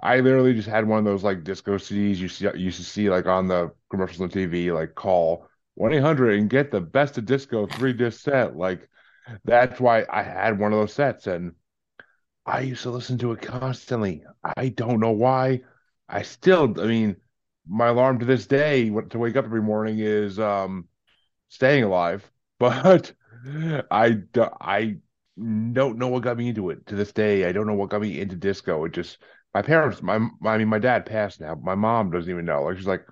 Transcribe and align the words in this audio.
I 0.00 0.20
literally 0.20 0.54
just 0.54 0.68
had 0.68 0.86
one 0.86 0.98
of 1.00 1.04
those 1.04 1.24
like 1.24 1.44
disco 1.44 1.78
CDs 1.78 2.18
you 2.18 2.28
see 2.28 2.48
used 2.56 2.78
to 2.78 2.84
see 2.84 3.10
like 3.10 3.26
on 3.26 3.48
the 3.48 3.72
commercials 3.90 4.20
on 4.20 4.28
TV, 4.30 4.72
like 4.72 4.94
call 4.94 5.48
one 5.74 5.92
eight 5.92 6.00
hundred 6.00 6.38
and 6.38 6.50
get 6.50 6.70
the 6.70 6.80
best 6.80 7.18
of 7.18 7.26
disco 7.26 7.66
three 7.66 7.92
disc 7.92 8.20
set. 8.20 8.56
Like 8.56 8.88
that's 9.44 9.80
why 9.80 10.06
I 10.10 10.22
had 10.22 10.58
one 10.58 10.72
of 10.72 10.78
those 10.80 10.94
sets, 10.94 11.26
and 11.26 11.54
I 12.46 12.60
used 12.60 12.82
to 12.82 12.90
listen 12.90 13.18
to 13.18 13.32
it 13.32 13.42
constantly. 13.42 14.24
I 14.56 14.70
don't 14.70 15.00
know 15.00 15.12
why. 15.12 15.62
I 16.08 16.22
still, 16.22 16.80
I 16.80 16.86
mean, 16.86 17.16
my 17.66 17.88
alarm 17.88 18.18
to 18.20 18.24
this 18.24 18.46
day 18.46 18.88
to 18.90 19.18
wake 19.18 19.36
up 19.36 19.44
every 19.44 19.62
morning 19.62 19.98
is 19.98 20.38
um 20.38 20.88
staying 21.48 21.84
alive, 21.84 22.30
but 22.58 23.12
I 23.90 24.22
I 24.60 24.96
don't 25.72 25.98
know 25.98 26.08
what 26.08 26.22
got 26.22 26.36
me 26.36 26.48
into 26.48 26.70
it 26.70 26.86
to 26.86 26.94
this 26.96 27.12
day. 27.12 27.44
I 27.46 27.52
don't 27.52 27.66
know 27.66 27.74
what 27.74 27.90
got 27.90 28.00
me 28.00 28.20
into 28.20 28.36
disco. 28.36 28.84
It 28.84 28.92
just 28.92 29.18
my 29.54 29.62
parents, 29.62 30.02
my 30.02 30.18
my 30.40 30.54
I 30.54 30.58
mean, 30.58 30.68
my 30.68 30.78
dad 30.78 31.06
passed 31.06 31.40
now. 31.40 31.54
My 31.54 31.74
mom 31.74 32.10
doesn't 32.10 32.30
even 32.30 32.44
know. 32.44 32.64
Like 32.64 32.76
she's 32.76 32.86
like, 32.86 33.06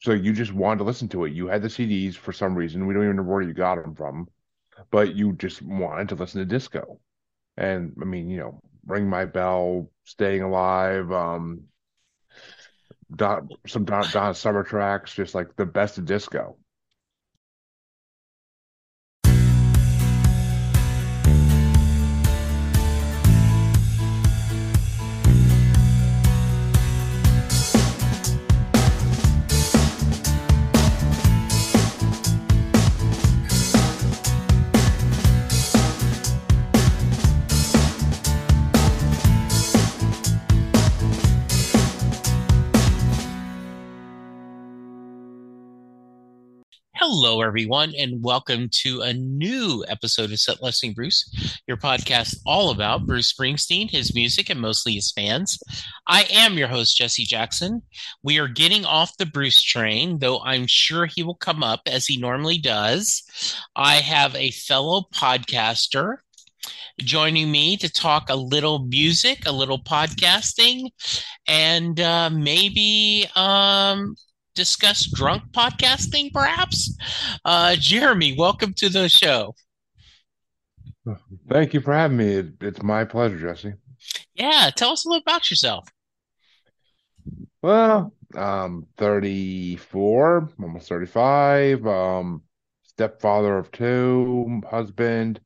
so 0.00 0.12
you 0.12 0.32
just 0.32 0.52
wanted 0.52 0.78
to 0.78 0.84
listen 0.84 1.08
to 1.10 1.24
it. 1.24 1.32
You 1.32 1.46
had 1.46 1.62
the 1.62 1.68
CDs 1.68 2.14
for 2.14 2.32
some 2.32 2.54
reason. 2.54 2.86
We 2.86 2.94
don't 2.94 3.04
even 3.04 3.16
know 3.16 3.22
where 3.22 3.42
you 3.42 3.52
got 3.52 3.76
them 3.76 3.94
from, 3.94 4.28
but 4.90 5.14
you 5.14 5.32
just 5.34 5.62
wanted 5.62 6.08
to 6.10 6.14
listen 6.14 6.40
to 6.40 6.46
disco. 6.46 7.00
And 7.56 7.94
I 8.00 8.04
mean, 8.04 8.28
you 8.28 8.38
know, 8.38 8.60
Ring 8.86 9.08
My 9.08 9.26
Bell, 9.26 9.90
Staying 10.04 10.42
Alive, 10.42 11.12
um, 11.12 11.64
Don, 13.14 13.48
some 13.66 13.84
Don, 13.84 14.06
Don 14.10 14.34
Summer 14.34 14.62
tracks, 14.62 15.14
just 15.14 15.34
like 15.34 15.54
the 15.56 15.66
best 15.66 15.98
of 15.98 16.06
disco. 16.06 16.56
Hello, 47.12 47.42
everyone, 47.42 47.92
and 47.98 48.22
welcome 48.22 48.68
to 48.70 49.00
a 49.00 49.12
new 49.12 49.84
episode 49.88 50.30
of 50.30 50.38
Set 50.38 50.62
Listing 50.62 50.92
Bruce, 50.92 51.58
your 51.66 51.76
podcast 51.76 52.36
all 52.46 52.70
about 52.70 53.04
Bruce 53.04 53.32
Springsteen, 53.32 53.90
his 53.90 54.14
music, 54.14 54.48
and 54.48 54.60
mostly 54.60 54.92
his 54.92 55.10
fans. 55.10 55.58
I 56.06 56.28
am 56.30 56.56
your 56.56 56.68
host, 56.68 56.96
Jesse 56.96 57.24
Jackson. 57.24 57.82
We 58.22 58.38
are 58.38 58.46
getting 58.46 58.84
off 58.84 59.16
the 59.16 59.26
Bruce 59.26 59.60
train, 59.60 60.20
though 60.20 60.38
I'm 60.38 60.68
sure 60.68 61.06
he 61.06 61.24
will 61.24 61.34
come 61.34 61.64
up 61.64 61.80
as 61.84 62.06
he 62.06 62.16
normally 62.16 62.58
does. 62.58 63.24
I 63.74 63.96
have 63.96 64.36
a 64.36 64.52
fellow 64.52 65.08
podcaster 65.12 66.18
joining 67.00 67.50
me 67.50 67.76
to 67.78 67.92
talk 67.92 68.30
a 68.30 68.36
little 68.36 68.86
music, 68.86 69.46
a 69.46 69.52
little 69.52 69.82
podcasting, 69.82 70.90
and 71.48 71.98
uh, 71.98 72.30
maybe 72.30 73.26
um, 73.34 74.14
discuss 74.60 75.10
drunk 75.10 75.42
podcasting, 75.52 76.30
perhaps. 76.34 76.94
Uh, 77.46 77.74
Jeremy, 77.78 78.36
welcome 78.36 78.74
to 78.74 78.90
the 78.90 79.08
show. 79.08 79.54
Thank 81.48 81.72
you 81.72 81.80
for 81.80 81.94
having 81.94 82.18
me. 82.18 82.26
It, 82.34 82.52
it's 82.60 82.82
my 82.82 83.06
pleasure, 83.06 83.38
Jesse. 83.38 83.72
Yeah, 84.34 84.68
tell 84.76 84.90
us 84.90 85.06
a 85.06 85.08
little 85.08 85.22
about 85.22 85.50
yourself. 85.50 85.88
Well, 87.62 88.12
um, 88.34 88.86
34, 88.98 90.50
almost 90.60 90.88
35, 90.90 91.86
um, 91.86 92.42
stepfather 92.82 93.56
of 93.56 93.72
two, 93.72 94.60
husband, 94.70 95.40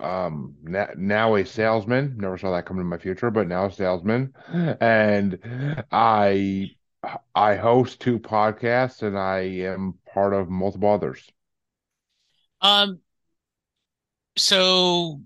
um, 0.00 0.54
na- 0.62 0.94
now 0.96 1.34
a 1.34 1.44
salesman. 1.44 2.18
Never 2.18 2.38
saw 2.38 2.52
that 2.52 2.66
coming 2.66 2.82
in 2.82 2.86
my 2.86 2.98
future, 2.98 3.32
but 3.32 3.48
now 3.48 3.66
a 3.66 3.72
salesman. 3.72 4.32
And 4.80 5.84
I 5.90 6.70
I 7.34 7.54
host 7.54 8.00
two 8.00 8.18
podcasts 8.18 9.02
and 9.02 9.16
I 9.16 9.38
am 9.40 10.00
part 10.12 10.34
of 10.34 10.50
multiple 10.50 10.90
others. 10.90 11.30
Um, 12.60 13.00
so 14.36 15.20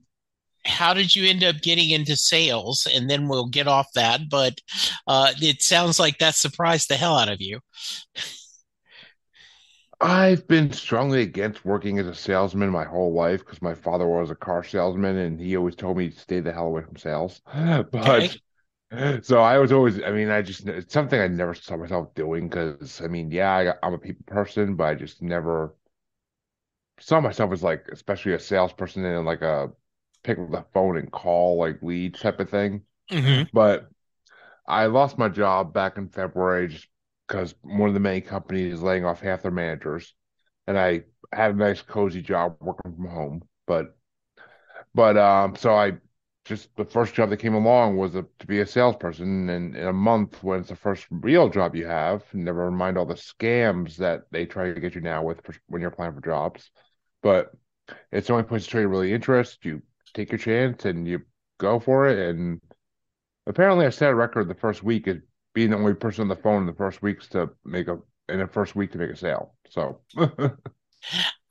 how 0.66 0.94
did 0.94 1.16
you 1.16 1.28
end 1.28 1.44
up 1.44 1.62
getting 1.62 1.90
into 1.90 2.16
sales? 2.16 2.86
And 2.92 3.10
then 3.10 3.28
we'll 3.28 3.48
get 3.48 3.68
off 3.68 3.88
that, 3.96 4.22
but 4.30 4.60
uh, 5.06 5.32
it 5.40 5.62
sounds 5.62 6.00
like 6.00 6.18
that 6.18 6.34
surprised 6.36 6.88
the 6.90 6.96
hell 6.96 7.16
out 7.18 7.30
of 7.30 7.40
you. 7.40 7.60
I've 10.00 10.46
been 10.48 10.72
strongly 10.72 11.20
against 11.22 11.64
working 11.66 11.98
as 11.98 12.06
a 12.06 12.14
salesman 12.14 12.70
my 12.70 12.84
whole 12.84 13.12
life 13.12 13.40
because 13.44 13.60
my 13.62 13.74
father 13.74 14.06
was 14.06 14.30
a 14.30 14.34
car 14.34 14.62
salesman 14.64 15.16
and 15.16 15.38
he 15.40 15.54
always 15.56 15.76
told 15.76 15.96
me 15.98 16.08
to 16.10 16.18
stay 16.18 16.40
the 16.40 16.52
hell 16.52 16.66
away 16.66 16.82
from 16.82 16.96
sales. 16.96 17.40
But 17.90 18.28
okay 18.28 18.40
so 19.22 19.40
I 19.40 19.58
was 19.58 19.72
always, 19.72 20.02
I 20.02 20.10
mean, 20.12 20.30
I 20.30 20.42
just, 20.42 20.66
it's 20.66 20.92
something 20.92 21.20
I 21.20 21.26
never 21.26 21.54
saw 21.54 21.76
myself 21.76 22.14
doing 22.14 22.48
because, 22.48 23.00
I 23.02 23.08
mean, 23.08 23.30
yeah, 23.30 23.74
I, 23.82 23.86
am 23.86 23.94
a 23.94 23.98
people 23.98 24.24
person, 24.26 24.76
but 24.76 24.84
I 24.84 24.94
just 24.94 25.22
never 25.22 25.74
saw 27.00 27.20
myself 27.20 27.52
as 27.52 27.62
like, 27.62 27.86
especially 27.92 28.34
a 28.34 28.38
salesperson 28.38 29.04
in 29.04 29.24
like 29.24 29.42
a 29.42 29.70
pick 30.22 30.38
up 30.38 30.50
the 30.50 30.64
phone 30.72 30.96
and 30.96 31.10
call 31.10 31.58
like 31.58 31.82
leads 31.82 32.20
type 32.20 32.38
of 32.38 32.48
thing. 32.48 32.82
Mm-hmm. 33.10 33.48
But 33.52 33.88
I 34.68 34.86
lost 34.86 35.18
my 35.18 35.28
job 35.28 35.72
back 35.72 35.98
in 35.98 36.08
February 36.08 36.68
just 36.68 36.86
because 37.26 37.54
one 37.62 37.88
of 37.88 37.94
the 37.94 38.00
main 38.00 38.22
companies 38.22 38.74
is 38.74 38.82
laying 38.82 39.04
off 39.04 39.20
half 39.20 39.42
their 39.42 39.50
managers. 39.50 40.14
And 40.68 40.78
I 40.78 41.02
had 41.32 41.52
a 41.52 41.58
nice, 41.58 41.82
cozy 41.82 42.22
job 42.22 42.56
working 42.60 42.94
from 42.94 43.08
home. 43.08 43.42
But, 43.66 43.96
but, 44.94 45.16
um, 45.16 45.56
so 45.56 45.74
I 45.74 45.94
just 46.46 46.74
the 46.76 46.84
first 46.84 47.12
job 47.14 47.30
that 47.30 47.38
came 47.38 47.54
along 47.54 47.96
was 47.96 48.14
a, 48.14 48.24
to 48.38 48.46
be 48.46 48.60
a 48.60 48.66
salesperson. 48.66 49.48
And 49.50 49.76
in 49.76 49.86
a 49.86 49.92
month 49.92 50.42
when 50.42 50.60
it's 50.60 50.68
the 50.68 50.76
first 50.76 51.06
real 51.10 51.48
job 51.48 51.74
you 51.74 51.86
have 51.86 52.22
never 52.32 52.70
mind 52.70 52.96
all 52.96 53.04
the 53.04 53.14
scams 53.14 53.96
that 53.96 54.22
they 54.30 54.46
try 54.46 54.72
to 54.72 54.80
get 54.80 54.94
you 54.94 55.00
now 55.00 55.22
with 55.22 55.40
when 55.66 55.80
you're 55.80 55.90
applying 55.90 56.14
for 56.14 56.20
jobs. 56.20 56.70
But 57.22 57.52
it's 58.12 58.28
the 58.28 58.34
only 58.34 58.44
place 58.44 58.66
to 58.68 58.80
you 58.80 58.88
really 58.88 59.12
interest. 59.12 59.64
You 59.64 59.82
take 60.14 60.30
your 60.30 60.38
chance 60.38 60.84
and 60.84 61.06
you 61.06 61.22
go 61.58 61.80
for 61.80 62.08
it. 62.08 62.18
And 62.18 62.60
apparently 63.46 63.84
i 63.84 63.90
set 63.90 64.10
a 64.10 64.14
record 64.14 64.48
the 64.48 64.54
first 64.54 64.82
week 64.82 65.08
as 65.08 65.16
being 65.52 65.70
the 65.70 65.76
only 65.76 65.94
person 65.94 66.22
on 66.22 66.28
the 66.28 66.36
phone 66.36 66.62
in 66.62 66.66
the 66.66 66.74
first 66.74 67.02
weeks 67.02 67.28
to 67.28 67.50
make 67.64 67.88
a 67.88 67.98
in 68.28 68.38
the 68.38 68.46
first 68.46 68.76
week 68.76 68.92
to 68.92 68.98
make 68.98 69.10
a 69.10 69.16
sale. 69.16 69.54
So 69.70 70.00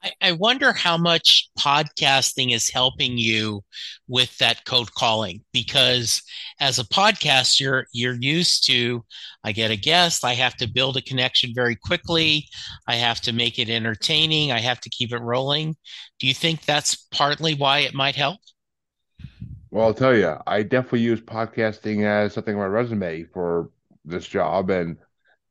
I, 0.05 0.11
I 0.21 0.31
wonder 0.33 0.71
how 0.71 0.97
much 0.97 1.49
podcasting 1.59 2.53
is 2.53 2.69
helping 2.69 3.17
you 3.17 3.61
with 4.07 4.37
that 4.37 4.63
cold 4.65 4.93
calling 4.93 5.43
because 5.51 6.21
as 6.59 6.79
a 6.79 6.83
podcaster, 6.85 7.85
you're 7.91 8.13
used 8.13 8.65
to 8.67 9.03
I 9.43 9.51
get 9.51 9.71
a 9.71 9.75
guest, 9.75 10.23
I 10.23 10.33
have 10.33 10.55
to 10.57 10.67
build 10.67 10.97
a 10.97 11.01
connection 11.01 11.51
very 11.53 11.75
quickly, 11.75 12.47
I 12.87 12.95
have 12.95 13.21
to 13.21 13.33
make 13.33 13.59
it 13.59 13.69
entertaining, 13.69 14.51
I 14.51 14.59
have 14.59 14.79
to 14.81 14.89
keep 14.89 15.11
it 15.11 15.19
rolling. 15.21 15.75
Do 16.19 16.27
you 16.27 16.33
think 16.33 16.65
that's 16.65 16.95
partly 17.11 17.55
why 17.55 17.79
it 17.79 17.93
might 17.93 18.15
help? 18.15 18.39
Well, 19.71 19.85
I'll 19.87 19.93
tell 19.93 20.15
you, 20.15 20.35
I 20.47 20.63
definitely 20.63 21.01
use 21.01 21.21
podcasting 21.21 22.05
as 22.05 22.33
something 22.33 22.55
on 22.55 22.61
my 22.61 22.67
resume 22.67 23.23
for 23.23 23.69
this 24.05 24.27
job, 24.27 24.69
and 24.69 24.97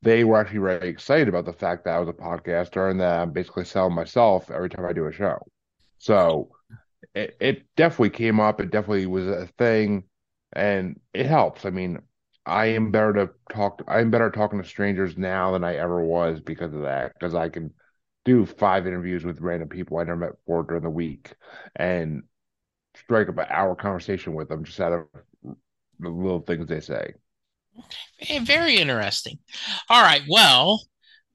they 0.05 0.25
were 0.25 0.39
actually 0.39 0.59
very 0.59 0.89
excited 0.89 1.29
about 1.29 1.47
the 1.47 1.53
fact 1.53 1.85
that 1.85 1.95
I 1.95 1.99
was 1.99 2.09
a 2.09 2.13
podcaster 2.13 2.91
and 2.91 3.01
that 3.01 3.21
I'm 3.21 3.33
basically 3.33 3.65
selling 3.65 3.95
myself 3.95 4.51
every 4.51 4.69
time 4.69 4.85
I 4.85 4.93
do 4.93 5.07
a 5.07 5.13
show. 5.13 5.39
So 5.99 6.51
it, 7.15 7.37
it 7.41 7.65
definitely 7.77 8.11
came 8.11 8.41
up. 8.41 8.61
It 8.61 8.71
definitely 8.71 9.07
was 9.07 9.27
a 9.27 9.49
thing, 9.59 10.05
and 10.53 11.01
it 11.15 11.27
helps. 11.27 11.65
I 11.65 11.71
mean, 11.71 12.01
I 12.47 12.67
am 12.67 12.91
better 12.91 13.13
to 13.15 13.31
talk. 13.51 13.83
I'm 13.89 14.11
better 14.11 14.31
talking 14.31 14.63
to 14.63 14.69
strangers 14.69 15.17
now 15.17 15.53
than 15.53 15.65
I 15.65 15.77
ever 15.77 16.05
was 16.05 16.41
because 16.41 16.75
of 16.75 16.83
that. 16.83 17.15
Because 17.15 17.35
I 17.35 17.49
can 17.49 17.73
do 18.25 18.47
five 18.47 18.87
interviews 18.87 19.25
with 19.25 19.41
random 19.41 19.69
people 19.69 19.99
I 19.99 20.05
never 20.05 20.17
met 20.17 20.33
before 20.45 20.65
during 20.65 20.83
the 20.85 20.91
week, 20.91 21.33
and 21.77 22.25
strike 22.97 23.29
up 23.29 23.39
an 23.39 23.47
hour 23.51 23.75
conversation 23.75 24.35
with 24.35 24.49
them 24.49 24.65
just 24.65 24.81
out 24.81 24.93
of 24.93 25.07
the 25.99 26.09
little 26.09 26.41
things 26.41 26.67
they 26.69 26.81
say. 26.81 27.15
Okay, 28.23 28.39
very 28.39 28.77
interesting. 28.77 29.39
All 29.89 30.03
right, 30.03 30.23
well, 30.29 30.83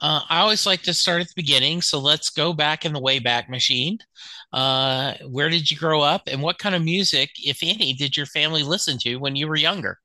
uh, 0.02 0.22
I 0.30 0.40
always 0.40 0.66
like 0.66 0.82
to 0.84 0.94
start 0.94 1.22
at 1.22 1.28
the 1.28 1.34
beginning, 1.36 1.82
so 1.82 2.00
let's 2.00 2.30
go 2.30 2.54
back 2.54 2.86
in 2.86 2.94
the 2.94 3.02
Wayback 3.02 3.50
Machine. 3.50 4.00
Uh, 4.54 5.14
where 5.28 5.50
did 5.50 5.70
you 5.70 5.78
grow 5.78 6.02
up, 6.02 6.24
and 6.28 6.42
what 6.42 6.58
kind 6.58 6.76
of 6.76 6.84
music, 6.84 7.32
if 7.44 7.60
any, 7.62 7.94
did 7.94 8.16
your 8.18 8.26
family 8.26 8.64
listen 8.64 8.98
to 9.00 9.18
when 9.18 9.36
you 9.36 9.48
were 9.48 9.56
younger? 9.56 10.00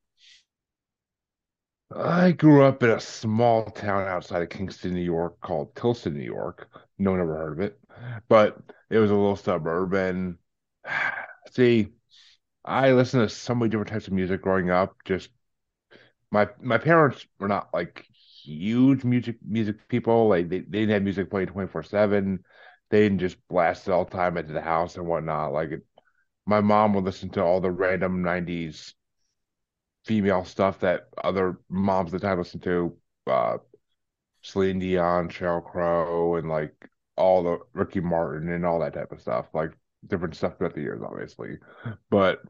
I 1.95 2.33
grew 2.33 2.65
up 2.65 2.83
in 2.83 2.91
a 2.91 3.01
small 3.01 3.67
town 3.71 4.07
outside 4.09 4.43
of 4.43 4.49
Kingston, 4.51 4.95
New 4.95 5.01
York 5.01 5.41
called 5.41 5.75
Tillson, 5.77 6.15
New 6.15 6.23
York. 6.25 6.69
No 6.99 7.13
one 7.13 7.21
ever 7.21 7.37
heard 7.37 7.53
of 7.53 7.61
it, 7.61 7.79
but 8.29 8.59
it 8.91 8.99
was 8.99 9.11
a 9.11 9.15
little 9.15 9.37
suburban. 9.37 10.39
See, 11.53 11.89
I 12.65 12.93
listened 12.93 13.29
to 13.29 13.35
so 13.35 13.55
many 13.55 13.71
different 13.71 13.91
types 13.91 14.09
of 14.09 14.15
music 14.15 14.43
growing 14.43 14.71
up. 14.71 14.97
Just 15.05 15.31
my 16.35 16.49
my 16.61 16.79
parents 16.79 17.25
were 17.39 17.47
not 17.49 17.69
like 17.73 18.07
huge 18.43 19.05
music 19.05 19.37
music 19.47 19.89
people. 19.89 20.29
Like 20.29 20.49
they, 20.49 20.59
they 20.61 20.81
didn't 20.81 20.91
have 20.91 21.03
music 21.03 21.31
playing 21.31 21.49
24/7. 21.49 22.41
They 22.91 23.03
didn't 23.03 23.21
just 23.21 23.37
blast 23.49 23.87
it 23.89 23.93
all 23.93 24.05
the 24.05 24.11
time 24.11 24.37
into 24.37 24.53
the 24.53 24.61
house 24.61 24.97
and 24.97 25.07
whatnot. 25.07 25.53
Like 25.53 25.71
it, 25.71 25.87
my 26.45 26.61
mom 26.61 26.93
would 26.95 27.05
listen 27.05 27.31
to 27.31 27.43
all 27.43 27.61
the 27.61 27.71
random 27.71 28.23
90s 28.23 28.95
female 30.05 30.45
stuff 30.45 30.81
that 30.81 31.09
other 31.23 31.59
moms 31.71 32.13
at 32.13 32.21
the 32.21 32.27
time 32.27 32.39
listened 32.39 32.65
to. 32.65 32.97
Uh 33.27 33.59
Celine 34.43 34.79
Dion, 34.81 35.31
Sheryl 35.31 35.65
Crow, 35.65 36.37
and 36.37 36.49
like 36.49 36.75
all 37.17 37.43
the 37.45 37.59
Ricky 37.73 38.01
Martin 38.01 38.51
and 38.51 38.67
all 38.67 38.81
that 38.81 38.93
type 38.95 39.13
of 39.13 39.21
stuff. 39.23 39.47
Like 39.55 39.73
different 40.07 40.35
stuff 40.37 40.59
throughout 40.59 40.75
the 40.75 40.83
years, 40.83 41.01
obviously. 41.03 41.59
But 42.11 42.43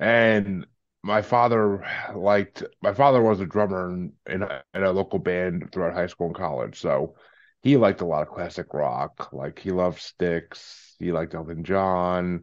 and 0.00 0.66
my 1.02 1.22
father 1.22 1.84
liked 2.14 2.62
my 2.80 2.94
father 2.94 3.22
was 3.22 3.40
a 3.40 3.46
drummer 3.46 3.90
in, 3.90 4.12
in 4.26 4.42
a, 4.42 4.62
in 4.74 4.84
a 4.84 4.92
local 4.92 5.18
band 5.18 5.70
throughout 5.72 5.94
high 5.94 6.06
school 6.06 6.28
and 6.28 6.36
college, 6.36 6.80
so 6.80 7.16
he 7.62 7.76
liked 7.76 8.00
a 8.00 8.06
lot 8.06 8.22
of 8.22 8.28
classic 8.28 8.72
rock. 8.72 9.32
Like 9.32 9.58
he 9.58 9.70
loved 9.70 10.00
Styx, 10.00 10.94
he 10.98 11.12
liked 11.12 11.34
Elton 11.34 11.64
John, 11.64 12.42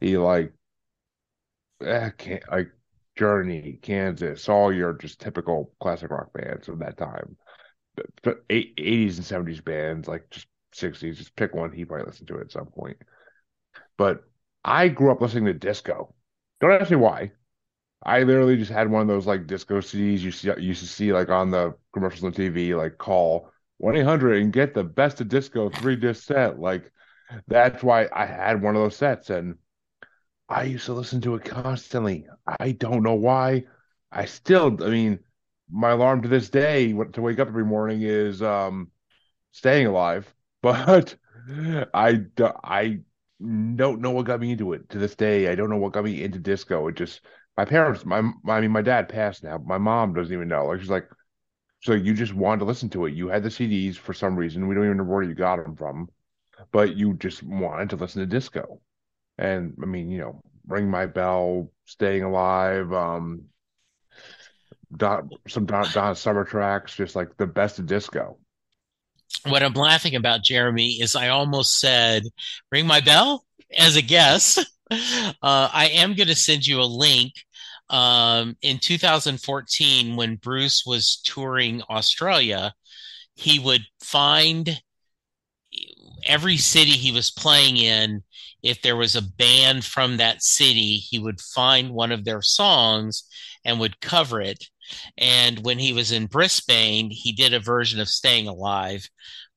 he 0.00 0.16
liked 0.18 0.54
eh, 1.82 2.10
like 2.50 2.70
Journey, 3.16 3.78
Kansas, 3.82 4.48
all 4.48 4.72
your 4.72 4.94
just 4.94 5.20
typical 5.20 5.72
classic 5.80 6.10
rock 6.10 6.32
bands 6.32 6.68
of 6.68 6.78
that 6.80 6.96
time. 6.96 7.36
80s 8.48 9.16
and 9.16 9.26
70s 9.26 9.60
bands, 9.60 10.08
like 10.08 10.30
just 10.30 10.46
60s, 10.72 11.18
just 11.18 11.36
pick 11.36 11.54
one. 11.54 11.72
He 11.72 11.84
probably 11.84 12.06
listened 12.06 12.28
to 12.28 12.38
it 12.38 12.42
at 12.42 12.52
some 12.52 12.66
point. 12.66 12.96
But 13.96 14.24
I 14.64 14.88
grew 14.88 15.12
up 15.12 15.20
listening 15.20 15.46
to 15.46 15.54
disco. 15.54 16.14
Don't 16.60 16.72
ask 16.72 16.90
me 16.90 16.96
why. 16.96 17.32
I 18.02 18.22
literally 18.22 18.56
just 18.56 18.70
had 18.70 18.90
one 18.90 19.02
of 19.02 19.08
those 19.08 19.26
like 19.26 19.46
disco 19.46 19.80
CDs 19.80 20.20
you 20.20 20.30
see 20.32 20.50
used 20.58 20.80
to 20.82 20.88
see 20.88 21.12
like 21.12 21.28
on 21.28 21.50
the 21.50 21.74
commercials 21.92 22.24
on 22.24 22.32
TV, 22.32 22.74
like 22.74 22.98
call 22.98 23.50
1-800 23.78 24.40
and 24.40 24.52
get 24.52 24.74
the 24.74 24.84
best 24.84 25.20
of 25.20 25.28
disco 25.28 25.68
three 25.70 25.96
disc 25.96 26.24
set. 26.24 26.58
Like 26.58 26.92
that's 27.48 27.82
why 27.82 28.08
I 28.12 28.26
had 28.26 28.62
one 28.62 28.76
of 28.76 28.82
those 28.82 28.96
sets 28.96 29.30
and 29.30 29.56
I 30.48 30.64
used 30.64 30.86
to 30.86 30.92
listen 30.94 31.20
to 31.22 31.34
it 31.36 31.44
constantly. 31.44 32.26
I 32.58 32.72
don't 32.72 33.02
know 33.02 33.14
why. 33.14 33.64
I 34.10 34.24
still, 34.24 34.82
I 34.82 34.90
mean, 34.90 35.20
my 35.70 35.90
alarm 35.90 36.22
to 36.22 36.28
this 36.28 36.50
day 36.50 36.92
to 36.92 37.22
wake 37.22 37.38
up 37.38 37.48
every 37.48 37.64
morning 37.64 38.02
is 38.02 38.42
um 38.42 38.90
staying 39.52 39.86
alive, 39.86 40.32
but 40.62 41.16
I 41.94 42.24
I 42.64 43.00
don't 43.76 44.00
know 44.00 44.10
what 44.10 44.26
got 44.26 44.40
me 44.40 44.52
into 44.52 44.72
it 44.72 44.88
to 44.90 44.98
this 44.98 45.14
day. 45.14 45.48
I 45.48 45.54
don't 45.54 45.70
know 45.70 45.76
what 45.76 45.92
got 45.92 46.04
me 46.04 46.22
into 46.22 46.38
disco. 46.38 46.88
It 46.88 46.96
just 46.96 47.20
my 47.60 47.66
parents, 47.66 48.06
my 48.06 48.22
I 48.48 48.60
mean, 48.62 48.70
my 48.70 48.80
dad 48.80 49.10
passed 49.10 49.44
now. 49.44 49.58
My 49.58 49.76
mom 49.76 50.14
doesn't 50.14 50.32
even 50.32 50.48
know. 50.48 50.64
Like 50.64 50.80
she's 50.80 50.88
like, 50.88 51.06
so 51.82 51.92
you 51.92 52.14
just 52.14 52.32
wanted 52.32 52.60
to 52.60 52.64
listen 52.64 52.88
to 52.90 53.04
it. 53.04 53.12
You 53.12 53.28
had 53.28 53.42
the 53.42 53.50
CDs 53.50 53.96
for 53.96 54.14
some 54.14 54.34
reason. 54.34 54.66
We 54.66 54.74
don't 54.74 54.86
even 54.86 54.96
know 54.96 55.04
where 55.04 55.22
you 55.22 55.34
got 55.34 55.62
them 55.62 55.76
from, 55.76 56.08
but 56.72 56.96
you 56.96 57.12
just 57.12 57.42
wanted 57.42 57.90
to 57.90 57.96
listen 57.96 58.20
to 58.20 58.26
disco. 58.26 58.80
And 59.36 59.76
I 59.82 59.84
mean, 59.84 60.10
you 60.10 60.20
know, 60.20 60.40
Ring 60.68 60.88
My 60.88 61.04
Bell, 61.04 61.70
Staying 61.84 62.22
Alive, 62.22 62.90
um, 62.94 63.42
Don, 64.96 65.28
some 65.46 65.66
Don, 65.66 65.86
Don 65.92 66.16
Summer 66.16 66.44
tracks, 66.44 66.96
just 66.96 67.14
like 67.14 67.36
the 67.36 67.46
best 67.46 67.78
of 67.78 67.84
disco 67.84 68.38
what 69.46 69.62
I'm 69.62 69.72
laughing 69.72 70.16
about, 70.16 70.42
Jeremy, 70.42 71.00
is 71.00 71.16
I 71.16 71.28
almost 71.28 71.78
said, 71.78 72.24
ring 72.70 72.86
my 72.86 73.00
bell 73.00 73.44
as 73.76 73.96
a 73.96 74.02
guess. 74.02 74.58
Uh, 74.92 75.70
I 75.72 75.90
am 75.94 76.14
going 76.14 76.26
to 76.26 76.34
send 76.34 76.66
you 76.66 76.80
a 76.80 76.82
link. 76.82 77.32
Um, 77.90 78.56
in 78.62 78.78
2014, 78.78 80.16
when 80.16 80.36
Bruce 80.36 80.86
was 80.86 81.20
touring 81.24 81.82
Australia, 81.90 82.72
he 83.34 83.58
would 83.58 83.82
find 84.00 84.80
every 86.24 86.56
city 86.56 86.92
he 86.92 87.12
was 87.12 87.30
playing 87.32 87.76
in. 87.76 88.22
If 88.62 88.80
there 88.82 88.96
was 88.96 89.16
a 89.16 89.22
band 89.22 89.84
from 89.84 90.18
that 90.18 90.42
city, 90.42 90.96
he 90.96 91.18
would 91.18 91.40
find 91.40 91.90
one 91.90 92.12
of 92.12 92.24
their 92.24 92.42
songs 92.42 93.24
and 93.64 93.80
would 93.80 94.00
cover 94.00 94.40
it. 94.40 94.64
And 95.18 95.64
when 95.64 95.78
he 95.78 95.92
was 95.92 96.12
in 96.12 96.26
Brisbane, 96.26 97.10
he 97.10 97.32
did 97.32 97.54
a 97.54 97.60
version 97.60 98.00
of 98.00 98.08
Staying 98.08 98.46
Alive, 98.46 99.08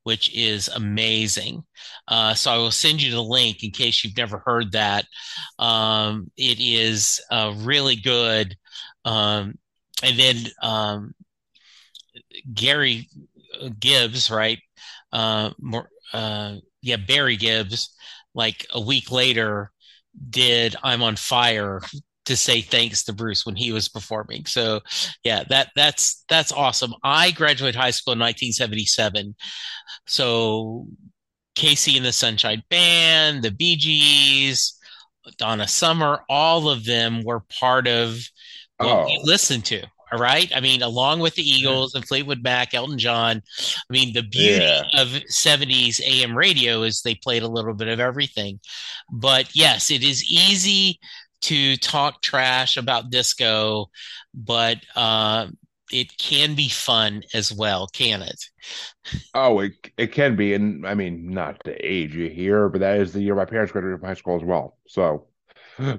which 0.04 0.34
is 0.36 0.68
amazing. 0.70 1.64
Uh, 2.08 2.34
so 2.34 2.52
I 2.52 2.58
will 2.58 2.72
send 2.72 3.02
you 3.02 3.12
the 3.12 3.24
link 3.24 3.64
in 3.64 3.72
case 3.72 4.04
you've 4.04 4.18
never 4.18 4.40
heard 4.40 4.74
that. 4.74 5.06
Um, 5.60 6.32
it 6.38 6.60
is 6.60 7.22
uh, 7.32 7.54
really 7.58 7.96
good. 7.96 8.56
Um, 9.06 9.56
and 10.02 10.20
then 10.20 10.38
um, 10.62 11.14
Gary 12.54 13.08
Gibbs, 13.80 14.30
right? 14.30 14.60
Uh, 15.12 15.52
more, 15.60 15.90
uh, 16.14 16.56
yeah, 16.82 16.98
Barry 16.98 17.38
Gibbs, 17.38 17.96
like 18.34 18.66
a 18.72 18.82
week 18.82 19.12
later, 19.12 19.72
did 20.30 20.76
I'm 20.84 21.02
on 21.02 21.16
Fire 21.16 21.82
to 22.26 22.38
say 22.38 22.62
thanks 22.62 23.04
to 23.04 23.14
Bruce 23.14 23.46
when 23.46 23.56
he 23.56 23.72
was 23.72 23.90
performing. 23.90 24.46
So 24.46 24.82
yeah, 25.24 25.44
that 25.50 25.70
that's 25.76 26.24
that's 26.30 26.52
awesome. 26.52 26.94
I 27.04 27.32
graduated 27.32 27.76
high 27.76 27.92
school 27.92 28.14
in 28.14 28.20
1977. 28.20 29.36
So 30.08 30.88
KC 31.56 31.98
and 31.98 32.06
the 32.06 32.12
Sunshine 32.12 32.64
Band, 32.70 33.44
the 33.44 33.52
Bee 33.52 33.76
Gees, 33.76 34.80
Donna 35.38 35.68
Summer, 35.68 36.22
all 36.30 36.70
of 36.70 36.86
them 36.86 37.24
were 37.24 37.42
part 37.60 37.88
of 37.88 38.20
what 38.78 38.90
oh. 38.90 39.06
we 39.06 39.22
listened 39.24 39.66
to. 39.66 39.84
All 40.12 40.20
right. 40.20 40.52
I 40.56 40.60
mean, 40.60 40.84
along 40.84 41.22
with 41.22 41.34
the 41.34 41.42
mm-hmm. 41.42 41.60
Eagles 41.60 41.96
and 41.96 42.08
Fleetwood 42.08 42.44
Mac, 42.44 42.76
Elton 42.76 43.00
John. 43.00 43.42
I 43.58 43.94
mean, 43.94 44.14
the 44.14 44.22
beauty 44.22 44.64
yeah. 44.64 44.84
of 44.96 45.08
70s 45.08 46.00
AM 46.02 46.38
radio 46.38 46.84
is 46.84 47.02
they 47.02 47.16
played 47.16 47.42
a 47.42 47.48
little 47.48 47.74
bit 47.74 47.88
of 47.88 48.00
everything. 48.00 48.60
But 49.12 49.56
yes, 49.56 49.90
it 49.90 50.04
is 50.04 50.24
easy 50.24 51.00
to 51.44 51.78
talk 51.78 52.22
trash 52.22 52.78
about 52.78 53.10
disco, 53.10 53.90
but 54.34 54.78
uh, 54.96 55.48
it 55.92 56.18
can 56.18 56.56
be 56.56 56.70
fun 56.70 57.24
as 57.34 57.54
well, 57.54 57.88
can 57.88 58.22
it? 58.22 58.46
Oh, 59.34 59.60
it 59.60 59.74
it 59.98 60.12
can 60.12 60.36
be, 60.36 60.54
and 60.54 60.86
I 60.86 60.94
mean, 60.94 61.32
not 61.32 61.64
the 61.64 61.76
age 61.86 62.16
you 62.16 62.30
hear, 62.30 62.70
but 62.70 62.82
that 62.82 63.00
is 63.00 63.14
the 63.14 63.22
year 63.22 63.36
my 63.36 63.46
parents 63.46 63.72
graduated 63.72 64.00
from 64.00 64.08
high 64.08 64.14
school 64.14 64.36
as 64.36 64.44
well. 64.44 64.78
So, 64.88 65.28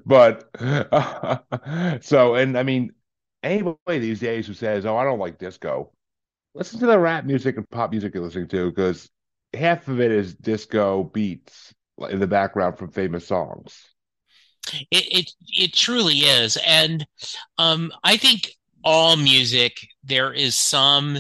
but 0.07 0.49
uh, 0.61 1.39
so, 2.01 2.35
and 2.37 2.57
I 2.59 2.63
mean, 2.63 2.93
anybody 3.43 3.99
these 3.99 4.21
days 4.21 4.47
who 4.47 4.55
says, 4.55 4.87
"Oh, 4.87 4.97
I 4.97 5.05
don't 5.05 5.19
like 5.19 5.39
disco," 5.39 5.93
listen 6.55 6.81
to 6.81 6.87
the 6.87 6.99
rap 6.99 7.25
music 7.27 7.57
and 7.57 7.69
pop 7.71 7.91
music 7.93 8.15
you're 8.15 8.25
listening 8.25 8.49
to 8.49 8.71
because 8.71 9.11
half 9.55 9.89
of 9.89 10.01
it 10.01 10.13
is 10.13 10.35
disco 10.37 11.05
beats 11.05 11.75
in 12.11 12.21
the 12.21 12.27
background 12.27 12.79
from 12.79 12.91
famous 12.91 13.27
songs. 13.27 13.85
It 14.91 15.05
it, 15.11 15.31
it 15.49 15.73
truly 15.73 16.19
is, 16.19 16.59
and 16.67 17.07
um, 17.59 17.93
I 18.03 18.17
think 18.17 18.53
all 18.83 19.17
music 19.17 19.79
there 20.03 20.33
is 20.33 20.55
some 20.55 21.19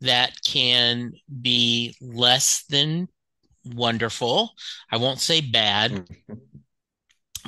that 0.00 0.32
can 0.46 1.12
be 1.40 1.94
less 2.00 2.64
than 2.68 3.08
wonderful. 3.64 4.52
I 4.90 4.96
won't 4.96 5.20
say 5.20 5.40
bad, 5.40 6.08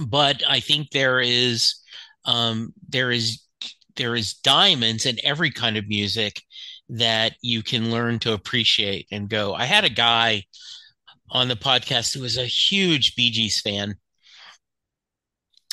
but 0.06 0.42
I 0.48 0.60
think 0.60 0.90
there 0.90 1.20
is 1.20 1.76
um, 2.24 2.72
there 2.88 3.10
is 3.10 3.42
there 3.96 4.16
is 4.16 4.34
diamonds 4.34 5.06
in 5.06 5.18
every 5.24 5.50
kind 5.50 5.76
of 5.76 5.88
music 5.88 6.42
that 6.88 7.34
you 7.42 7.62
can 7.62 7.90
learn 7.90 8.18
to 8.20 8.32
appreciate 8.32 9.06
and 9.10 9.28
go. 9.28 9.54
I 9.54 9.64
had 9.64 9.84
a 9.84 9.90
guy 9.90 10.44
on 11.30 11.48
the 11.48 11.56
podcast 11.56 12.14
who 12.14 12.20
was 12.20 12.36
a 12.36 12.44
huge 12.44 13.16
Bee 13.16 13.30
Gees 13.30 13.60
fan, 13.60 13.96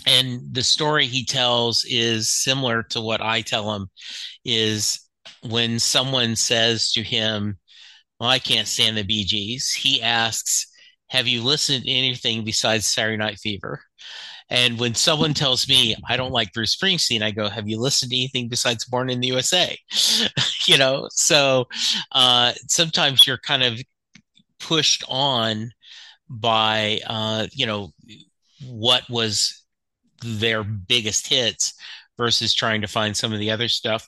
and 0.05 0.41
the 0.51 0.63
story 0.63 1.05
he 1.05 1.25
tells 1.25 1.85
is 1.85 2.31
similar 2.31 2.83
to 2.83 3.01
what 3.01 3.21
I 3.21 3.41
tell 3.41 3.73
him 3.75 3.89
is 4.45 4.99
when 5.47 5.79
someone 5.79 6.35
says 6.35 6.91
to 6.93 7.03
him, 7.03 7.57
well, 8.19 8.29
I 8.29 8.39
can't 8.39 8.67
stand 8.67 8.97
the 8.97 9.03
Gees, 9.03 9.71
he 9.71 10.01
asks, 10.01 10.67
have 11.07 11.27
you 11.27 11.43
listened 11.43 11.85
to 11.85 11.91
anything 11.91 12.43
besides 12.43 12.85
Saturday 12.85 13.17
Night 13.17 13.39
Fever? 13.39 13.81
And 14.49 14.79
when 14.79 14.95
someone 14.95 15.33
tells 15.33 15.67
me 15.67 15.95
I 16.07 16.17
don't 16.17 16.31
like 16.31 16.53
Bruce 16.53 16.75
Springsteen, 16.75 17.21
I 17.21 17.31
go, 17.31 17.49
Have 17.49 17.67
you 17.67 17.79
listened 17.79 18.11
to 18.11 18.17
anything 18.17 18.49
besides 18.49 18.85
Born 18.85 19.09
in 19.09 19.19
the 19.19 19.27
USA? 19.27 19.77
you 20.67 20.77
know, 20.77 21.07
so 21.11 21.67
uh, 22.11 22.53
sometimes 22.67 23.27
you're 23.27 23.37
kind 23.37 23.63
of 23.63 23.79
pushed 24.59 25.03
on 25.07 25.71
by, 26.29 26.99
uh, 27.07 27.47
you 27.51 27.65
know, 27.65 27.91
what 28.65 29.03
was 29.09 29.58
their 30.23 30.63
biggest 30.63 31.27
hits 31.27 31.73
versus 32.17 32.53
trying 32.53 32.81
to 32.81 32.87
find 32.87 33.15
some 33.15 33.33
of 33.33 33.39
the 33.39 33.51
other 33.51 33.67
stuff. 33.67 34.07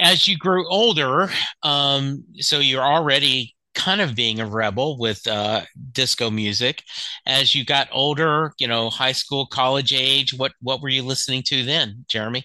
As 0.00 0.26
you 0.26 0.36
grew 0.38 0.68
older, 0.68 1.30
um, 1.62 2.24
so 2.40 2.58
you're 2.58 2.82
already 2.82 3.54
kind 3.74 4.00
of 4.00 4.14
being 4.14 4.40
a 4.40 4.46
rebel 4.46 4.98
with 4.98 5.26
uh, 5.26 5.62
disco 5.92 6.30
music. 6.30 6.82
As 7.26 7.54
you 7.54 7.64
got 7.64 7.88
older, 7.92 8.52
you 8.58 8.66
know, 8.66 8.88
high 8.90 9.12
school, 9.12 9.46
college 9.46 9.92
age, 9.92 10.34
what 10.34 10.52
what 10.60 10.80
were 10.80 10.88
you 10.88 11.02
listening 11.02 11.42
to 11.44 11.64
then, 11.64 12.04
Jeremy? 12.08 12.44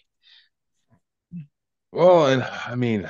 Well, 1.92 2.28
and 2.28 2.44
I 2.44 2.76
mean, 2.76 3.08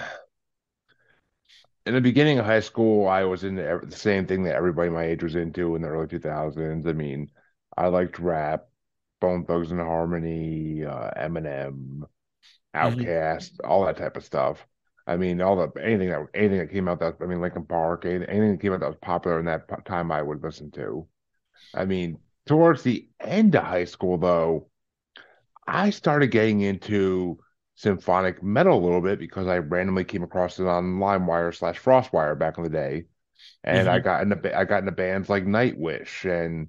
in 1.85 1.93
the 1.93 2.01
beginning 2.01 2.39
of 2.39 2.45
high 2.45 2.59
school, 2.59 3.07
I 3.07 3.23
was 3.23 3.43
into 3.43 3.81
the 3.83 3.95
same 3.95 4.25
thing 4.25 4.43
that 4.43 4.55
everybody 4.55 4.89
my 4.89 5.03
age 5.05 5.23
was 5.23 5.35
into 5.35 5.75
in 5.75 5.81
the 5.81 5.87
early 5.87 6.07
2000s. 6.07 6.87
I 6.87 6.93
mean, 6.93 7.31
I 7.75 7.87
liked 7.87 8.19
rap, 8.19 8.67
Bone 9.19 9.45
Thugs-n-Harmony, 9.45 10.85
uh, 10.85 11.11
Eminem, 11.17 12.01
Outkast, 12.75 13.53
mm-hmm. 13.53 13.69
all 13.69 13.85
that 13.85 13.97
type 13.97 14.17
of 14.17 14.23
stuff. 14.23 14.65
I 15.07 15.17
mean, 15.17 15.41
all 15.41 15.55
the 15.55 15.81
anything 15.81 16.09
that 16.09 16.27
anything 16.35 16.59
that 16.59 16.71
came 16.71 16.87
out 16.87 16.99
that 16.99 17.15
I 17.19 17.25
mean, 17.25 17.41
Linkin 17.41 17.65
Park, 17.65 18.05
anything 18.05 18.51
that 18.51 18.61
came 18.61 18.73
out 18.73 18.81
that 18.81 18.89
was 18.89 18.97
popular 19.01 19.39
in 19.39 19.45
that 19.45 19.85
time, 19.85 20.11
I 20.11 20.21
would 20.21 20.43
listen 20.43 20.69
to. 20.71 21.07
I 21.73 21.85
mean, 21.85 22.19
towards 22.45 22.83
the 22.83 23.07
end 23.19 23.55
of 23.55 23.63
high 23.63 23.85
school, 23.85 24.19
though, 24.19 24.69
I 25.65 25.89
started 25.89 26.27
getting 26.27 26.61
into 26.61 27.39
symphonic 27.75 28.43
metal 28.43 28.77
a 28.77 28.83
little 28.83 29.01
bit 29.01 29.19
because 29.19 29.47
I 29.47 29.57
randomly 29.57 30.03
came 30.03 30.21
across 30.21 30.59
it 30.59 30.67
on 30.67 30.99
LimeWire 30.99 31.55
slash 31.55 31.79
FrostWire 31.79 32.37
back 32.37 32.57
in 32.57 32.63
the 32.63 32.69
day, 32.69 33.05
and 33.63 33.87
mm-hmm. 33.87 33.95
I 33.95 33.99
got 33.99 34.21
into 34.21 34.57
I 34.57 34.65
got 34.65 34.79
into 34.79 34.91
bands 34.91 35.27
like 35.27 35.43
Nightwish 35.43 36.29
and 36.29 36.67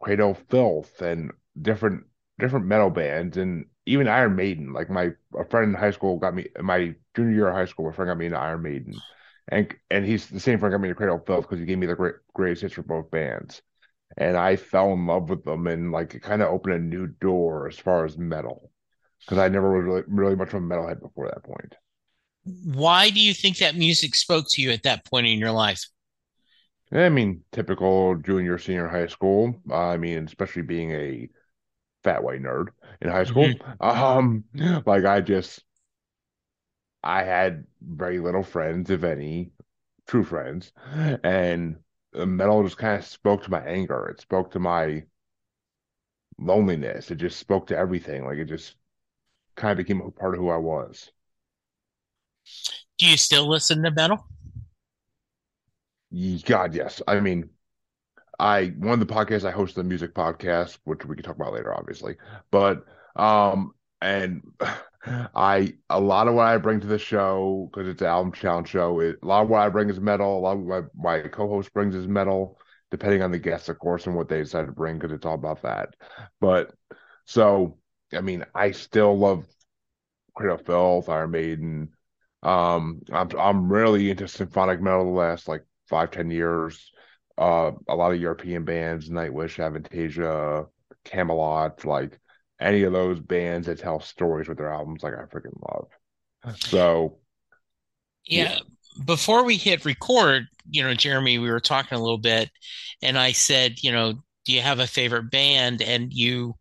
Cradle 0.00 0.34
Filth 0.48 1.02
and 1.02 1.32
different 1.60 2.04
different 2.38 2.66
metal 2.66 2.90
bands, 2.90 3.36
and 3.36 3.66
even 3.86 4.08
Iron 4.08 4.36
Maiden. 4.36 4.72
Like 4.72 4.90
my 4.90 5.10
a 5.38 5.44
friend 5.44 5.74
in 5.74 5.80
high 5.80 5.90
school 5.92 6.18
got 6.18 6.34
me 6.34 6.48
my 6.60 6.94
junior 7.14 7.34
year 7.34 7.48
of 7.48 7.54
high 7.54 7.66
school. 7.66 7.86
My 7.86 7.92
friend 7.94 8.08
got 8.08 8.18
me 8.18 8.26
into 8.26 8.38
Iron 8.38 8.62
Maiden, 8.62 9.02
and 9.48 9.74
and 9.90 10.04
he's 10.04 10.28
the 10.28 10.40
same 10.40 10.58
friend 10.58 10.72
got 10.72 10.80
me 10.80 10.88
into 10.88 10.96
Cradle 10.96 11.16
of 11.16 11.26
Filth 11.26 11.42
because 11.42 11.60
he 11.60 11.66
gave 11.66 11.78
me 11.78 11.86
the 11.86 11.94
great 11.94 12.16
greatest 12.34 12.62
hits 12.62 12.74
for 12.74 12.82
both 12.82 13.10
bands, 13.10 13.62
and 14.16 14.36
I 14.36 14.56
fell 14.56 14.92
in 14.92 15.06
love 15.06 15.30
with 15.30 15.44
them, 15.44 15.66
and 15.66 15.92
like 15.92 16.14
it 16.14 16.22
kind 16.22 16.42
of 16.42 16.48
opened 16.48 16.74
a 16.74 16.78
new 16.78 17.06
door 17.08 17.68
as 17.68 17.78
far 17.78 18.04
as 18.04 18.18
metal 18.18 18.70
because 19.26 19.38
I 19.38 19.48
never 19.48 19.72
was 19.72 19.84
really 19.84 20.04
really 20.08 20.36
much 20.36 20.48
of 20.54 20.62
a 20.62 20.66
metalhead 20.66 21.00
before 21.00 21.28
that 21.28 21.44
point. 21.44 21.74
Why 22.64 23.10
do 23.10 23.20
you 23.20 23.32
think 23.34 23.58
that 23.58 23.76
music 23.76 24.14
spoke 24.14 24.46
to 24.50 24.62
you 24.62 24.70
at 24.72 24.82
that 24.82 25.04
point 25.06 25.26
in 25.26 25.38
your 25.38 25.52
life? 25.52 25.84
I 26.92 27.08
mean, 27.08 27.44
typical 27.52 28.16
junior, 28.16 28.58
senior 28.58 28.88
high 28.88 29.06
school. 29.06 29.54
I 29.72 29.96
mean, 29.96 30.24
especially 30.24 30.62
being 30.62 30.90
a 30.92 31.28
fat 32.04 32.22
white 32.22 32.42
nerd 32.42 32.68
in 33.00 33.10
high 33.10 33.24
school. 33.24 33.46
Mm-hmm. 33.46 33.82
Um, 33.82 34.44
like 34.86 35.04
I 35.04 35.20
just, 35.20 35.64
I 37.02 37.22
had 37.22 37.64
very 37.82 38.18
little 38.18 38.42
friends, 38.42 38.90
if 38.90 39.04
any, 39.04 39.52
true 40.06 40.24
friends, 40.24 40.72
and 41.24 41.76
metal 42.14 42.62
just 42.64 42.78
kind 42.78 42.98
of 42.98 43.04
spoke 43.04 43.44
to 43.44 43.50
my 43.50 43.60
anger. 43.60 44.08
It 44.08 44.20
spoke 44.20 44.50
to 44.52 44.58
my 44.58 45.04
loneliness. 46.38 47.10
It 47.10 47.16
just 47.16 47.38
spoke 47.38 47.66
to 47.68 47.76
everything. 47.76 48.24
Like 48.24 48.38
it 48.38 48.46
just 48.46 48.74
kind 49.56 49.72
of 49.72 49.78
became 49.78 50.00
a 50.00 50.10
part 50.10 50.34
of 50.34 50.40
who 50.40 50.48
I 50.48 50.56
was. 50.56 51.10
Do 52.98 53.06
you 53.06 53.16
still 53.16 53.48
listen 53.48 53.82
to 53.82 53.90
metal? 53.90 54.26
God, 56.44 56.74
yes. 56.74 57.00
I 57.06 57.20
mean, 57.20 57.50
I 58.40 58.68
one 58.68 59.00
of 59.00 59.06
the 59.06 59.14
podcasts 59.14 59.44
I 59.44 59.50
host 59.50 59.74
the 59.74 59.84
music 59.84 60.14
podcast, 60.14 60.78
which 60.84 61.04
we 61.04 61.14
can 61.14 61.24
talk 61.24 61.36
about 61.36 61.52
later, 61.52 61.74
obviously. 61.76 62.16
But 62.50 62.84
um, 63.14 63.72
and 64.00 64.42
I 65.34 65.74
a 65.90 66.00
lot 66.00 66.26
of 66.26 66.34
what 66.34 66.46
I 66.46 66.56
bring 66.56 66.80
to 66.80 66.86
the 66.86 66.98
show 66.98 67.68
because 67.70 67.86
it's 67.86 68.00
an 68.00 68.08
album 68.08 68.32
challenge 68.32 68.68
show. 68.68 69.00
It, 69.00 69.18
a 69.22 69.26
lot 69.26 69.42
of 69.42 69.50
what 69.50 69.60
I 69.60 69.68
bring 69.68 69.90
is 69.90 70.00
metal. 70.00 70.38
A 70.38 70.40
lot 70.40 70.56
of 70.56 70.64
my, 70.64 70.82
my 71.22 71.28
co-host 71.28 71.72
brings 71.74 71.94
is 71.94 72.08
metal, 72.08 72.58
depending 72.90 73.22
on 73.22 73.30
the 73.30 73.38
guests, 73.38 73.68
of 73.68 73.78
course, 73.78 74.06
and 74.06 74.16
what 74.16 74.28
they 74.30 74.38
decide 74.38 74.66
to 74.66 74.72
bring 74.72 74.98
because 74.98 75.12
it's 75.12 75.26
all 75.26 75.34
about 75.34 75.62
that. 75.62 75.94
But 76.40 76.72
so 77.26 77.78
I 78.14 78.22
mean, 78.22 78.46
I 78.54 78.70
still 78.70 79.18
love 79.18 79.44
Cradle 80.34 80.56
of 80.56 80.66
Filth, 80.66 81.10
Iron 81.10 81.30
Maiden. 81.30 81.90
Um, 82.42 83.02
I'm 83.12 83.28
I'm 83.38 83.70
really 83.70 84.10
into 84.10 84.26
symphonic 84.28 84.80
metal 84.80 85.04
the 85.04 85.10
last 85.10 85.46
like 85.46 85.64
five 85.90 86.10
ten 86.10 86.30
years 86.30 86.90
uh, 87.38 87.72
a 87.88 87.94
lot 87.94 88.12
of 88.12 88.20
European 88.20 88.64
bands, 88.64 89.08
Nightwish, 89.08 89.58
Avantasia, 89.58 90.66
Kamelot, 91.04 91.84
like 91.84 92.18
any 92.60 92.82
of 92.82 92.92
those 92.92 93.20
bands 93.20 93.66
that 93.66 93.78
tell 93.78 94.00
stories 94.00 94.48
with 94.48 94.58
their 94.58 94.72
albums, 94.72 95.02
like 95.02 95.14
I 95.14 95.22
freaking 95.24 95.58
love. 95.70 95.88
So, 96.58 97.18
yeah. 98.26 98.52
yeah. 98.52 98.58
Before 99.04 99.44
we 99.44 99.56
hit 99.56 99.84
record, 99.84 100.46
you 100.68 100.82
know, 100.82 100.94
Jeremy, 100.94 101.38
we 101.38 101.50
were 101.50 101.60
talking 101.60 101.96
a 101.96 102.00
little 102.00 102.18
bit, 102.18 102.50
and 103.02 103.16
I 103.16 103.32
said, 103.32 103.82
you 103.82 103.92
know, 103.92 104.14
do 104.44 104.52
you 104.52 104.60
have 104.60 104.80
a 104.80 104.86
favorite 104.86 105.30
band? 105.30 105.80
And 105.80 106.12
you 106.12 106.54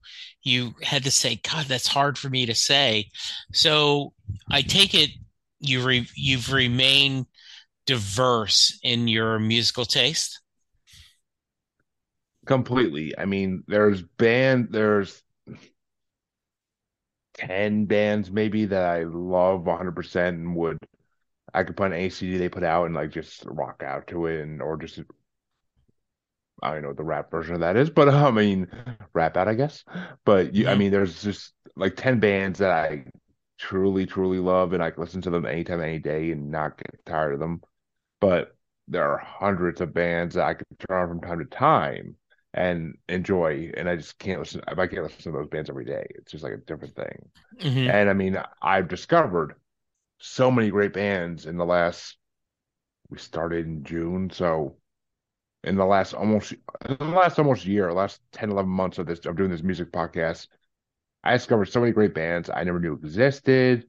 you 0.43 0.73
had 0.81 1.03
to 1.03 1.11
say, 1.11 1.39
God, 1.43 1.65
that's 1.65 1.87
hard 1.87 2.17
for 2.17 2.29
me 2.29 2.45
to 2.45 2.55
say. 2.55 3.09
So 3.51 4.13
I 4.49 4.61
take 4.61 4.93
it 4.93 5.09
you 5.59 5.81
re- 5.81 6.09
you've 6.15 6.51
remained 6.51 7.25
diverse 7.85 8.79
in 8.83 9.07
your 9.07 9.39
musical 9.39 9.85
taste 9.85 10.38
completely. 12.49 13.15
I 13.15 13.25
mean, 13.25 13.63
there's 13.67 14.01
band, 14.01 14.69
there's 14.71 15.21
10 17.35 17.85
bands 17.85 18.31
maybe 18.31 18.65
that 18.65 18.83
I 18.83 19.03
love 19.03 19.67
100% 19.67 20.29
and 20.29 20.55
would, 20.55 20.79
I 21.53 21.63
could 21.63 21.77
put 21.77 21.91
an 21.91 21.97
ACD 21.97 22.39
they 22.39 22.49
put 22.49 22.63
out 22.63 22.87
and 22.87 22.95
like 22.95 23.11
just 23.11 23.45
rock 23.45 23.83
out 23.85 24.07
to 24.07 24.25
it 24.25 24.41
and, 24.41 24.63
or 24.63 24.77
just, 24.77 24.99
I 26.63 26.73
don't 26.73 26.81
know 26.81 26.87
what 26.87 26.97
the 26.97 27.03
rap 27.03 27.29
version 27.29 27.53
of 27.53 27.61
that 27.61 27.77
is, 27.77 27.91
but 27.91 28.09
I 28.13 28.31
mean, 28.31 28.67
rap 29.13 29.37
out, 29.37 29.47
I 29.47 29.53
guess. 29.53 29.85
But 30.25 30.55
you, 30.55 30.67
I 30.67 30.73
mean, 30.73 30.89
there's 30.89 31.21
just 31.21 31.53
like 31.75 31.95
10 31.97 32.19
bands 32.19 32.57
that 32.57 32.71
I 32.71 33.05
truly, 33.59 34.07
truly 34.07 34.39
love 34.39 34.73
and 34.73 34.81
I 34.81 34.89
can 34.89 35.03
listen 35.03 35.21
to 35.21 35.29
them 35.29 35.45
anytime, 35.45 35.81
any 35.81 35.99
day 35.99 36.31
and 36.31 36.49
not 36.49 36.77
get 36.77 37.05
tired 37.05 37.35
of 37.35 37.39
them. 37.39 37.61
But 38.19 38.55
there 38.87 39.07
are 39.07 39.19
hundreds 39.19 39.81
of 39.81 39.93
bands 39.93 40.33
that 40.33 40.47
I 40.47 40.55
can 40.55 40.65
turn 40.79 41.03
on 41.03 41.09
from 41.09 41.21
time 41.21 41.37
to 41.37 41.45
time 41.45 42.15
and 42.53 42.97
enjoy. 43.07 43.71
And 43.75 43.89
I 43.89 43.95
just 43.95 44.17
can't 44.19 44.39
listen. 44.39 44.61
I 44.67 44.75
can't 44.87 45.03
listen 45.03 45.31
to 45.31 45.37
those 45.37 45.49
bands 45.49 45.69
every 45.69 45.85
day. 45.85 46.05
It's 46.15 46.31
just 46.31 46.43
like 46.43 46.53
a 46.53 46.57
different 46.57 46.95
thing. 46.95 47.29
Mm-hmm. 47.61 47.89
And 47.89 48.09
I 48.09 48.13
mean, 48.13 48.41
I've 48.61 48.87
discovered 48.87 49.55
so 50.19 50.51
many 50.51 50.69
great 50.69 50.93
bands 50.93 51.45
in 51.45 51.57
the 51.57 51.65
last. 51.65 52.17
We 53.09 53.17
started 53.17 53.65
in 53.65 53.83
June, 53.83 54.29
so 54.29 54.77
in 55.63 55.75
the 55.75 55.85
last 55.85 56.13
almost 56.13 56.53
in 56.53 56.97
the 56.99 57.05
last 57.05 57.39
almost 57.39 57.65
year, 57.65 57.91
last 57.91 58.21
10, 58.33 58.51
11 58.51 58.69
months 58.69 58.97
of 58.97 59.07
this 59.07 59.25
of 59.25 59.35
doing 59.35 59.49
this 59.49 59.63
music 59.63 59.91
podcast, 59.91 60.47
I 61.23 61.33
discovered 61.33 61.65
so 61.65 61.79
many 61.79 61.91
great 61.91 62.13
bands 62.13 62.49
I 62.49 62.63
never 62.63 62.79
knew 62.79 62.93
existed. 62.93 63.85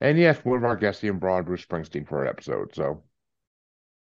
And 0.00 0.18
yes, 0.18 0.38
one 0.44 0.56
of 0.56 0.64
our 0.64 0.76
guests, 0.76 1.04
Ian 1.04 1.18
Broad, 1.18 1.44
Bruce 1.44 1.64
Springsteen, 1.64 2.08
for 2.08 2.22
an 2.22 2.28
episode. 2.28 2.74
So 2.74 3.02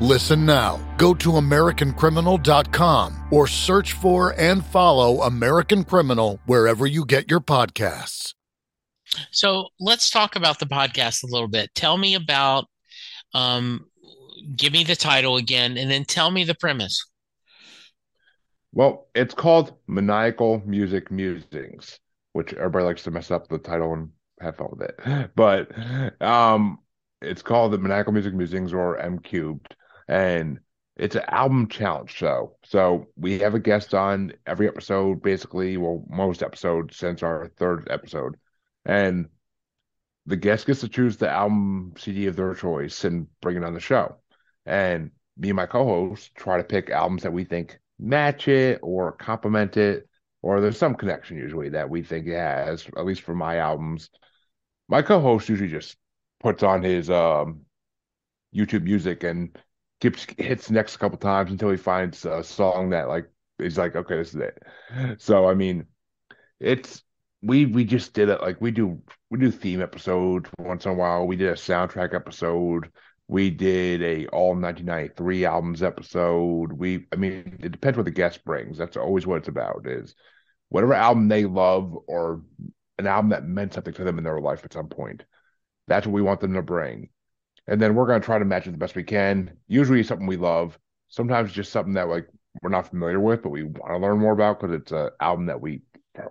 Listen 0.00 0.46
now. 0.46 0.78
Go 0.96 1.12
to 1.14 1.30
AmericanCriminal.com 1.30 3.28
or 3.32 3.48
search 3.48 3.94
for 3.94 4.32
and 4.38 4.64
follow 4.64 5.22
American 5.22 5.82
Criminal 5.82 6.38
wherever 6.46 6.86
you 6.86 7.04
get 7.04 7.28
your 7.28 7.40
podcasts. 7.40 8.34
So 9.32 9.68
let's 9.80 10.10
talk 10.10 10.36
about 10.36 10.60
the 10.60 10.66
podcast 10.66 11.24
a 11.24 11.26
little 11.26 11.48
bit. 11.48 11.74
Tell 11.74 11.96
me 11.96 12.14
about, 12.14 12.66
um, 13.34 13.86
give 14.54 14.72
me 14.72 14.84
the 14.84 14.94
title 14.94 15.36
again, 15.36 15.76
and 15.76 15.90
then 15.90 16.04
tell 16.04 16.30
me 16.30 16.44
the 16.44 16.54
premise. 16.54 17.04
Well, 18.70 19.08
it's 19.16 19.34
called 19.34 19.72
Maniacal 19.88 20.62
Music 20.64 21.10
Musings, 21.10 21.98
which 22.34 22.52
everybody 22.52 22.84
likes 22.84 23.02
to 23.04 23.10
mess 23.10 23.32
up 23.32 23.48
the 23.48 23.58
title 23.58 23.94
and 23.94 24.10
have 24.40 24.56
fun 24.56 24.68
with 24.70 24.90
it. 24.90 25.30
But 25.34 25.72
um, 26.22 26.78
it's 27.20 27.42
called 27.42 27.72
the 27.72 27.78
Maniacal 27.78 28.12
Music 28.12 28.34
Musings 28.34 28.72
or 28.72 28.98
M 28.98 29.18
Cubed 29.18 29.74
and 30.08 30.60
it's 30.96 31.14
an 31.14 31.22
album 31.28 31.68
challenge 31.68 32.10
show. 32.10 32.56
So 32.64 33.06
we 33.16 33.38
have 33.38 33.54
a 33.54 33.60
guest 33.60 33.94
on 33.94 34.32
every 34.46 34.66
episode, 34.66 35.22
basically, 35.22 35.76
well, 35.76 36.04
most 36.08 36.42
episodes 36.42 36.96
since 36.96 37.22
our 37.22 37.50
third 37.56 37.86
episode. 37.90 38.36
And 38.84 39.28
the 40.26 40.36
guest 40.36 40.66
gets 40.66 40.80
to 40.80 40.88
choose 40.88 41.16
the 41.16 41.30
album 41.30 41.94
CD 41.96 42.26
of 42.26 42.36
their 42.36 42.54
choice 42.54 43.04
and 43.04 43.28
bring 43.40 43.56
it 43.56 43.64
on 43.64 43.74
the 43.74 43.80
show. 43.80 44.16
And 44.66 45.12
me 45.36 45.50
and 45.50 45.56
my 45.56 45.66
co-host 45.66 46.34
try 46.34 46.56
to 46.56 46.64
pick 46.64 46.90
albums 46.90 47.22
that 47.22 47.32
we 47.32 47.44
think 47.44 47.78
match 47.98 48.48
it 48.48 48.80
or 48.82 49.12
complement 49.12 49.76
it, 49.76 50.08
or 50.42 50.60
there's 50.60 50.78
some 50.78 50.94
connection 50.94 51.36
usually 51.36 51.70
that 51.70 51.88
we 51.88 52.02
think 52.02 52.26
it 52.26 52.36
has, 52.36 52.86
at 52.96 53.06
least 53.06 53.22
for 53.22 53.34
my 53.34 53.58
albums. 53.58 54.10
My 54.88 55.02
co-host 55.02 55.48
usually 55.48 55.70
just 55.70 55.96
puts 56.40 56.62
on 56.62 56.82
his 56.82 57.08
um 57.08 57.62
YouTube 58.54 58.82
music 58.82 59.22
and 59.24 59.56
keeps 60.00 60.26
hits 60.36 60.70
next 60.70 60.96
a 60.96 60.98
couple 60.98 61.18
times 61.18 61.50
until 61.50 61.70
he 61.70 61.76
finds 61.76 62.24
a 62.24 62.42
song 62.42 62.90
that 62.90 63.08
like 63.08 63.26
he's 63.58 63.78
like, 63.78 63.96
okay, 63.96 64.16
this 64.16 64.34
is 64.34 64.36
it. 64.36 64.62
So 65.18 65.48
I 65.48 65.54
mean, 65.54 65.86
it's 66.60 67.02
we 67.42 67.66
we 67.66 67.84
just 67.84 68.14
did 68.14 68.28
it 68.28 68.40
like 68.40 68.60
we 68.60 68.70
do 68.70 69.00
we 69.30 69.38
do 69.38 69.50
theme 69.50 69.82
episodes 69.82 70.48
once 70.58 70.84
in 70.84 70.92
a 70.92 70.94
while. 70.94 71.26
We 71.26 71.36
did 71.36 71.48
a 71.48 71.54
soundtrack 71.54 72.14
episode. 72.14 72.90
We 73.28 73.50
did 73.50 74.02
a 74.02 74.26
all 74.28 74.54
1993 74.54 75.44
albums 75.44 75.82
episode. 75.82 76.72
We 76.72 77.06
I 77.12 77.16
mean, 77.16 77.58
it 77.60 77.72
depends 77.72 77.96
what 77.96 78.04
the 78.04 78.10
guest 78.10 78.44
brings. 78.44 78.78
That's 78.78 78.96
always 78.96 79.26
what 79.26 79.38
it's 79.38 79.48
about 79.48 79.86
is 79.86 80.14
whatever 80.70 80.94
album 80.94 81.28
they 81.28 81.44
love 81.44 81.96
or 82.06 82.42
an 82.98 83.06
album 83.06 83.30
that 83.30 83.46
meant 83.46 83.74
something 83.74 83.94
to 83.94 84.04
them 84.04 84.18
in 84.18 84.24
their 84.24 84.40
life 84.40 84.64
at 84.64 84.72
some 84.72 84.88
point. 84.88 85.24
That's 85.86 86.06
what 86.06 86.12
we 86.12 86.22
want 86.22 86.40
them 86.40 86.54
to 86.54 86.62
bring 86.62 87.08
and 87.68 87.80
then 87.80 87.94
we're 87.94 88.06
going 88.06 88.20
to 88.20 88.24
try 88.24 88.38
to 88.38 88.44
match 88.44 88.66
it 88.66 88.72
the 88.72 88.78
best 88.78 88.96
we 88.96 89.04
can. 89.04 89.52
Usually 89.68 90.02
something 90.02 90.26
we 90.26 90.36
love. 90.36 90.78
Sometimes 91.08 91.52
just 91.52 91.70
something 91.70 91.94
that 91.94 92.08
like 92.08 92.26
we're 92.62 92.70
not 92.70 92.88
familiar 92.88 93.20
with, 93.20 93.42
but 93.42 93.50
we 93.50 93.62
want 93.62 93.92
to 93.92 93.98
learn 93.98 94.18
more 94.18 94.32
about 94.32 94.58
because 94.58 94.74
it's 94.74 94.92
an 94.92 95.10
album 95.20 95.46
that 95.46 95.60
we 95.60 95.82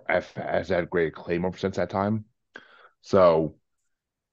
has 0.08 0.68
had 0.68 0.90
great 0.90 1.08
acclaim 1.08 1.44
over 1.44 1.56
since 1.56 1.76
that 1.76 1.90
time. 1.90 2.24
So, 3.00 3.54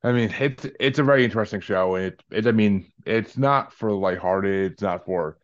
I 0.04 0.12
mean, 0.12 0.34
it's 0.40 0.66
it's 0.80 1.00
a 1.00 1.04
very 1.04 1.24
interesting 1.24 1.62
show, 1.62 1.96
and 1.96 2.06
it, 2.08 2.24
it 2.32 2.48
I 2.48 2.52
mean, 2.52 2.92
it's 3.06 3.38
not 3.38 3.72
for 3.72 3.92
lighthearted. 3.92 4.74
It's 4.74 4.82
not 4.82 5.06
for 5.06 5.38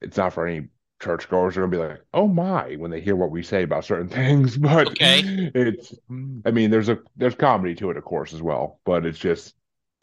it's 0.00 0.16
not 0.16 0.32
for 0.32 0.46
any 0.46 0.68
churchgoers 1.00 1.56
are 1.56 1.60
gonna 1.60 1.70
be 1.70 1.76
like, 1.76 2.02
"Oh 2.14 2.26
my!" 2.26 2.74
when 2.76 2.90
they 2.90 3.02
hear 3.02 3.16
what 3.16 3.30
we 3.30 3.42
say 3.42 3.62
about 3.62 3.84
certain 3.84 4.08
things. 4.08 4.56
But 4.56 4.88
okay. 4.88 5.50
it's, 5.54 5.94
I 6.10 6.50
mean, 6.50 6.70
there's 6.70 6.88
a 6.88 6.98
there's 7.16 7.34
comedy 7.34 7.74
to 7.76 7.90
it, 7.90 7.98
of 7.98 8.04
course, 8.04 8.32
as 8.32 8.42
well. 8.42 8.80
But 8.84 9.04
it's 9.04 9.18
just 9.18 9.54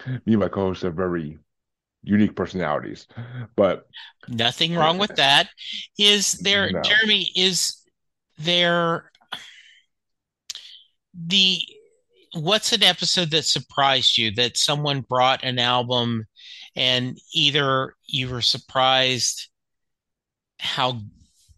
me 0.08 0.34
and 0.34 0.40
my 0.40 0.48
co-hosts 0.48 0.84
have 0.84 0.96
very 0.96 1.38
unique 2.04 2.36
personalities. 2.36 3.08
But 3.56 3.88
nothing 4.28 4.76
wrong 4.76 4.98
with 4.98 5.16
that. 5.16 5.50
Is 5.98 6.34
there, 6.34 6.72
no. 6.72 6.82
Jeremy? 6.82 7.32
Is 7.36 7.82
there 8.38 9.12
the 11.14 11.60
what's 12.34 12.74
an 12.74 12.82
episode 12.84 13.30
that 13.32 13.46
surprised 13.46 14.18
you 14.18 14.32
that 14.32 14.58
someone 14.58 15.02
brought 15.02 15.44
an 15.44 15.60
album 15.60 16.26
and 16.76 17.18
either 17.34 17.94
you 18.08 18.28
were 18.28 18.42
surprised 18.42 19.50
how 20.60 21.00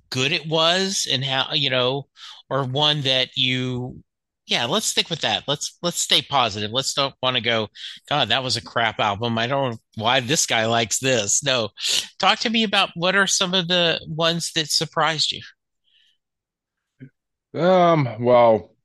good 0.09 0.33
it 0.33 0.45
was 0.47 1.07
and 1.09 1.23
how 1.23 1.53
you 1.53 1.69
know 1.69 2.07
or 2.49 2.65
one 2.65 3.01
that 3.01 3.29
you 3.35 4.03
yeah 4.47 4.65
let's 4.65 4.85
stick 4.85 5.09
with 5.09 5.21
that. 5.21 5.43
Let's 5.47 5.77
let's 5.81 5.99
stay 5.99 6.21
positive. 6.21 6.71
Let's 6.71 6.93
don't 6.93 7.13
want 7.21 7.35
to 7.35 7.41
go 7.41 7.67
god 8.09 8.29
that 8.29 8.43
was 8.43 8.57
a 8.57 8.63
crap 8.63 8.99
album. 8.99 9.37
I 9.37 9.47
don't 9.47 9.71
know 9.71 9.77
why 9.95 10.19
this 10.19 10.45
guy 10.45 10.65
likes 10.65 10.99
this. 10.99 11.43
No. 11.43 11.69
Talk 12.19 12.39
to 12.39 12.49
me 12.49 12.63
about 12.63 12.89
what 12.95 13.15
are 13.15 13.27
some 13.27 13.53
of 13.53 13.67
the 13.67 13.99
ones 14.07 14.51
that 14.53 14.67
surprised 14.69 15.31
you? 15.31 15.41
Um 17.59 18.07
well 18.19 18.75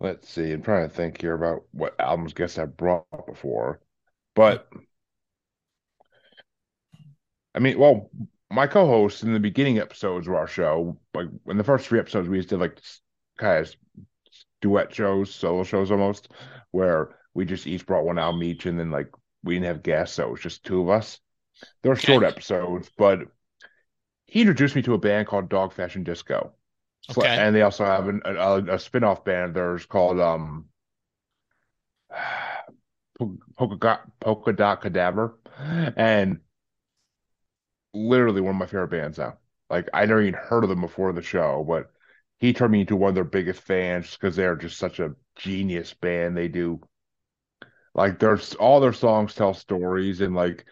let's 0.00 0.28
see. 0.28 0.52
I'm 0.52 0.62
trying 0.62 0.88
to 0.88 0.94
think 0.94 1.20
here 1.20 1.34
about 1.34 1.62
what 1.72 1.98
albums 1.98 2.34
guess 2.34 2.58
i 2.58 2.64
brought 2.64 3.06
before. 3.26 3.80
But 4.34 4.68
i 7.54 7.60
mean 7.60 7.78
well 7.78 8.10
my 8.50 8.66
co-host 8.66 9.22
in 9.24 9.32
the 9.32 9.40
beginning 9.40 9.78
episodes 9.78 10.28
of 10.28 10.34
our 10.34 10.46
show, 10.46 10.96
like 11.12 11.26
in 11.48 11.56
the 11.56 11.64
first 11.64 11.88
three 11.88 11.98
episodes, 11.98 12.28
we 12.28 12.40
did 12.40 12.60
like 12.60 12.80
kind 13.36 13.66
of 13.66 13.74
duet 14.64 14.94
shows, 14.94 15.32
solo 15.32 15.62
shows 15.62 15.90
almost, 15.90 16.32
where 16.70 17.10
we 17.34 17.44
just 17.44 17.66
each 17.66 17.84
brought 17.84 18.06
one 18.06 18.18
album 18.18 18.42
each, 18.42 18.64
and 18.64 18.80
then 18.80 18.90
like 18.90 19.10
we 19.42 19.54
didn't 19.54 19.66
have 19.66 19.82
guests, 19.82 20.16
so 20.16 20.24
it 20.24 20.30
was 20.30 20.40
just 20.40 20.64
two 20.64 20.80
of 20.80 20.88
us. 20.88 21.20
They 21.82 21.90
were 21.90 21.96
short 21.96 22.24
episodes, 22.24 22.90
but 22.96 23.20
he 24.24 24.40
introduced 24.40 24.74
me 24.74 24.80
to 24.82 24.94
a 24.94 24.98
band 24.98 25.28
called 25.28 25.50
Dog 25.50 25.74
Fashion 25.74 26.02
Disco. 26.02 26.54
Okay. 27.10 27.28
And 27.28 27.54
they 27.54 27.60
also 27.60 27.84
have 27.84 28.08
an, 28.08 28.22
a, 28.24 28.74
a 28.74 28.78
spin-off 28.78 29.22
band 29.22 29.54
there's 29.54 29.84
called 29.84 30.18
um 30.18 30.64
Polka, 33.58 34.00
Polka 34.18 34.52
Dot 34.54 34.80
Cadaver. 34.80 35.38
And 35.58 36.40
literally 37.92 38.40
one 38.40 38.54
of 38.54 38.58
my 38.58 38.66
favorite 38.66 38.88
bands 38.88 39.18
now. 39.18 39.36
Like 39.68 39.90
I 39.92 40.06
never 40.06 40.22
even 40.22 40.34
heard 40.34 40.64
of 40.64 40.70
them 40.70 40.80
before 40.80 41.12
the 41.12 41.20
show, 41.20 41.62
but 41.68 41.90
he 42.44 42.52
turned 42.52 42.72
me 42.72 42.82
into 42.82 42.94
one 42.94 43.08
of 43.08 43.14
their 43.14 43.24
biggest 43.24 43.62
fans 43.62 44.12
because 44.12 44.36
they're 44.36 44.54
just 44.54 44.76
such 44.76 45.00
a 45.00 45.14
genius 45.36 45.94
band. 45.94 46.36
They 46.36 46.48
do 46.48 46.78
like 47.94 48.18
there's 48.18 48.54
all 48.56 48.80
their 48.80 48.92
songs 48.92 49.34
tell 49.34 49.54
stories 49.54 50.20
and 50.20 50.34
like 50.34 50.66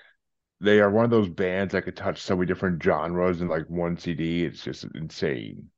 they 0.61 0.81
are 0.81 0.91
one 0.91 1.07
of 1.07 1.11
those 1.11 1.31
bands 1.31 1.73
that 1.73 1.83
could 1.83 1.97
touch 1.97 2.21
so 2.21 2.37
many 2.37 2.47
different 2.47 2.83
genres 2.83 3.41
in 3.41 3.49
like 3.49 3.71
one 3.71 3.97
CD. 3.97 4.45
It's 4.45 4.63
just 4.63 4.85
insane. 4.95 5.71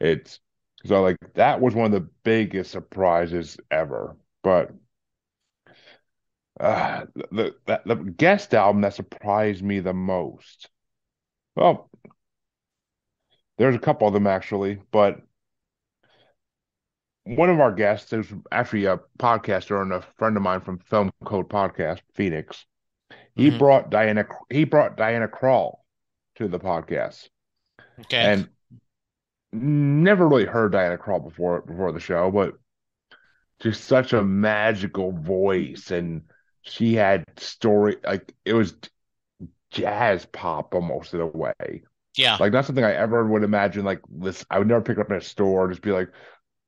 It's 0.00 0.40
so 0.84 1.02
like 1.02 1.18
that 1.34 1.60
was 1.60 1.72
one 1.72 1.86
of 1.86 1.92
the 1.92 2.10
biggest 2.24 2.72
surprises 2.72 3.58
ever. 3.70 4.16
But 4.42 4.72
uh, 6.58 7.06
the, 7.30 7.54
the 7.66 7.80
the 7.86 7.94
guest 7.94 8.54
album 8.54 8.82
that 8.82 8.94
surprised 8.94 9.62
me 9.62 9.78
the 9.78 9.92
most 9.94 10.68
well, 11.54 11.88
there's 13.56 13.76
a 13.76 13.80
couple 13.80 14.08
of 14.08 14.14
them 14.14 14.26
actually, 14.26 14.80
but 14.90 15.20
one 17.36 17.50
of 17.50 17.60
our 17.60 17.72
guests 17.72 18.12
is 18.12 18.32
actually 18.50 18.86
a 18.86 18.98
podcaster 19.18 19.82
and 19.82 19.92
a 19.92 20.02
friend 20.16 20.36
of 20.36 20.42
mine 20.42 20.60
from 20.60 20.78
Film 20.78 21.10
Code 21.24 21.48
Podcast, 21.48 22.00
Phoenix. 22.14 22.64
He 23.34 23.48
mm-hmm. 23.48 23.58
brought 23.58 23.90
Diana 23.90 24.26
he 24.50 24.64
brought 24.64 24.96
Diana 24.96 25.28
Krall 25.28 25.80
to 26.36 26.48
the 26.48 26.58
podcast. 26.58 27.28
Okay. 28.00 28.16
And 28.16 28.48
never 29.52 30.26
really 30.26 30.46
heard 30.46 30.72
Diana 30.72 30.96
Krall 30.96 31.22
before 31.22 31.60
before 31.60 31.92
the 31.92 32.00
show, 32.00 32.30
but 32.30 32.54
just 33.60 33.84
such 33.84 34.12
a 34.14 34.22
magical 34.22 35.12
voice 35.12 35.90
and 35.90 36.22
she 36.62 36.94
had 36.94 37.24
story 37.36 37.96
like 38.04 38.32
it 38.44 38.54
was 38.54 38.74
jazz 39.70 40.24
pop 40.26 40.74
almost 40.74 41.12
in 41.12 41.20
a 41.20 41.26
way. 41.26 41.82
Yeah. 42.16 42.38
Like 42.40 42.52
not 42.52 42.64
something 42.64 42.84
I 42.84 42.94
ever 42.94 43.26
would 43.26 43.44
imagine 43.44 43.84
like 43.84 44.00
this 44.08 44.46
I 44.50 44.58
would 44.58 44.68
never 44.68 44.80
pick 44.80 44.98
up 44.98 45.10
in 45.10 45.16
a 45.16 45.20
store 45.20 45.68
just 45.68 45.82
be 45.82 45.92
like, 45.92 46.08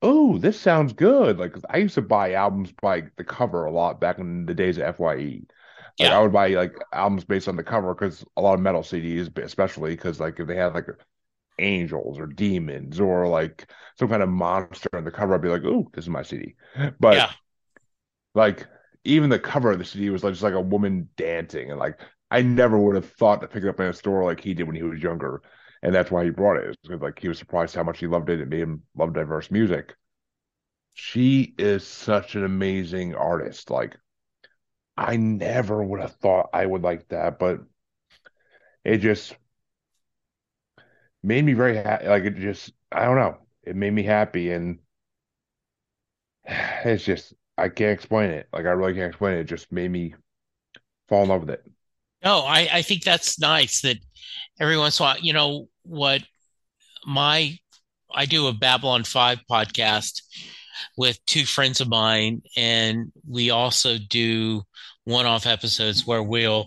oh, 0.02 0.38
this 0.38 0.58
sounds 0.58 0.92
good. 0.92 1.38
Like 1.38 1.56
I 1.68 1.78
used 1.78 1.94
to 1.94 2.02
buy 2.02 2.32
albums 2.32 2.72
by 2.80 3.04
the 3.16 3.24
cover 3.24 3.64
a 3.64 3.72
lot 3.72 4.00
back 4.00 4.18
in 4.18 4.46
the 4.46 4.54
days 4.54 4.78
of 4.78 4.96
FYE. 4.96 5.42
Like 5.98 6.08
yeah. 6.08 6.18
I 6.18 6.22
would 6.22 6.32
buy 6.32 6.48
like 6.48 6.74
albums 6.92 7.24
based 7.24 7.48
on 7.48 7.56
the 7.56 7.64
cover 7.64 7.94
because 7.94 8.24
a 8.36 8.40
lot 8.40 8.54
of 8.54 8.60
metal 8.60 8.82
CDs, 8.82 9.36
especially 9.38 9.90
because 9.90 10.20
like 10.20 10.40
if 10.40 10.46
they 10.46 10.56
had 10.56 10.74
like 10.74 10.86
angels 11.58 12.18
or 12.18 12.26
demons 12.26 12.98
or 13.00 13.28
like 13.28 13.70
some 13.98 14.08
kind 14.08 14.22
of 14.22 14.28
monster 14.28 14.88
on 14.94 15.04
the 15.04 15.10
cover, 15.10 15.34
I'd 15.34 15.42
be 15.42 15.48
like, 15.48 15.64
oh, 15.64 15.88
this 15.92 16.04
is 16.04 16.08
my 16.08 16.22
CD. 16.22 16.54
But 16.98 17.16
yeah. 17.16 17.30
like 18.34 18.66
even 19.04 19.28
the 19.30 19.38
cover 19.38 19.72
of 19.72 19.78
the 19.78 19.84
CD 19.84 20.10
was 20.10 20.24
like 20.24 20.32
just 20.32 20.42
like 20.42 20.54
a 20.54 20.60
woman 20.60 21.08
dancing 21.16 21.70
and 21.70 21.78
like 21.78 21.98
I 22.30 22.42
never 22.42 22.78
would 22.78 22.94
have 22.94 23.10
thought 23.10 23.40
to 23.40 23.48
pick 23.48 23.64
it 23.64 23.68
up 23.68 23.80
in 23.80 23.86
a 23.86 23.92
store 23.92 24.24
like 24.24 24.40
he 24.40 24.54
did 24.54 24.66
when 24.66 24.76
he 24.76 24.82
was 24.82 25.02
younger, 25.02 25.42
and 25.82 25.94
that's 25.94 26.10
why 26.10 26.24
he 26.24 26.30
brought 26.30 26.58
it. 26.58 26.76
Because 26.82 27.00
like 27.00 27.18
he 27.18 27.28
was 27.28 27.38
surprised 27.38 27.74
how 27.74 27.82
much 27.82 27.98
he 27.98 28.06
loved 28.06 28.30
it. 28.30 28.40
It 28.40 28.48
made 28.48 28.60
him 28.60 28.82
love 28.96 29.14
diverse 29.14 29.50
music. 29.50 29.94
She 30.94 31.54
is 31.58 31.86
such 31.86 32.36
an 32.36 32.44
amazing 32.44 33.14
artist. 33.16 33.70
Like 33.70 33.96
I 34.96 35.16
never 35.16 35.82
would 35.82 36.00
have 36.00 36.14
thought 36.16 36.50
I 36.52 36.64
would 36.64 36.82
like 36.82 37.08
that, 37.08 37.40
but 37.40 37.60
it 38.84 38.98
just 38.98 39.34
made 41.22 41.44
me 41.44 41.52
very 41.52 41.76
happy. 41.76 42.06
Like 42.08 42.24
it 42.24 42.36
just, 42.36 42.72
I 42.92 43.04
don't 43.04 43.16
know, 43.16 43.38
it 43.62 43.76
made 43.76 43.92
me 43.92 44.02
happy, 44.02 44.50
and 44.52 44.78
it's 46.84 47.04
just 47.04 47.34
I 47.56 47.68
can't 47.68 47.92
explain 47.92 48.30
it. 48.30 48.48
Like 48.52 48.66
I 48.66 48.70
really 48.70 48.94
can't 48.94 49.08
explain 49.10 49.34
it. 49.36 49.40
It 49.40 49.44
just 49.44 49.70
made 49.72 49.90
me 49.90 50.14
fall 51.08 51.24
in 51.24 51.28
love 51.28 51.42
with 51.42 51.50
it. 51.50 51.64
No, 52.24 52.40
I, 52.40 52.68
I 52.72 52.82
think 52.82 53.02
that's 53.02 53.38
nice 53.38 53.80
that 53.82 53.96
every 54.60 54.76
once 54.76 55.00
in 55.00 55.04
a 55.04 55.06
while, 55.06 55.18
you 55.20 55.32
know, 55.32 55.68
what 55.82 56.22
my, 57.06 57.58
I 58.12 58.26
do 58.26 58.48
a 58.48 58.52
Babylon 58.52 59.04
5 59.04 59.40
podcast 59.50 60.22
with 60.96 61.24
two 61.26 61.44
friends 61.44 61.80
of 61.80 61.88
mine, 61.88 62.42
and 62.56 63.12
we 63.28 63.50
also 63.50 63.96
do 63.98 64.62
one 65.04 65.26
off 65.26 65.46
episodes 65.46 66.06
where 66.06 66.22
we'll, 66.22 66.66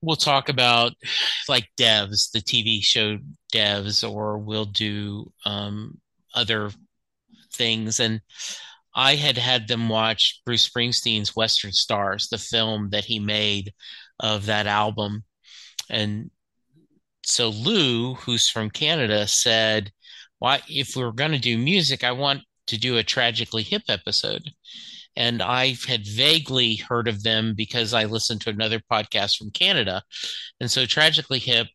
we'll 0.00 0.16
talk 0.16 0.48
about 0.48 0.92
like 1.48 1.68
devs, 1.78 2.30
the 2.32 2.40
TV 2.40 2.82
show 2.82 3.18
devs, 3.52 4.08
or 4.08 4.38
we'll 4.38 4.64
do 4.64 5.30
um, 5.44 5.98
other 6.34 6.70
things. 7.52 8.00
And 8.00 8.20
I 8.94 9.16
had 9.16 9.38
had 9.38 9.66
them 9.66 9.88
watch 9.88 10.40
Bruce 10.44 10.68
Springsteen's 10.68 11.34
Western 11.34 11.72
Stars, 11.72 12.28
the 12.28 12.38
film 12.38 12.90
that 12.90 13.04
he 13.04 13.18
made 13.18 13.72
of 14.20 14.46
that 14.46 14.66
album. 14.66 15.24
And 15.90 16.30
so 17.24 17.48
Lou, 17.48 18.14
who's 18.14 18.48
from 18.48 18.70
Canada, 18.70 19.26
said, 19.26 19.90
Why 20.38 20.62
if 20.68 20.96
we 20.96 21.02
are 21.02 21.12
gonna 21.12 21.38
do 21.38 21.58
music, 21.58 22.04
I 22.04 22.12
want 22.12 22.42
to 22.66 22.78
do 22.78 22.96
a 22.96 23.02
tragically 23.02 23.62
hip 23.62 23.82
episode. 23.88 24.50
And 25.16 25.42
I 25.42 25.76
had 25.86 26.06
vaguely 26.06 26.76
heard 26.76 27.08
of 27.08 27.22
them 27.22 27.54
because 27.56 27.94
I 27.94 28.04
listened 28.04 28.40
to 28.42 28.50
another 28.50 28.80
podcast 28.90 29.36
from 29.36 29.50
Canada. 29.50 30.02
And 30.60 30.70
so 30.70 30.86
Tragically 30.86 31.38
Hip, 31.38 31.68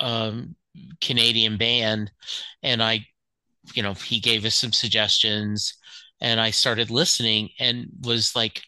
um, 0.00 0.54
Canadian 1.00 1.56
band, 1.56 2.12
and 2.62 2.82
I, 2.82 3.06
you 3.74 3.82
know, 3.82 3.94
he 3.94 4.20
gave 4.20 4.44
us 4.44 4.54
some 4.54 4.72
suggestions 4.72 5.74
and 6.20 6.40
I 6.40 6.50
started 6.50 6.90
listening 6.90 7.50
and 7.58 7.86
was 8.02 8.36
like, 8.36 8.62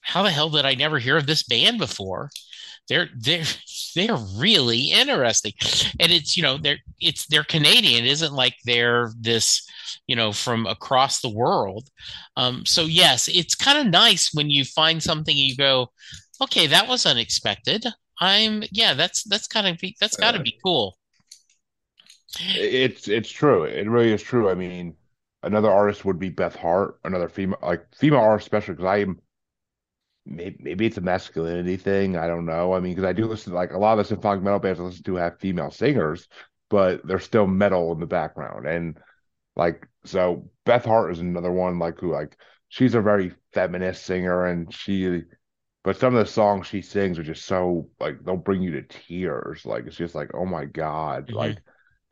how 0.00 0.22
the 0.22 0.30
hell 0.30 0.50
did 0.50 0.66
I 0.66 0.74
never 0.74 0.98
hear 0.98 1.16
of 1.16 1.26
this 1.26 1.42
band 1.44 1.78
before? 1.78 2.30
They're 2.88 3.08
they're 3.16 3.44
they're 3.94 4.16
really 4.36 4.90
interesting, 4.90 5.52
and 6.00 6.12
it's 6.12 6.36
you 6.36 6.42
know 6.42 6.58
they're 6.58 6.78
it's 7.00 7.26
they're 7.26 7.44
Canadian. 7.44 8.04
It 8.04 8.10
isn't 8.10 8.32
like 8.32 8.54
they're 8.64 9.10
this 9.18 9.66
you 10.06 10.16
know 10.16 10.32
from 10.32 10.66
across 10.66 11.20
the 11.20 11.30
world. 11.30 11.88
Um, 12.36 12.66
so 12.66 12.82
yes, 12.82 13.28
it's 13.28 13.54
kind 13.54 13.78
of 13.78 13.92
nice 13.92 14.30
when 14.34 14.50
you 14.50 14.64
find 14.64 15.02
something 15.02 15.36
you 15.36 15.56
go, 15.56 15.88
okay, 16.42 16.66
that 16.66 16.88
was 16.88 17.06
unexpected. 17.06 17.86
I'm 18.20 18.62
yeah, 18.70 18.94
that's 18.94 19.24
that's 19.24 19.46
kind 19.46 19.66
of 19.66 19.78
that's 20.00 20.16
got 20.16 20.32
to 20.32 20.40
be 20.40 20.58
cool. 20.64 20.96
It's 22.38 23.08
it's 23.08 23.30
true. 23.30 23.64
It 23.64 23.88
really 23.88 24.12
is 24.12 24.22
true. 24.22 24.50
I 24.50 24.54
mean, 24.54 24.96
another 25.42 25.70
artist 25.70 26.04
would 26.04 26.18
be 26.18 26.30
Beth 26.30 26.56
Hart, 26.56 26.98
another 27.04 27.28
female 27.28 27.58
like 27.62 27.86
female 27.94 28.20
artist, 28.20 28.46
especially 28.46 28.74
because 28.74 28.86
I 28.86 28.98
am 28.98 29.20
maybe, 30.26 30.56
maybe 30.60 30.86
it's 30.86 30.96
a 30.96 31.02
masculinity 31.02 31.76
thing. 31.76 32.16
I 32.16 32.26
don't 32.26 32.46
know. 32.46 32.72
I 32.74 32.80
mean, 32.80 32.92
because 32.94 33.08
I 33.08 33.12
do 33.12 33.26
listen 33.26 33.52
to 33.52 33.58
like 33.58 33.72
a 33.72 33.78
lot 33.78 33.92
of 33.92 33.98
the 33.98 34.04
symphonic 34.04 34.42
metal 34.42 34.58
bands 34.58 34.80
I 34.80 34.84
listen 34.84 35.04
to 35.04 35.16
have 35.16 35.38
female 35.40 35.70
singers, 35.70 36.28
but 36.70 37.06
they're 37.06 37.18
still 37.18 37.46
metal 37.46 37.92
in 37.92 38.00
the 38.00 38.06
background. 38.06 38.66
And 38.66 38.98
like, 39.56 39.86
so 40.04 40.50
Beth 40.64 40.84
Hart 40.84 41.12
is 41.12 41.20
another 41.20 41.52
one, 41.52 41.78
like, 41.78 42.00
who, 42.00 42.12
like, 42.12 42.36
she's 42.68 42.94
a 42.94 43.00
very 43.02 43.32
feminist 43.52 44.04
singer 44.04 44.46
and 44.46 44.72
she, 44.72 45.22
but 45.82 45.96
some 45.96 46.14
of 46.14 46.24
the 46.24 46.30
songs 46.30 46.66
she 46.66 46.82
sings 46.82 47.18
are 47.18 47.22
just 47.24 47.44
so, 47.44 47.88
like, 48.00 48.22
they'll 48.24 48.36
bring 48.36 48.62
you 48.62 48.72
to 48.72 48.82
tears. 48.82 49.64
Like, 49.66 49.86
it's 49.86 49.96
just 49.96 50.14
like, 50.14 50.30
oh 50.34 50.46
my 50.46 50.64
God. 50.64 51.28
Mhm. 51.28 51.34
Like, 51.34 51.58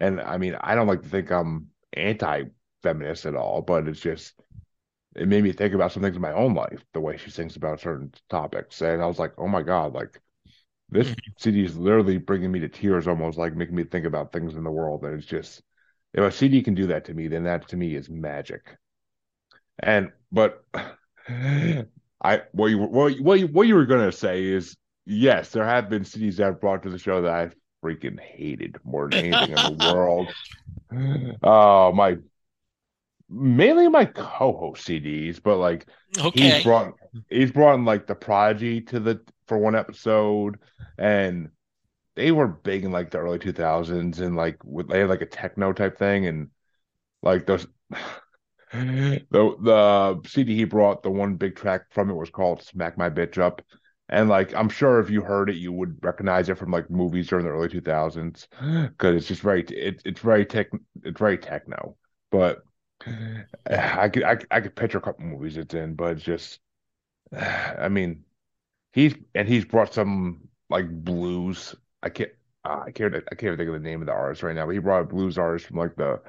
and 0.01 0.21
I 0.21 0.39
mean, 0.39 0.57
I 0.61 0.75
don't 0.75 0.87
like 0.87 1.03
to 1.03 1.09
think 1.09 1.31
I'm 1.31 1.69
anti 1.95 2.45
feminist 2.83 3.27
at 3.27 3.37
all, 3.37 3.63
but 3.63 3.89
it's 3.89 4.01
just, 4.01 4.35
it 5.17 5.29
made 5.29 5.45
me 5.45 5.53
think 5.53 5.75
about 5.75 5.93
some 5.93 6.03
things 6.03 6.17
in 6.17 6.23
my 6.23 6.33
own 6.33 6.55
life, 6.55 6.85
the 6.93 7.01
way 7.01 7.17
she 7.17 7.31
sings 7.31 7.57
about 7.57 7.81
certain 7.81 8.13
topics. 8.31 8.81
And 8.83 9.03
I 9.03 9.07
was 9.07 9.19
like, 9.19 9.33
oh 9.39 9.49
my 9.49 9.63
God, 9.63 9.95
like 9.95 10.21
this 10.91 11.09
Mhm. 11.09 11.33
CD 11.39 11.65
is 11.65 11.77
literally 11.79 12.19
bringing 12.19 12.53
me 12.53 12.61
to 12.61 12.69
tears, 12.69 13.09
almost 13.09 13.39
like 13.39 13.57
making 13.57 13.77
me 13.77 13.85
think 13.85 14.07
about 14.07 14.33
things 14.33 14.55
in 14.57 14.65
the 14.65 14.71
world. 14.71 15.05
And 15.05 15.15
it's 15.19 15.27
just, 15.27 15.63
if 16.15 16.23
a 16.25 16.33
CD 16.33 16.63
can 16.63 16.75
do 16.75 16.89
that 16.89 17.07
to 17.07 17.15
me, 17.15 17.29
then 17.29 17.45
that 17.45 17.69
to 17.69 17.77
me 17.77 17.95
is 17.97 18.11
magic. 18.11 18.77
And, 19.79 20.13
but 20.31 20.65
I, 22.25 22.43
what 22.53 22.67
you, 22.69 22.79
what, 22.79 23.17
you- 23.17 23.23
what 23.23 23.39
you, 23.41 23.47
what 23.49 23.67
you 23.67 23.75
were 23.75 23.87
going 23.87 24.09
to 24.11 24.17
say 24.17 24.45
is, 24.45 24.77
yes, 25.07 25.51
there 25.51 25.65
have 25.65 25.89
been 25.89 26.05
CDs 26.05 26.37
that 26.37 26.47
I've 26.49 26.61
brought 26.61 26.83
to 26.85 26.91
the 26.91 26.99
show 26.99 27.23
that 27.23 27.33
I 27.33 27.51
freaking 27.85 28.19
hated 28.21 28.79
more 28.85 29.09
than 29.09 29.19
anything 29.19 29.53
in 29.53 29.63
the 29.63 29.71
world. 29.71 30.35
Oh, 31.43 31.93
my 31.93 32.19
mainly 33.33 33.89
my 33.89 34.05
co-host 34.05 34.85
CDs, 34.85 35.41
but 35.41 35.57
like 35.59 35.89
Okay. 36.19 36.33
he's 36.33 36.57
brought 36.59 36.95
he's 37.31 37.53
brought 37.53 37.75
in 37.75 37.85
like 37.85 38.07
the 38.07 38.15
Prodigy 38.15 38.81
to 38.83 39.01
the 39.01 39.21
for 39.47 39.59
one 39.59 39.75
episode, 39.77 40.59
and 40.99 41.51
they 42.17 42.33
were 42.33 42.49
big 42.49 42.85
in 42.85 42.93
like 42.93 43.11
the 43.11 43.19
early 43.19 43.39
two 43.41 43.53
thousands, 43.53 44.21
and 44.21 44.37
like 44.37 44.59
with, 44.65 44.89
they 44.89 45.01
had 45.01 45.11
like 45.11 45.23
a 45.23 45.27
techno 45.27 45.73
type 45.73 45.99
thing, 45.99 46.27
and 46.27 46.51
like 47.23 47.47
those 47.47 47.67
the 48.73 49.27
the 49.31 50.21
CD 50.29 50.57
he 50.57 50.65
brought, 50.65 51.03
the 51.03 51.11
one 51.11 51.37
big 51.37 51.57
track 51.57 51.83
from 51.91 52.11
it 52.11 52.15
was 52.15 52.31
called 52.31 52.63
"Smack 52.63 52.97
My 52.99 53.11
Bitch 53.11 53.39
Up." 53.39 53.63
And 54.09 54.29
like 54.29 54.55
I'm 54.55 54.69
sure 54.69 55.01
if 55.01 55.11
you 55.11 55.23
heard 55.23 55.51
it, 55.51 55.57
you 55.57 55.73
would 55.73 56.05
recognize 56.05 56.49
it 56.49 56.59
from 56.59 56.71
like 56.71 56.91
movies 56.91 57.29
during 57.29 57.45
the 57.45 57.53
early 57.53 57.69
2000s 57.69 58.47
because 58.61 59.17
it's 59.17 59.29
just 59.29 59.43
very 59.43 59.63
it, 59.65 60.03
it's 60.05 60.21
very 60.21 60.45
tech 60.47 60.69
it's 61.03 61.19
very 61.19 61.39
techno. 61.39 61.97
But 62.31 62.63
I 63.67 64.09
could 64.09 64.25
I, 64.25 64.37
could- 64.37 64.49
I 64.51 64.61
could 64.61 64.77
picture 64.77 64.99
a 64.99 65.01
couple 65.01 65.25
movies 65.25 65.57
it's 65.57 65.75
in, 65.75 65.95
but 65.95 66.13
it's 66.17 66.23
just 66.25 66.61
I 67.33 67.89
mean 67.91 68.25
he's 68.93 69.15
and 69.35 69.49
he's 69.49 69.65
brought 69.65 69.95
some 69.95 70.49
like 70.71 70.89
blues. 70.91 71.75
I 72.03 72.11
can't 72.11 72.33
uh, 72.65 72.83
I 72.87 72.93
can't 72.93 73.15
I 73.15 73.21
can't 73.37 73.45
even 73.45 73.59
think 73.59 73.69
of 73.69 73.75
the 73.75 73.81
name 73.89 74.03
of 74.03 74.07
the 74.07 74.13
artist 74.13 74.43
right 74.43 74.55
now, 74.57 74.67
but 74.67 74.73
he 74.73 74.81
brought 74.81 75.03
a 75.03 75.07
blues 75.07 75.39
artist 75.39 75.67
from 75.67 75.79
like 75.79 75.97
the 75.97 76.21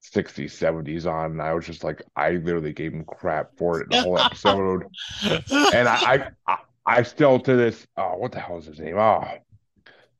60s, 0.00 0.54
70s 0.54 1.06
on, 1.06 1.32
and 1.32 1.42
I 1.42 1.54
was 1.54 1.66
just 1.66 1.84
like 1.84 2.02
I 2.16 2.32
literally 2.32 2.72
gave 2.74 2.94
him 2.94 3.04
crap 3.06 3.56
for 3.58 3.80
it 3.80 3.90
the 3.90 3.96
whole 3.96 4.18
episode. 4.18 4.84
And 5.72 5.88
I 5.88 5.96
I 6.06 6.24
I, 6.46 6.58
I 6.86 7.02
still 7.04 7.40
to 7.40 7.56
this 7.56 7.86
oh 7.96 8.16
what 8.16 8.32
the 8.32 8.40
hell 8.40 8.58
is 8.58 8.66
his 8.66 8.80
name? 8.80 8.98
Oh 8.98 9.24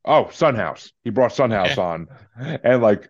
oh 0.05 0.29
Son 0.31 0.55
House. 0.55 0.91
He 1.03 1.09
brought 1.09 1.33
Son 1.33 1.51
House 1.51 1.77
on. 1.77 2.07
And 2.35 2.81
like 2.81 3.09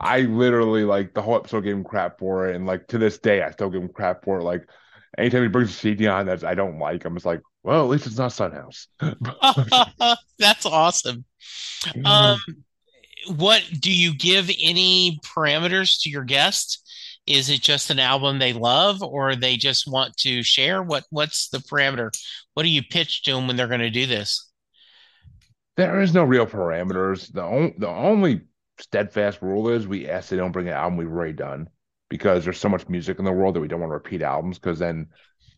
I 0.00 0.20
literally 0.20 0.84
like 0.84 1.14
the 1.14 1.22
whole 1.22 1.36
episode 1.36 1.62
gave 1.62 1.74
him 1.74 1.84
crap 1.84 2.18
for 2.18 2.48
it, 2.48 2.56
and 2.56 2.66
like 2.66 2.86
to 2.88 2.98
this 2.98 3.18
day, 3.18 3.42
I 3.42 3.50
still 3.50 3.70
give 3.70 3.82
him 3.82 3.88
crap 3.88 4.24
for 4.24 4.38
it. 4.38 4.44
Like 4.44 4.68
anytime 5.16 5.42
he 5.42 5.48
brings 5.48 5.70
a 5.70 5.74
CD 5.74 6.06
on 6.06 6.26
that 6.26 6.44
I 6.44 6.54
don't 6.54 6.78
like, 6.78 7.04
I'm 7.04 7.14
just 7.14 7.26
like, 7.26 7.42
well, 7.62 7.84
at 7.84 7.90
least 7.90 8.06
it's 8.06 8.18
not 8.18 8.32
Son 8.32 8.52
House. 8.52 8.88
That's 10.38 10.66
awesome. 10.66 11.24
Um, 12.04 12.38
what 13.36 13.62
do 13.80 13.92
you 13.92 14.14
give 14.14 14.50
any 14.62 15.18
parameters 15.24 16.02
to 16.02 16.10
your 16.10 16.24
guest? 16.24 16.84
Is 17.26 17.50
it 17.50 17.60
just 17.60 17.90
an 17.90 17.98
album 17.98 18.38
they 18.38 18.54
love, 18.54 19.02
or 19.02 19.36
they 19.36 19.56
just 19.56 19.90
want 19.90 20.16
to 20.18 20.42
share? 20.42 20.82
What 20.82 21.04
What's 21.10 21.48
the 21.50 21.58
parameter? 21.58 22.10
What 22.54 22.62
do 22.62 22.70
you 22.70 22.82
pitch 22.82 23.24
to 23.24 23.32
them 23.32 23.46
when 23.46 23.56
they're 23.56 23.68
going 23.68 23.80
to 23.80 23.90
do 23.90 24.06
this? 24.06 24.48
there 25.78 26.00
is 26.00 26.12
no 26.12 26.24
real 26.24 26.44
parameters. 26.44 27.32
The 27.32 27.42
on, 27.42 27.72
the 27.78 27.88
only 27.88 28.42
steadfast 28.78 29.42
rule 29.42 29.68
is 29.68 29.86
we 29.86 30.08
ask 30.08 30.28
they 30.28 30.36
don't 30.36 30.52
bring 30.52 30.68
an 30.68 30.74
album 30.74 30.96
we've 30.96 31.08
already 31.08 31.32
done 31.32 31.68
because 32.08 32.44
there's 32.44 32.58
so 32.60 32.68
much 32.68 32.88
music 32.88 33.18
in 33.18 33.24
the 33.24 33.32
world 33.32 33.54
that 33.54 33.60
we 33.60 33.68
don't 33.68 33.80
want 33.80 33.90
to 33.90 33.94
repeat 33.94 34.22
albums. 34.22 34.58
Because 34.58 34.78
then, 34.78 35.08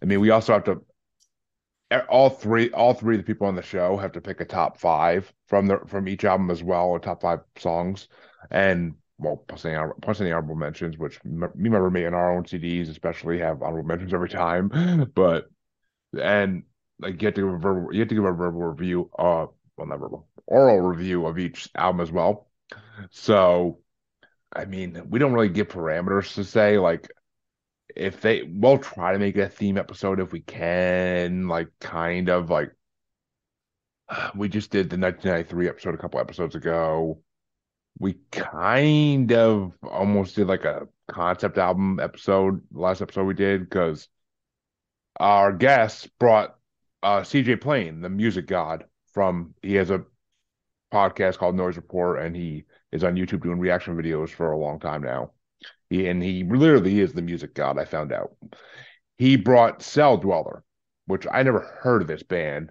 I 0.03 0.07
mean, 0.07 0.21
we 0.21 0.31
also 0.31 0.53
have 0.53 0.65
to 0.65 0.81
all 2.09 2.31
three 2.31 2.71
all 2.71 2.95
three 2.95 3.17
of 3.17 3.21
the 3.21 3.27
people 3.27 3.47
on 3.47 3.57
the 3.57 3.63
show 3.63 3.97
have 3.97 4.13
to 4.13 4.21
pick 4.21 4.41
a 4.41 4.45
top 4.45 4.79
five 4.79 5.33
from 5.49 5.67
the 5.67 5.81
from 5.87 6.09
each 6.09 6.25
album 6.25 6.51
as 6.51 6.63
well, 6.63 6.89
or 6.89 6.99
top 6.99 7.23
five 7.23 7.41
songs, 7.57 8.09
and 8.51 8.95
well, 9.19 9.45
plus 9.49 9.65
any, 9.65 9.77
plus 10.01 10.21
any 10.21 10.33
honorable 10.33 10.55
mentions, 10.55 10.97
which 10.97 11.23
me 11.25 11.47
remember 11.55 11.91
me 11.91 12.05
and 12.05 12.15
our 12.15 12.35
own 12.35 12.45
CDs 12.45 12.89
especially 12.89 13.39
have 13.39 13.63
honorable 13.63 13.89
mentions 13.89 14.15
every 14.15 14.29
time, 14.29 15.11
but 15.15 15.51
and 16.21 16.63
like 17.01 17.21
you 17.21 17.27
have 17.27 17.35
to 17.35 17.41
give 17.43 17.55
a 17.55 17.59
verbal, 17.59 17.93
you 17.93 18.01
have 18.01 18.09
to 18.09 18.15
give 18.15 18.25
a 18.25 18.33
verbal 18.33 18.63
review, 18.63 19.11
uh, 19.19 19.47
well 19.77 19.87
not 19.87 19.99
verbal, 19.99 20.29
oral 20.47 20.81
review 20.81 21.27
of 21.27 21.39
each 21.39 21.69
album 21.75 22.01
as 22.01 22.13
well. 22.13 22.50
So, 23.11 23.81
I 24.55 24.65
mean, 24.65 25.03
we 25.09 25.19
don't 25.19 25.33
really 25.33 25.49
give 25.49 25.69
parameters 25.69 26.35
to 26.35 26.45
say 26.45 26.79
like 26.79 27.09
if 27.97 28.21
they 28.21 28.43
we'll 28.43 28.79
try 28.79 29.13
to 29.13 29.19
make 29.19 29.37
a 29.37 29.49
theme 29.49 29.79
episode 29.79 30.21
if 30.21 30.33
we 30.33 30.41
can, 30.41 31.49
like 31.49 31.69
kind 31.81 32.29
of 32.29 32.51
like 32.51 32.73
we 34.35 34.49
just 34.49 34.71
did 34.71 34.91
the 34.91 34.99
1993 34.99 35.69
episode 35.69 35.95
a 35.95 35.99
couple 35.99 36.21
episodes 36.21 36.55
ago. 36.55 37.23
We 37.99 38.17
kind 38.33 39.33
of 39.33 39.73
almost 39.83 40.37
did 40.37 40.47
like 40.47 40.65
a 40.65 40.89
concept 41.09 41.59
album 41.59 42.01
episode 42.01 42.63
last 42.73 43.03
episode 43.03 43.25
we 43.25 43.35
did 43.35 43.61
because 43.69 44.09
our 45.19 45.53
guest 45.53 46.09
brought 46.19 46.57
uh 47.03 47.21
CJ 47.21 47.61
Plain, 47.61 48.01
the 48.01 48.09
music 48.09 48.47
god 48.47 48.85
from 49.13 49.55
he 49.63 49.75
has 49.75 49.91
a 49.91 50.05
podcast 50.92 51.38
called 51.38 51.57
Noise 51.57 51.76
Report 51.76 52.20
and 52.20 52.35
he 52.35 52.64
is 52.92 53.05
on 53.05 53.14
YouTube 53.14 53.42
doing 53.42 53.59
reaction 53.59 53.96
videos 53.96 54.31
for 54.31 54.53
a 54.53 54.59
long 54.59 54.81
time 54.81 55.03
now. 55.03 55.33
He, 55.88 56.07
and 56.09 56.22
he 56.22 56.44
literally 56.44 57.00
is 57.00 57.12
the 57.12 57.22
music 57.22 57.55
god, 57.55 57.79
I 57.79 57.85
found 57.85 58.12
out. 58.12 58.33
He 59.18 59.37
brought 59.37 59.81
Celldweller, 59.81 60.62
which 61.07 61.26
I 61.31 61.42
never 61.42 61.61
heard 61.81 62.03
of 62.03 62.09
this 62.09 62.22
band, 62.22 62.70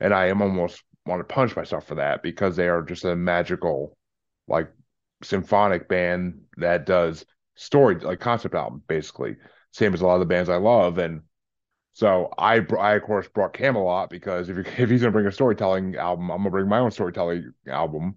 and 0.00 0.12
I 0.12 0.26
am 0.26 0.42
almost 0.42 0.82
want 1.06 1.20
to 1.20 1.34
punch 1.34 1.56
myself 1.56 1.86
for 1.86 1.94
that 1.96 2.22
because 2.22 2.56
they 2.56 2.68
are 2.68 2.82
just 2.82 3.04
a 3.04 3.16
magical, 3.16 3.96
like 4.46 4.70
symphonic 5.22 5.88
band 5.88 6.42
that 6.58 6.86
does 6.86 7.24
story 7.54 7.96
like 7.96 8.20
concept 8.20 8.54
album 8.54 8.82
basically, 8.86 9.36
same 9.72 9.94
as 9.94 10.00
a 10.00 10.06
lot 10.06 10.14
of 10.14 10.20
the 10.20 10.26
bands 10.26 10.48
I 10.48 10.56
love. 10.56 10.98
And 10.98 11.22
so 11.98 12.32
I, 12.38 12.64
I 12.78 12.94
of 12.94 13.02
course 13.02 13.26
brought 13.26 13.54
Kamelot 13.54 14.08
because 14.08 14.48
if 14.48 14.56
you, 14.56 14.62
if 14.78 14.88
he's 14.88 15.00
gonna 15.00 15.10
bring 15.10 15.26
a 15.26 15.32
storytelling 15.32 15.96
album, 15.96 16.30
I'm 16.30 16.38
gonna 16.38 16.50
bring 16.50 16.68
my 16.68 16.78
own 16.78 16.92
storytelling 16.92 17.52
album, 17.66 18.14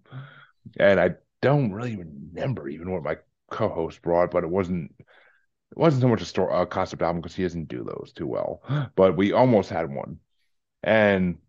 and 0.77 0.99
I 0.99 1.15
don't 1.41 1.71
really 1.71 1.95
remember 1.95 2.69
even 2.69 2.91
what 2.91 3.01
my 3.01 3.17
co-host 3.49 4.03
brought, 4.03 4.29
but 4.29 4.43
it 4.43 4.51
wasn't 4.51 4.93
it 4.99 5.77
wasn't 5.77 6.03
so 6.03 6.09
much 6.09 6.21
a 6.21 6.25
story 6.25 6.53
a 6.53 6.67
concept 6.67 7.01
album 7.01 7.23
because 7.23 7.35
he 7.35 7.41
doesn't 7.41 7.69
do 7.69 7.83
those 7.83 8.13
too 8.15 8.27
well. 8.27 8.61
But 8.95 9.17
we 9.17 9.31
almost 9.31 9.71
had 9.71 9.91
one, 9.91 10.19
and 10.83 11.39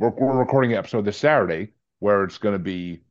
we're 0.00 0.10
we're 0.10 0.36
recording 0.36 0.72
an 0.72 0.78
episode 0.78 1.04
this 1.04 1.18
Saturday 1.18 1.70
where 2.00 2.24
it's 2.24 2.38
going 2.38 2.54
to 2.54 2.58
be 2.58 3.02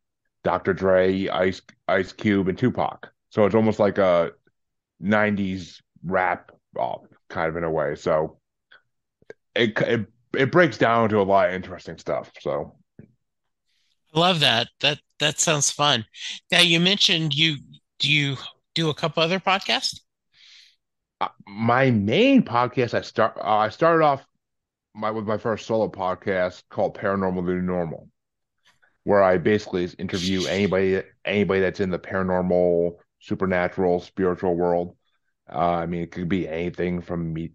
Dr. 0.43 0.73
Dre, 0.73 1.29
Ice 1.29 1.61
Ice 1.87 2.11
Cube, 2.11 2.49
and 2.49 2.57
Tupac. 2.57 3.09
So 3.29 3.45
it's 3.45 3.55
almost 3.55 3.79
like 3.79 3.99
a 3.99 4.31
'90s 5.01 5.81
rap, 6.03 6.51
oh, 6.77 7.07
kind 7.33 7.49
of 7.49 7.57
in 7.57 7.63
a 7.63 7.71
way. 7.71 7.95
So 7.95 8.39
it 9.55 9.79
it 9.81 10.07
it 10.35 10.51
breaks 10.51 10.77
down 10.77 11.09
to 11.09 11.19
a 11.19 11.23
lot 11.23 11.49
of 11.49 11.55
interesting 11.55 11.97
stuff. 11.97 12.31
So 12.39 12.75
I 14.15 14.19
love 14.19 14.39
that. 14.41 14.69
That 14.81 14.99
that 15.19 15.39
sounds 15.39 15.71
fun. 15.71 16.05
Now 16.51 16.61
you 16.61 16.79
mentioned 16.79 17.33
you 17.33 17.57
do 17.99 18.11
you 18.11 18.37
do 18.75 18.89
a 18.89 18.93
couple 18.93 19.23
other 19.23 19.39
podcasts? 19.39 19.99
uh, 21.21 21.29
my 21.47 21.91
main 21.91 22.43
podcast 22.43 22.93
I 22.93 23.01
start 23.01 23.37
uh, 23.37 23.57
I 23.57 23.69
started 23.69 24.03
off 24.03 24.25
my 24.93 25.11
with 25.11 25.25
my 25.25 25.37
first 25.37 25.65
solo 25.65 25.89
podcast 25.89 26.63
called 26.69 26.97
Paranormal 26.97 27.45
New 27.45 27.61
Normal, 27.61 28.09
where 29.03 29.23
I 29.23 29.37
basically 29.37 29.85
interview 29.97 30.45
anybody 30.45 31.01
anybody 31.25 31.61
that's 31.61 31.79
in 31.79 31.91
the 31.91 31.99
paranormal, 31.99 32.97
supernatural, 33.19 34.01
spiritual 34.01 34.55
world. 34.55 34.95
Uh, 35.51 35.57
I 35.57 35.85
mean, 35.85 36.01
it 36.01 36.11
could 36.11 36.29
be 36.29 36.47
anything 36.47 37.01
from 37.01 37.33
me, 37.33 37.51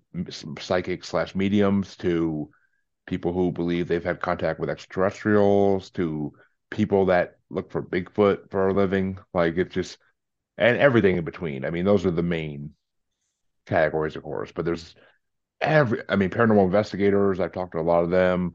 psychic 0.59 1.05
slash 1.05 1.35
mediums 1.35 1.97
to 1.99 2.51
people 3.07 3.33
who 3.33 3.51
believe 3.53 3.89
they've 3.89 4.05
had 4.05 4.21
contact 4.21 4.61
with 4.61 4.71
extraterrestrials 4.71 5.91
to 5.91 6.33
people 6.71 7.07
that 7.07 7.39
look 7.51 7.71
for 7.71 7.83
Bigfoot 7.83 8.51
for 8.51 8.69
a 8.69 8.75
living. 8.75 9.19
Like 9.33 9.57
it's 9.57 9.75
just 9.75 9.99
and 10.59 10.77
everything 10.79 11.17
in 11.17 11.25
between. 11.25 11.65
I 11.65 11.71
mean, 11.71 11.85
those 11.85 12.05
are 12.05 12.11
the 12.11 12.23
main 12.23 12.75
categories, 13.67 14.17
of 14.17 14.23
course. 14.23 14.53
But 14.53 14.65
there's 14.65 14.95
every. 15.61 16.03
I 16.09 16.17
mean, 16.17 16.31
paranormal 16.31 16.67
investigators. 16.67 17.41
I've 17.41 17.53
talked 17.53 17.73
to 17.73 17.81
a 17.81 17.83
lot 17.83 18.05
of 18.05 18.11
them, 18.11 18.55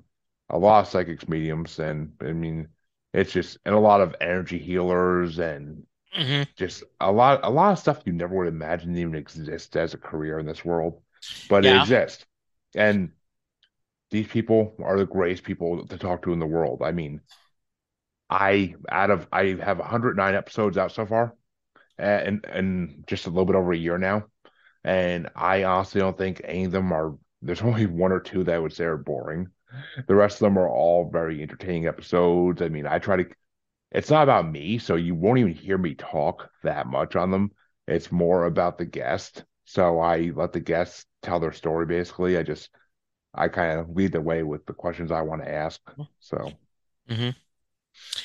a 0.50 0.58
lot 0.58 0.82
of 0.82 0.88
psychics, 0.90 1.28
mediums, 1.28 1.80
and 1.80 2.14
I 2.22 2.34
mean, 2.34 2.70
it's 3.14 3.32
just 3.32 3.58
and 3.66 3.76
a 3.76 3.80
lot 3.80 4.02
of 4.02 4.16
energy 4.22 4.60
healers 4.60 5.40
and 5.40 5.86
Mhm. 6.18 6.44
just 6.56 6.84
a 7.00 7.12
lot 7.12 7.42
a 7.44 7.50
lot 7.50 7.72
of 7.74 7.80
stuff 7.80 8.02
you 8.06 8.14
never 8.14 8.36
would 8.36 8.48
imagine 8.48 8.96
even 8.98 9.16
exist 9.16 9.76
as 9.78 9.94
a 9.94 9.98
career 9.98 10.40
in 10.40 10.46
this 10.46 10.64
world, 10.66 11.02
but 11.50 11.66
it 11.66 11.76
exists. 11.76 12.26
And 12.76 13.12
these 14.12 14.28
people 14.28 14.76
are 14.84 14.98
the 14.98 15.06
greatest 15.06 15.44
people 15.44 15.86
to 15.88 15.98
talk 15.98 16.24
to 16.24 16.34
in 16.34 16.40
the 16.40 16.46
world. 16.46 16.82
I 16.84 16.92
mean, 16.94 17.22
I 18.30 18.76
out 18.90 19.12
of 19.12 19.28
I 19.32 19.56
have 19.62 19.80
109 19.80 20.36
episodes 20.36 20.78
out 20.78 20.92
so 20.92 21.06
far, 21.06 21.36
and 21.98 22.46
and 22.46 23.06
just 23.08 23.28
a 23.28 23.30
little 23.30 23.46
bit 23.46 23.56
over 23.56 23.74
a 23.74 23.78
year 23.78 23.98
now, 23.98 24.28
and 24.84 25.30
I 25.36 25.64
honestly 25.66 26.02
don't 26.02 26.18
think 26.18 26.42
any 26.46 26.66
of 26.66 26.74
them 26.74 26.94
are. 26.94 27.18
There's 27.42 27.62
only 27.64 27.88
one 27.88 28.12
or 28.14 28.22
two 28.22 28.44
that 28.46 28.56
I 28.56 28.60
would 28.60 28.74
say 28.74 28.86
are 28.86 28.98
boring. 28.98 29.50
The 30.08 30.16
rest 30.16 30.38
of 30.38 30.42
them 30.42 30.60
are 30.60 30.70
all 30.70 31.10
very 31.12 31.42
entertaining 31.44 31.88
episodes. 31.88 32.62
I 32.62 32.70
mean, 32.70 32.88
I 32.88 33.00
try 33.00 33.18
to. 33.18 33.26
It's 33.94 34.10
not 34.10 34.24
about 34.24 34.50
me, 34.52 34.78
so 34.80 34.96
you 34.96 35.16
won't 35.16 35.40
even 35.40 35.54
hear 35.54 35.78
me 35.78 35.96
talk 35.96 36.50
that 36.64 36.88
much 36.88 37.16
on 37.16 37.32
them. 37.32 37.52
It's 37.88 38.12
more 38.12 38.46
about 38.46 38.78
the 38.78 38.86
guest. 38.86 39.46
So 39.66 40.00
I 40.00 40.32
let 40.36 40.54
the 40.54 40.60
guests 40.60 41.06
tell 41.22 41.40
their 41.40 41.54
story 41.54 41.86
basically. 41.86 42.38
I 42.38 42.44
just 42.44 42.70
I 43.34 43.48
kind 43.50 43.80
of 43.80 43.90
lead 43.92 44.14
the 44.14 44.22
way 44.22 44.44
with 44.44 44.66
the 44.66 44.74
questions 44.74 45.12
I 45.12 45.22
want 45.22 45.44
to 45.44 45.52
ask. 45.52 45.82
So, 46.20 46.58
Mhm. 47.08 47.34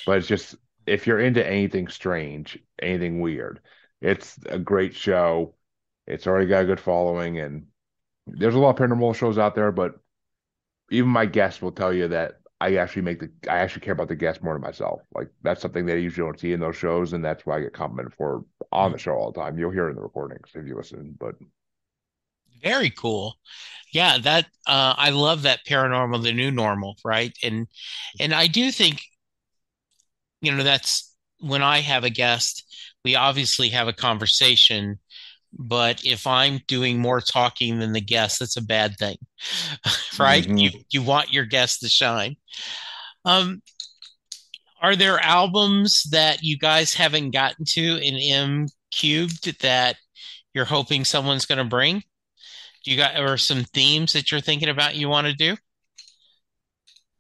but 0.07 0.19
it's 0.19 0.27
just 0.27 0.57
if 0.87 1.07
you're 1.07 1.21
into 1.21 1.47
anything 1.47 1.89
strange, 1.89 2.59
anything 2.81 3.21
weird, 3.21 3.61
it's 4.01 4.39
a 4.47 4.59
great 4.59 4.95
show. 4.95 5.55
It's 6.07 6.27
already 6.27 6.47
got 6.47 6.63
a 6.63 6.67
good 6.67 6.81
following, 6.81 7.39
and 7.39 7.67
there's 8.27 8.55
a 8.55 8.59
lot 8.59 8.71
of 8.71 8.77
paranormal 8.77 9.15
shows 9.17 9.39
out 9.39 9.55
there, 9.55 9.73
but 9.73 9.95
even 10.91 11.11
my 11.11 11.27
guests 11.27 11.63
will 11.63 11.73
tell 11.73 11.93
you 11.93 12.09
that 12.09 12.38
I 12.61 12.77
actually 12.77 13.03
make 13.03 13.21
the 13.21 13.31
I 13.51 13.59
actually 13.59 13.83
care 13.83 13.93
about 13.93 14.09
the 14.09 14.17
guests 14.17 14.43
more 14.43 14.55
than 14.55 14.63
myself. 14.63 15.03
Like 15.15 15.29
that's 15.43 15.63
something 15.63 15.87
they 15.87 16.01
usually 16.01 16.27
don't 16.27 16.41
see 16.41 16.53
in 16.53 16.61
those 16.61 16.77
shows, 16.77 17.13
and 17.13 17.25
that's 17.25 17.47
why 17.47 17.59
I 17.59 17.61
get 17.61 17.73
complimented 17.73 18.15
for 18.15 18.45
on 18.73 18.93
the 18.93 18.99
show 18.99 19.13
all 19.15 19.33
the 19.33 19.41
time. 19.41 19.59
You'll 19.59 19.71
hear 19.71 19.89
in 19.91 19.97
the 19.97 20.03
recordings 20.03 20.51
if 20.55 20.67
you 20.67 20.77
listen, 20.77 21.17
but 21.21 21.37
Very 22.63 22.91
cool. 22.91 23.39
Yeah, 23.93 24.19
that 24.19 24.47
uh 24.67 24.95
I 24.97 25.11
love 25.11 25.43
that 25.43 25.65
paranormal, 25.67 26.23
the 26.23 26.33
new 26.33 26.51
normal, 26.51 26.97
right? 27.05 27.37
And 27.43 27.69
and 28.21 28.35
I 28.35 28.47
do 28.49 28.71
think, 28.73 29.03
you 30.41 30.53
know, 30.55 30.63
that's 30.63 31.15
when 31.41 31.63
I 31.63 31.81
have 31.81 32.05
a 32.05 32.11
guest, 32.11 32.65
we 33.05 33.15
obviously 33.15 33.69
have 33.71 33.89
a 33.89 33.93
conversation, 33.93 34.99
but 35.53 36.05
if 36.05 36.27
I'm 36.27 36.61
doing 36.69 36.99
more 36.99 37.21
talking 37.21 37.79
than 37.79 37.93
the 37.93 38.01
guest, 38.01 38.41
that's 38.41 38.57
a 38.57 38.63
bad 38.63 38.97
thing. 38.99 39.17
Right? 40.19 40.45
Mhm. 40.45 40.59
You 40.61 40.71
you 40.91 41.03
want 41.03 41.33
your 41.33 41.45
guest 41.45 41.81
to 41.81 41.89
shine. 41.89 42.37
Um, 43.25 43.63
are 44.81 44.97
there 44.97 45.19
albums 45.21 46.05
that 46.11 46.43
you 46.43 46.59
guys 46.59 46.95
haven't 46.95 47.31
gotten 47.31 47.65
to 47.67 47.97
in 47.99 48.17
M 48.17 48.67
Cubed 48.91 49.61
that 49.63 49.97
you're 50.55 50.65
hoping 50.65 51.05
someone's 51.05 51.47
going 51.47 51.59
to 51.59 51.65
bring? 51.65 52.03
Do 52.85 52.91
you 52.91 52.97
got 52.97 53.19
or 53.21 53.37
some 53.39 53.65
themes 53.65 54.13
that 54.15 54.31
you're 54.31 54.41
thinking 54.41 54.69
about 54.69 54.97
you 54.97 55.09
want 55.09 55.27
to 55.29 55.35
do? 55.35 55.57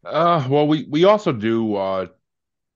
Uh, 0.05 0.47
well, 0.49 0.67
we 0.67 0.87
we 0.89 1.05
also 1.05 1.33
do 1.33 1.75
uh 1.77 2.07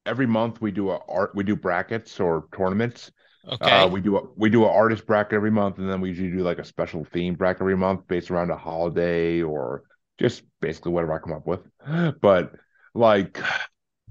every 0.06 0.26
month 0.26 0.60
we 0.60 0.70
do 0.72 0.90
a 0.90 0.98
art 1.08 1.34
we 1.34 1.44
do 1.44 1.56
brackets 1.56 2.20
or 2.20 2.48
tournaments. 2.56 3.12
Okay. 3.50 3.70
Uh, 3.70 3.88
we 3.88 4.00
do 4.00 4.16
a 4.16 4.22
we 4.36 4.50
do 4.50 4.64
an 4.64 4.70
artist 4.70 5.06
bracket 5.06 5.34
every 5.34 5.50
month, 5.50 5.78
and 5.78 5.88
then 5.90 6.00
we 6.00 6.10
usually 6.10 6.30
do 6.30 6.38
like 6.42 6.58
a 6.58 6.64
special 6.64 7.04
theme 7.04 7.34
bracket 7.34 7.62
every 7.62 7.76
month 7.76 8.06
based 8.06 8.30
around 8.30 8.50
a 8.50 8.56
holiday 8.56 9.42
or 9.42 9.82
just 10.18 10.42
basically 10.60 10.92
whatever 10.92 11.12
I 11.14 11.18
come 11.18 11.32
up 11.32 11.46
with. 11.46 11.60
But 12.20 12.52
like? 12.94 13.38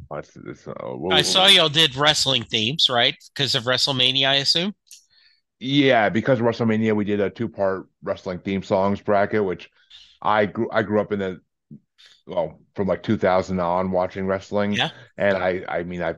Uh, 0.10 0.22
what- 0.96 1.16
I 1.16 1.22
saw 1.22 1.48
y'all 1.48 1.70
did 1.70 1.96
wrestling 1.96 2.44
themes, 2.44 2.90
right? 2.90 3.16
Because 3.34 3.56
of 3.56 3.64
WrestleMania, 3.64 4.28
I 4.28 4.36
assume. 4.36 4.74
Yeah, 5.60 6.10
because 6.10 6.42
of 6.42 6.46
WrestleMania, 6.46 6.94
we 6.96 7.06
did 7.06 7.22
a 7.22 7.30
two-part 7.30 7.88
wrestling 8.04 8.40
theme 8.40 8.62
songs 8.62 9.00
bracket, 9.00 9.46
which 9.46 9.70
I 10.22 10.48
grew 10.48 10.68
I 10.70 10.84
grew 10.84 11.00
up 11.00 11.14
in 11.14 11.20
the 11.20 11.40
well 12.28 12.60
from 12.76 12.88
like 12.88 13.04
2000 13.04 13.60
on 13.62 13.92
watching 13.92 14.26
wrestling, 14.26 14.74
Yeah. 14.74 14.90
and 15.18 15.38
I 15.38 15.64
I 15.70 15.84
mean 15.84 16.02
I 16.02 16.16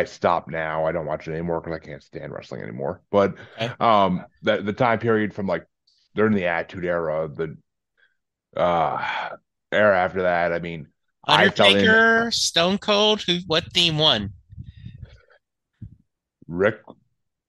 I 0.00 0.04
stopped 0.04 0.48
now. 0.50 0.86
I 0.86 0.92
don't 0.92 1.06
watch 1.06 1.28
it 1.28 1.32
anymore 1.32 1.60
because 1.60 1.74
I 1.76 1.78
can't 1.84 2.02
stand 2.02 2.32
wrestling 2.32 2.62
anymore. 2.62 3.02
But 3.10 3.36
um, 3.80 4.26
the 4.42 4.62
the 4.62 4.72
time 4.72 4.98
period 4.98 5.34
from 5.34 5.46
like 5.46 5.66
during 6.14 6.34
the 6.34 6.46
Attitude 6.46 6.84
Era, 6.84 7.28
the 7.28 7.56
uh 8.56 9.30
era 9.72 9.98
after 9.98 10.22
that, 10.22 10.52
I 10.52 10.58
mean, 10.60 10.88
I 11.26 11.44
in- 11.44 11.44
Undertaker, 11.44 12.30
Stone 12.30 12.78
Cold, 12.78 13.22
who 13.22 13.40
what 13.46 13.72
theme 13.74 13.98
won? 13.98 14.32
Ric 16.48 16.80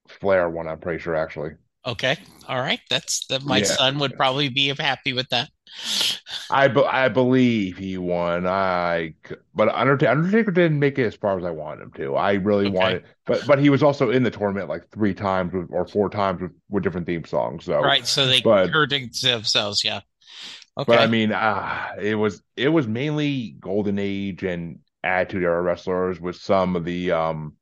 Flair 0.07 0.49
one. 0.49 0.67
I'm 0.67 0.79
pretty 0.79 0.99
sure 0.99 1.15
actually. 1.15 1.55
Okay. 1.85 2.17
All 2.47 2.59
right. 2.59 2.79
That's 2.89 3.25
that 3.27 3.43
my 3.43 3.59
Yeah. 3.59 3.63
son 3.63 3.99
would 3.99 4.15
probably 4.17 4.49
be 4.49 4.67
happy 4.69 5.13
with 5.13 5.29
that. 5.29 5.49
I 6.49 6.67
be, 6.67 6.81
I 6.83 7.09
believe 7.09 7.77
he 7.77 7.97
won. 7.97 8.45
I 8.47 9.15
but 9.53 9.69
Undertaker, 9.69 10.11
Undertaker 10.11 10.51
didn't 10.51 10.79
make 10.79 10.99
it 10.99 11.05
as 11.05 11.15
far 11.15 11.37
as 11.37 11.43
I 11.43 11.51
wanted 11.51 11.83
him 11.83 11.91
to. 11.93 12.15
I 12.15 12.33
really 12.33 12.67
Okay. 12.67 12.75
wanted, 12.77 13.03
but 13.25 13.45
but 13.47 13.59
he 13.59 13.69
was 13.69 13.81
also 13.83 14.09
in 14.11 14.23
the 14.23 14.31
tournament 14.31 14.69
like 14.69 14.87
three 14.91 15.13
times 15.13 15.53
with, 15.53 15.67
or 15.71 15.87
four 15.87 16.09
times 16.09 16.41
with, 16.41 16.51
with 16.69 16.83
different 16.83 17.07
theme 17.07 17.25
songs. 17.25 17.65
So 17.65 17.79
Right. 17.81 18.05
So 18.05 18.27
they 18.27 18.41
but- 18.41 18.69
heard 18.69 18.89
themselves, 18.91 19.83
yeah. 19.83 20.01
Okay. 20.77 20.85
but 20.87 20.99
I 20.99 21.07
mean, 21.07 21.31
ah, 21.33 21.93
it 22.01 22.15
was 22.15 22.43
it 22.55 22.69
was 22.69 22.87
mainly 22.87 23.55
Golden 23.59 23.97
Age 23.97 24.43
and 24.43 24.79
Attitude 25.03 25.43
Era 25.43 25.61
wrestlers 25.61 26.19
with 26.19 26.35
some 26.35 26.75
of 26.75 26.83
the 26.85 27.11
um. 27.11 27.53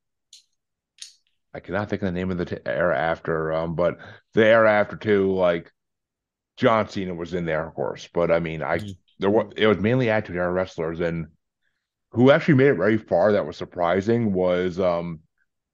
I 1.55 1.59
cannot 1.59 1.87
think 1.87 2.01
of 2.01 2.07
the 2.07 2.11
name 2.11 2.31
of 2.31 2.39
the 2.39 2.45
t- 2.45 2.57
era 2.65 2.97
after, 2.97 3.53
um, 3.53 3.75
but 3.75 3.99
the 4.33 4.43
era 4.43 4.71
after 4.71 4.95
too, 4.95 5.31
like 5.33 5.71
John 6.63 6.89
Cena 6.89 7.13
was 7.15 7.33
in 7.35 7.45
there, 7.45 7.67
of 7.67 7.75
course. 7.75 8.09
But 8.13 8.31
I 8.31 8.39
mean, 8.39 8.63
I 8.63 8.81
Mhm. 8.81 8.93
there 9.19 9.29
was 9.31 9.53
it 9.57 9.67
was 9.67 9.79
mainly 9.79 10.09
Attitude 10.09 10.37
Era 10.37 10.51
wrestlers, 10.51 11.01
and 11.01 11.27
who 12.11 12.31
actually 12.31 12.55
made 12.55 12.67
it 12.69 12.75
very 12.75 12.97
far. 12.97 13.33
That 13.33 13.47
was 13.47 13.57
surprising 13.57 14.33
was 14.33 14.79
um, 14.79 15.21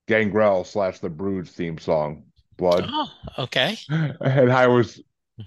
Gangrel 0.08 0.66
slash 0.66 1.00
the 1.00 1.10
Brood's 1.10 1.52
theme 1.52 1.80
song, 1.80 2.26
Blood, 2.58 2.94
Oh, 2.94 3.12
okay. 3.38 3.78
and 3.90 4.52
I 4.52 4.68
was 4.68 5.02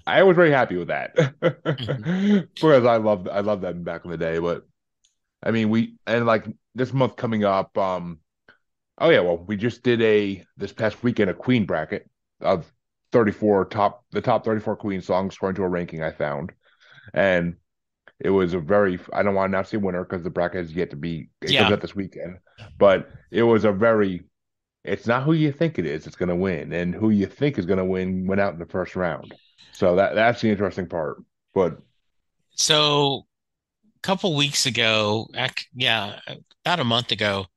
I 0.05 0.23
was 0.23 0.35
very 0.35 0.51
happy 0.51 0.75
with 0.77 0.89
that 0.89 1.15
Mm-hmm. 1.79 2.03
because 2.55 2.85
I 2.85 2.97
loved 2.97 3.27
I 3.29 3.39
loved 3.41 3.63
that 3.63 3.83
back 3.83 4.05
in 4.05 4.11
the 4.11 4.17
day. 4.17 4.39
But 4.39 4.65
I 5.43 5.51
mean, 5.51 5.69
we 5.69 5.95
and 6.07 6.25
like 6.25 6.45
this 6.75 6.93
month 6.93 7.17
coming 7.17 7.45
up, 7.45 7.77
um, 7.77 8.19
oh 8.99 9.09
yeah, 9.09 9.21
well, 9.21 9.37
we 9.37 9.57
just 9.57 9.83
did 9.83 10.01
a 10.01 10.45
this 10.57 10.73
past 10.73 11.03
weekend 11.03 11.29
a 11.31 11.33
Queen 11.35 11.65
bracket 11.65 12.09
of 12.41 12.71
34 13.13 13.65
top 13.67 14.05
the 14.11 14.21
top 14.21 14.45
34 14.45 14.77
Queen 14.77 15.01
songs 15.01 15.35
according 15.35 15.57
to 15.57 15.63
a 15.63 15.69
ranking 15.69 16.03
I 16.03 16.11
found, 16.11 16.53
and 17.13 17.57
it 18.19 18.29
was 18.31 18.53
a 18.53 18.59
very 18.59 18.99
I 19.13 19.23
don't 19.23 19.35
want 19.35 19.51
to 19.51 19.57
now 19.57 19.63
say 19.63 19.77
winner 19.77 20.03
because 20.03 20.23
the 20.23 20.29
bracket 20.29 20.59
has 20.59 20.73
yet 20.73 20.91
to 20.91 20.95
be 20.95 21.29
it 21.41 21.53
Yeah. 21.53 21.57
comes 21.57 21.71
out 21.71 21.81
this 21.81 21.95
weekend, 21.95 22.39
but 22.79 23.09
it 23.31 23.43
was 23.43 23.65
a 23.65 23.71
very 23.71 24.25
it's 24.83 25.07
not 25.07 25.23
who 25.23 25.33
you 25.33 25.51
think 25.51 25.79
it 25.79 25.85
is 25.85 26.05
that's 26.05 26.17
going 26.17 26.29
to 26.29 26.35
win, 26.35 26.73
and 26.73 26.95
who 26.95 27.09
you 27.11 27.27
think 27.27 27.57
is 27.59 27.65
going 27.65 27.79
to 27.79 27.85
win 27.85 28.27
went 28.27 28.41
out 28.41 28.53
in 28.53 28.59
the 28.59 28.65
first 28.67 28.95
round. 28.95 29.35
So 29.73 29.95
that 29.97 30.15
that's 30.15 30.41
the 30.41 30.49
interesting 30.51 30.87
part. 30.87 31.23
But 31.53 31.79
So 32.55 33.25
a 33.97 34.01
couple 34.01 34.35
weeks 34.35 34.65
ago, 34.65 35.27
yeah, 35.73 36.19
about 36.65 36.79
a 36.79 36.83
month 36.83 37.11
ago, 37.11 37.47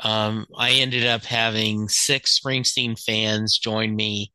um, 0.00 0.46
I 0.56 0.72
ended 0.72 1.06
up 1.06 1.24
having 1.24 1.88
six 1.88 2.38
Springsteen 2.40 2.98
fans 3.02 3.58
join 3.58 3.96
me. 3.96 4.32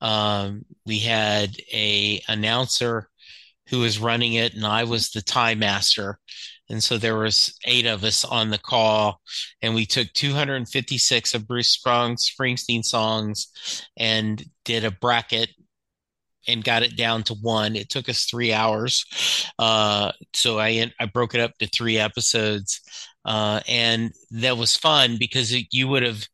Um, 0.00 0.64
we 0.86 0.98
had 0.98 1.56
a 1.72 2.20
announcer 2.28 3.08
who 3.68 3.80
was 3.80 3.98
running 3.98 4.34
it, 4.34 4.54
and 4.54 4.66
I 4.66 4.84
was 4.84 5.10
the 5.10 5.22
tie 5.22 5.54
master. 5.54 6.18
And 6.70 6.82
so 6.82 6.96
there 6.96 7.16
was 7.16 7.58
eight 7.66 7.86
of 7.86 8.04
us 8.04 8.24
on 8.24 8.50
the 8.50 8.58
call, 8.58 9.20
and 9.60 9.74
we 9.74 9.84
took 9.84 10.12
256 10.14 11.34
of 11.34 11.46
Bruce 11.46 11.78
Springsteen 11.78 12.84
songs 12.84 13.82
and 13.96 14.42
did 14.64 14.84
a 14.84 14.90
bracket 14.90 15.50
and 16.46 16.64
got 16.64 16.82
it 16.82 16.96
down 16.96 17.22
to 17.24 17.34
one. 17.34 17.76
It 17.76 17.90
took 17.90 18.08
us 18.08 18.24
three 18.24 18.52
hours, 18.52 19.04
uh, 19.58 20.12
so 20.34 20.58
I 20.58 20.90
I 21.00 21.06
broke 21.06 21.34
it 21.34 21.40
up 21.40 21.56
to 21.58 21.66
three 21.66 21.98
episodes, 21.98 22.80
uh, 23.24 23.60
and 23.68 24.12
that 24.30 24.56
was 24.56 24.76
fun 24.76 25.16
because 25.18 25.52
it, 25.52 25.66
you 25.70 25.88
would 25.88 26.02
have. 26.02 26.26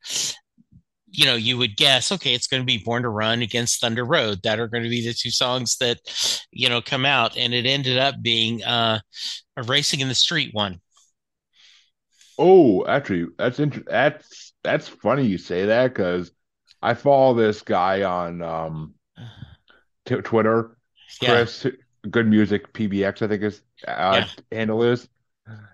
You 1.13 1.27
know, 1.27 1.35
you 1.35 1.59
would 1.59 1.77
guess, 1.77 2.13
okay, 2.13 2.35
it's 2.35 2.47
going 2.47 2.63
to 2.63 2.67
be 2.67 2.79
Born 2.79 3.03
to 3.03 3.09
Run 3.09 3.43
against 3.43 3.81
Thunder 3.81 4.05
Road. 4.05 4.41
That 4.45 4.61
are 4.61 4.69
going 4.69 4.85
to 4.85 4.89
be 4.89 5.05
the 5.05 5.13
two 5.13 5.31
songs 5.31 5.77
that, 5.79 5.99
you 6.53 6.69
know, 6.69 6.81
come 6.81 7.05
out. 7.05 7.37
And 7.37 7.53
it 7.53 7.67
ended 7.67 7.99
up 7.99 8.23
being 8.23 8.63
uh, 8.63 9.01
a 9.57 9.63
Racing 9.65 10.01
in 10.01 10.09
the 10.09 10.15
Street 10.15 10.51
one. 10.53 10.81
Oh, 12.39 12.87
actually, 12.87 13.27
that's 13.37 13.59
inter- 13.59 13.85
that's 13.87 14.55
that's 14.63 14.89
funny 14.89 15.27
you 15.27 15.37
say 15.37 15.67
that 15.67 15.89
because 15.89 16.31
I 16.81 16.95
follow 16.95 17.35
this 17.35 17.61
guy 17.61 18.03
on 18.03 18.41
um 18.41 18.95
t- 20.07 20.17
Twitter, 20.17 20.77
Chris 21.23 21.67
Good 22.09 22.27
Music 22.27 22.73
PBX, 22.73 23.23
I 23.23 23.29
think 23.29 23.43
his 23.43 23.61
uh, 23.87 24.25
yeah. 24.25 24.27
handle 24.57 24.83
is, 24.83 25.09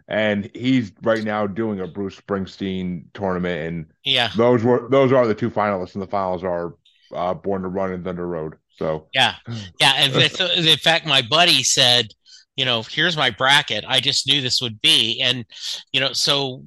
and 0.08 0.50
he's 0.54 0.92
right 1.02 1.24
now 1.24 1.46
doing 1.46 1.80
a 1.80 1.86
Bruce 1.86 2.18
Springsteen 2.20 3.04
tournament, 3.14 3.60
and 3.60 3.86
yeah, 4.04 4.30
those 4.36 4.62
were 4.62 4.88
those 4.90 5.12
are 5.12 5.26
the 5.26 5.34
two 5.34 5.50
finalists, 5.50 5.94
and 5.94 6.02
the 6.02 6.06
finals 6.06 6.44
are 6.44 6.74
uh, 7.14 7.34
Born 7.34 7.62
to 7.62 7.68
Run 7.68 7.92
and 7.92 8.04
Thunder 8.04 8.26
Road. 8.26 8.54
So 8.70 9.08
yeah, 9.14 9.34
yeah, 9.80 9.92
and 9.96 10.14
in 10.14 10.78
fact, 10.78 11.06
my 11.06 11.22
buddy 11.22 11.62
said 11.62 12.08
you 12.56 12.64
know, 12.64 12.82
here's 12.82 13.16
my 13.16 13.30
bracket. 13.30 13.84
I 13.86 14.00
just 14.00 14.26
knew 14.26 14.40
this 14.40 14.60
would 14.62 14.80
be. 14.80 15.20
And, 15.22 15.44
you 15.92 16.00
know, 16.00 16.12
so 16.12 16.64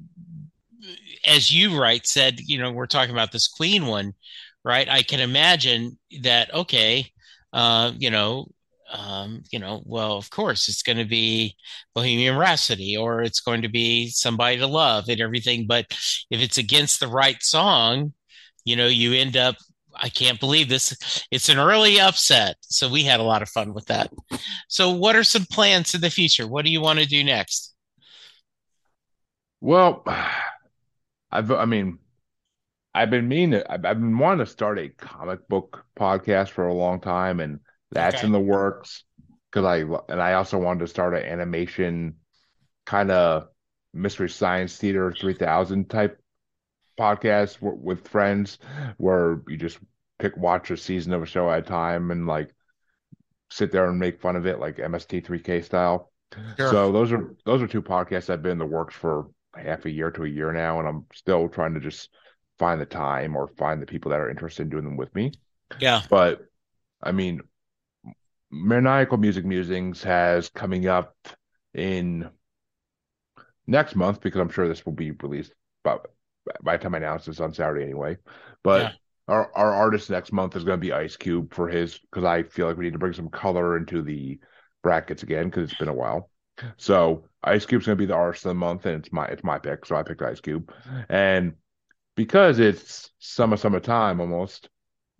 as 1.26 1.52
you 1.52 1.78
right 1.78 2.06
said, 2.06 2.40
you 2.40 2.58
know, 2.58 2.72
we're 2.72 2.86
talking 2.86 3.12
about 3.12 3.32
this 3.32 3.48
Queen 3.48 3.86
one, 3.86 4.14
right? 4.64 4.88
I 4.88 5.02
can 5.02 5.20
imagine 5.20 5.98
that, 6.22 6.54
okay, 6.54 7.10
uh, 7.52 7.92
you 7.98 8.10
know, 8.10 8.46
um, 8.90 9.42
you 9.50 9.58
know, 9.58 9.82
well, 9.84 10.16
of 10.16 10.30
course, 10.30 10.68
it's 10.68 10.82
going 10.82 10.98
to 10.98 11.04
be 11.04 11.56
Bohemian 11.94 12.36
Rhapsody 12.36 12.96
or 12.96 13.22
it's 13.22 13.40
going 13.40 13.62
to 13.62 13.68
be 13.68 14.08
Somebody 14.10 14.58
to 14.58 14.66
Love 14.66 15.04
and 15.08 15.20
everything. 15.20 15.66
But 15.66 15.86
if 16.30 16.40
it's 16.40 16.58
against 16.58 17.00
the 17.00 17.08
right 17.08 17.42
song, 17.42 18.12
you 18.64 18.76
know, 18.76 18.86
you 18.86 19.14
end 19.14 19.36
up 19.36 19.56
I 19.94 20.08
can't 20.08 20.40
believe 20.40 20.68
this. 20.68 21.26
It's 21.30 21.48
an 21.48 21.58
early 21.58 22.00
upset. 22.00 22.56
So 22.62 22.88
we 22.88 23.02
had 23.02 23.20
a 23.20 23.24
lot 23.24 23.42
of 23.42 23.48
fun 23.48 23.74
with 23.74 23.86
that. 23.86 24.10
So, 24.68 24.90
what 24.90 25.16
are 25.16 25.24
some 25.24 25.46
plans 25.50 25.94
in 25.94 26.00
the 26.00 26.10
future? 26.10 26.46
What 26.46 26.64
do 26.64 26.70
you 26.70 26.80
want 26.80 26.98
to 27.00 27.06
do 27.06 27.24
next? 27.24 27.74
Well, 29.60 30.04
I've, 31.32 31.50
I 31.50 31.64
mean, 31.64 31.98
I've 32.94 33.10
been 33.10 33.28
meaning 33.28 33.62
I've, 33.68 33.84
I've 33.84 34.00
been 34.00 34.18
wanting 34.18 34.44
to 34.44 34.50
start 34.50 34.78
a 34.78 34.88
comic 34.88 35.46
book 35.48 35.84
podcast 35.98 36.50
for 36.50 36.66
a 36.66 36.74
long 36.74 37.00
time, 37.00 37.40
and 37.40 37.60
that's 37.92 38.16
okay. 38.16 38.26
in 38.26 38.32
the 38.32 38.40
works. 38.40 39.04
Because 39.50 39.64
I 39.66 40.12
and 40.12 40.22
I 40.22 40.34
also 40.34 40.58
wanted 40.58 40.80
to 40.80 40.86
start 40.86 41.14
an 41.14 41.24
animation 41.24 42.16
kind 42.86 43.10
of 43.10 43.48
mystery 43.92 44.28
science 44.28 44.76
theater 44.76 45.12
3000 45.12 45.90
type 45.90 46.20
podcast 46.98 47.54
w- 47.60 47.78
with 47.82 48.06
friends 48.06 48.58
where 48.98 49.42
you 49.48 49.56
just 49.56 49.78
pick 50.18 50.36
watch 50.36 50.70
a 50.70 50.76
season 50.76 51.12
of 51.12 51.22
a 51.22 51.26
show 51.26 51.50
at 51.50 51.60
a 51.60 51.62
time 51.62 52.10
and 52.10 52.26
like 52.26 52.54
sit 53.50 53.72
there 53.72 53.88
and 53.88 53.98
make 53.98 54.20
fun 54.20 54.36
of 54.36 54.46
it 54.46 54.60
like 54.60 54.76
MST3K 54.76 55.64
style. 55.64 56.12
Sure. 56.56 56.70
So 56.70 56.92
those 56.92 57.10
are 57.10 57.34
those 57.44 57.60
are 57.62 57.66
two 57.66 57.82
podcasts 57.82 58.26
that 58.26 58.34
have 58.34 58.42
been 58.42 58.52
in 58.52 58.58
the 58.58 58.66
works 58.66 58.94
for 58.94 59.26
half 59.54 59.84
a 59.84 59.90
year 59.90 60.10
to 60.12 60.24
a 60.24 60.28
year 60.28 60.52
now, 60.52 60.78
and 60.78 60.86
I'm 60.86 61.06
still 61.12 61.48
trying 61.48 61.74
to 61.74 61.80
just 61.80 62.08
find 62.58 62.80
the 62.80 62.86
time 62.86 63.34
or 63.34 63.48
find 63.58 63.82
the 63.82 63.86
people 63.86 64.10
that 64.10 64.20
are 64.20 64.30
interested 64.30 64.62
in 64.62 64.68
doing 64.68 64.84
them 64.84 64.96
with 64.96 65.12
me. 65.14 65.32
Yeah. 65.80 66.02
But 66.08 66.42
I 67.02 67.12
mean, 67.12 67.40
Maniacal 68.50 69.18
Music 69.18 69.44
Musings 69.44 70.02
has 70.02 70.48
coming 70.48 70.86
up 70.86 71.14
in 71.74 72.28
next 73.66 73.94
month 73.94 74.20
because 74.20 74.40
I'm 74.40 74.50
sure 74.50 74.66
this 74.66 74.84
will 74.84 74.92
be 74.92 75.12
released 75.12 75.52
about 75.84 76.10
by 76.62 76.76
the 76.76 76.82
time 76.82 76.94
I 76.94 76.98
announce 76.98 77.26
this 77.26 77.40
on 77.40 77.52
Saturday 77.54 77.84
anyway. 77.84 78.16
But 78.62 78.82
yeah. 78.82 78.92
our 79.28 79.50
our 79.56 79.72
artist 79.72 80.10
next 80.10 80.32
month 80.32 80.56
is 80.56 80.64
going 80.64 80.78
to 80.78 80.86
be 80.86 80.92
Ice 80.92 81.16
Cube 81.16 81.54
for 81.54 81.68
his 81.68 81.98
because 81.98 82.24
I 82.24 82.42
feel 82.42 82.66
like 82.66 82.76
we 82.76 82.84
need 82.84 82.94
to 82.94 82.98
bring 82.98 83.12
some 83.12 83.28
color 83.28 83.76
into 83.76 84.02
the 84.02 84.40
brackets 84.82 85.22
again 85.22 85.46
because 85.46 85.70
it's 85.70 85.78
been 85.78 85.88
a 85.88 85.94
while. 85.94 86.30
So 86.76 87.24
Ice 87.42 87.64
Cube's 87.64 87.86
going 87.86 87.96
to 87.96 88.02
be 88.02 88.06
the 88.06 88.14
artist 88.14 88.44
of 88.44 88.50
the 88.50 88.54
month, 88.54 88.86
and 88.86 88.96
it's 88.96 89.12
my 89.12 89.26
it's 89.26 89.44
my 89.44 89.58
pick, 89.58 89.86
so 89.86 89.96
I 89.96 90.02
picked 90.02 90.22
Ice 90.22 90.40
Cube, 90.40 90.72
and 91.08 91.54
because 92.16 92.58
it's 92.58 93.10
summer 93.18 93.56
summertime 93.56 94.20
almost, 94.20 94.68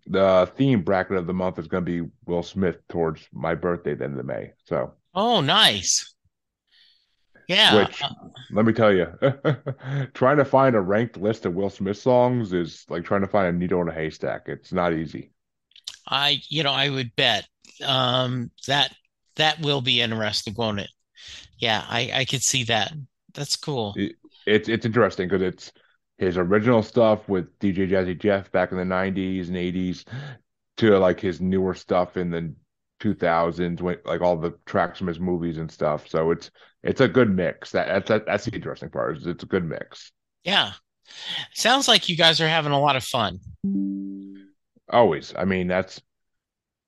the 0.06 0.50
theme 0.56 0.82
bracket 0.82 1.16
of 1.16 1.26
the 1.26 1.34
month 1.34 1.58
is 1.58 1.68
going 1.68 1.84
to 1.84 2.04
be 2.04 2.10
Will 2.26 2.42
Smith 2.42 2.76
towards 2.88 3.26
my 3.32 3.54
birthday, 3.54 3.94
the 3.94 4.04
end 4.04 4.18
of 4.18 4.26
May. 4.26 4.52
So 4.64 4.94
oh, 5.14 5.40
nice. 5.40 6.14
Yeah. 7.48 7.84
Which, 7.84 8.02
let 8.52 8.64
me 8.64 8.72
tell 8.72 8.92
you, 8.94 9.08
trying 10.14 10.36
to 10.36 10.44
find 10.44 10.76
a 10.76 10.80
ranked 10.80 11.16
list 11.16 11.46
of 11.46 11.54
Will 11.54 11.70
Smith 11.70 11.98
songs 11.98 12.52
is 12.52 12.84
like 12.88 13.04
trying 13.04 13.22
to 13.22 13.26
find 13.26 13.48
a 13.48 13.58
needle 13.58 13.82
in 13.82 13.88
a 13.88 13.92
haystack. 13.92 14.42
It's 14.46 14.72
not 14.72 14.92
easy. 14.92 15.32
I, 16.06 16.40
you 16.48 16.62
know, 16.62 16.72
I 16.72 16.90
would 16.90 17.14
bet 17.16 17.46
um, 17.84 18.50
that 18.68 18.94
that 19.36 19.60
will 19.60 19.80
be 19.80 20.00
interesting, 20.00 20.54
won't 20.56 20.80
it? 20.80 20.90
Yeah, 21.58 21.84
I, 21.88 22.10
I 22.14 22.24
could 22.24 22.42
see 22.42 22.64
that. 22.64 22.92
That's 23.34 23.56
cool. 23.56 23.94
It, 23.96 24.12
it's 24.46 24.68
it's 24.68 24.86
interesting 24.86 25.28
because 25.28 25.42
it's 25.42 25.72
his 26.20 26.36
original 26.36 26.82
stuff 26.82 27.26
with 27.30 27.58
DJ 27.60 27.88
Jazzy 27.88 28.16
Jeff 28.16 28.52
back 28.52 28.72
in 28.72 28.76
the 28.76 28.84
'90s 28.84 29.48
and 29.48 29.56
'80s 29.56 30.04
to 30.76 30.98
like 30.98 31.18
his 31.18 31.40
newer 31.40 31.72
stuff 31.72 32.18
in 32.18 32.30
the 32.30 32.54
2000s, 33.00 33.80
when 33.80 33.96
like 34.04 34.20
all 34.20 34.36
the 34.36 34.52
tracks 34.66 34.98
from 34.98 35.06
his 35.06 35.18
movies 35.18 35.56
and 35.56 35.72
stuff. 35.72 36.06
So 36.08 36.30
it's 36.30 36.50
it's 36.82 37.00
a 37.00 37.08
good 37.08 37.34
mix. 37.34 37.72
That 37.72 38.06
that's 38.06 38.26
that's 38.26 38.44
the 38.44 38.54
interesting 38.54 38.90
part. 38.90 39.16
Is 39.16 39.26
it's 39.26 39.44
a 39.44 39.46
good 39.46 39.64
mix. 39.64 40.12
Yeah, 40.44 40.72
sounds 41.54 41.88
like 41.88 42.10
you 42.10 42.18
guys 42.18 42.38
are 42.42 42.48
having 42.48 42.72
a 42.72 42.80
lot 42.80 42.96
of 42.96 43.02
fun. 43.02 43.40
Always. 44.90 45.32
I 45.34 45.46
mean, 45.46 45.68
that's 45.68 46.02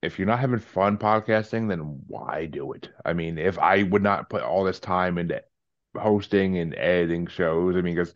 if 0.03 0.19
you're 0.19 0.29
not 0.29 0.41
having 0.41 0.59
fun 0.59 0.99
podcasting, 0.99 1.71
then 1.71 2.01
why 2.07 2.45
do 2.45 2.73
it? 2.73 2.91
I 3.03 3.15
mean, 3.15 3.39
if 3.39 3.59
I 3.59 3.85
would 3.85 4.03
not 4.03 4.29
put 4.29 4.43
all 4.43 4.65
this 4.65 4.79
time 4.79 5.17
into 5.17 5.43
hosting 5.97 6.59
and 6.59 6.75
editing 6.75 7.29
shows, 7.29 7.77
I 7.77 7.81
mean, 7.81 7.95
because 7.95 8.15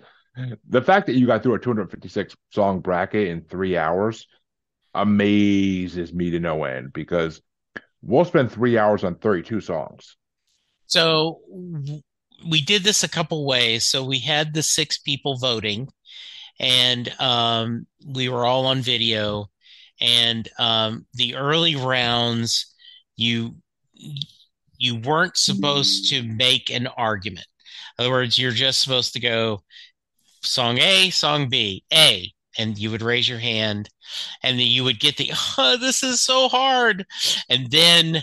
the 0.69 0.83
fact 0.83 1.07
that 1.07 1.15
you 1.15 1.27
got 1.27 1.43
through 1.43 1.55
a 1.55 1.59
256 1.59 2.37
song 2.51 2.81
bracket 2.81 3.29
in 3.29 3.43
three 3.43 3.77
hours 3.77 4.27
amazes 4.95 6.13
me 6.13 6.31
to 6.31 6.41
no 6.41 6.65
end 6.65 6.93
because 6.93 7.41
we'll 8.03 8.25
spend 8.25 8.51
three 8.51 8.79
hours 8.79 9.05
on 9.05 9.17
32 9.17 9.61
songs. 9.61 10.17
So 10.87 11.41
we 12.49 12.61
did 12.61 12.85
this 12.85 13.03
a 13.03 13.09
couple 13.09 13.47
ways. 13.47 13.85
So 13.85 14.05
we 14.05 14.19
had 14.19 14.55
the 14.55 14.63
six 14.63 14.99
people 14.99 15.39
voting, 15.39 15.89
and 16.59 17.09
um, 17.21 17.87
we 18.07 18.29
were 18.29 18.45
all 18.45 18.67
on 18.67 18.81
video. 18.81 19.47
And 20.01 20.49
um, 20.59 21.07
the 21.15 21.37
early 21.37 21.77
rounds, 21.77 22.75
you 23.17 23.57
you 24.79 24.97
weren't 24.97 25.37
supposed 25.37 26.11
to 26.11 26.23
make 26.23 26.71
an 26.71 26.87
argument. 26.87 27.47
In 27.99 28.05
other 28.05 28.13
words, 28.13 28.39
you're 28.39 28.51
just 28.51 28.83
supposed 28.83 29.15
to 29.15 29.21
go 29.21 29.63
song 30.47 30.79
A, 30.79 31.11
song 31.11 31.49
B, 31.49 31.85
A, 31.93 32.33
and 32.59 32.79
you 32.79 32.91
would 32.91 33.03
raise 33.03 33.29
your 33.29 33.39
hand 33.39 33.89
and 34.43 34.59
then 34.59 34.67
you 34.67 34.85
would 34.85 35.01
get 35.01 35.17
the 35.17 35.31
oh, 35.59 35.77
this 35.77 36.03
is 36.03 36.21
so 36.21 36.49
hard 36.49 37.07
and 37.49 37.71
then 37.71 38.23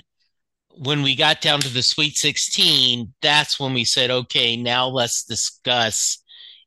when 0.75 1.03
we 1.03 1.15
got 1.15 1.41
down 1.41 1.59
to 1.59 1.69
the 1.69 1.83
sweet 1.83 2.17
16 2.17 3.13
that's 3.21 3.59
when 3.59 3.73
we 3.73 3.83
said 3.83 4.09
okay 4.09 4.55
now 4.55 4.87
let's 4.87 5.23
discuss 5.23 6.19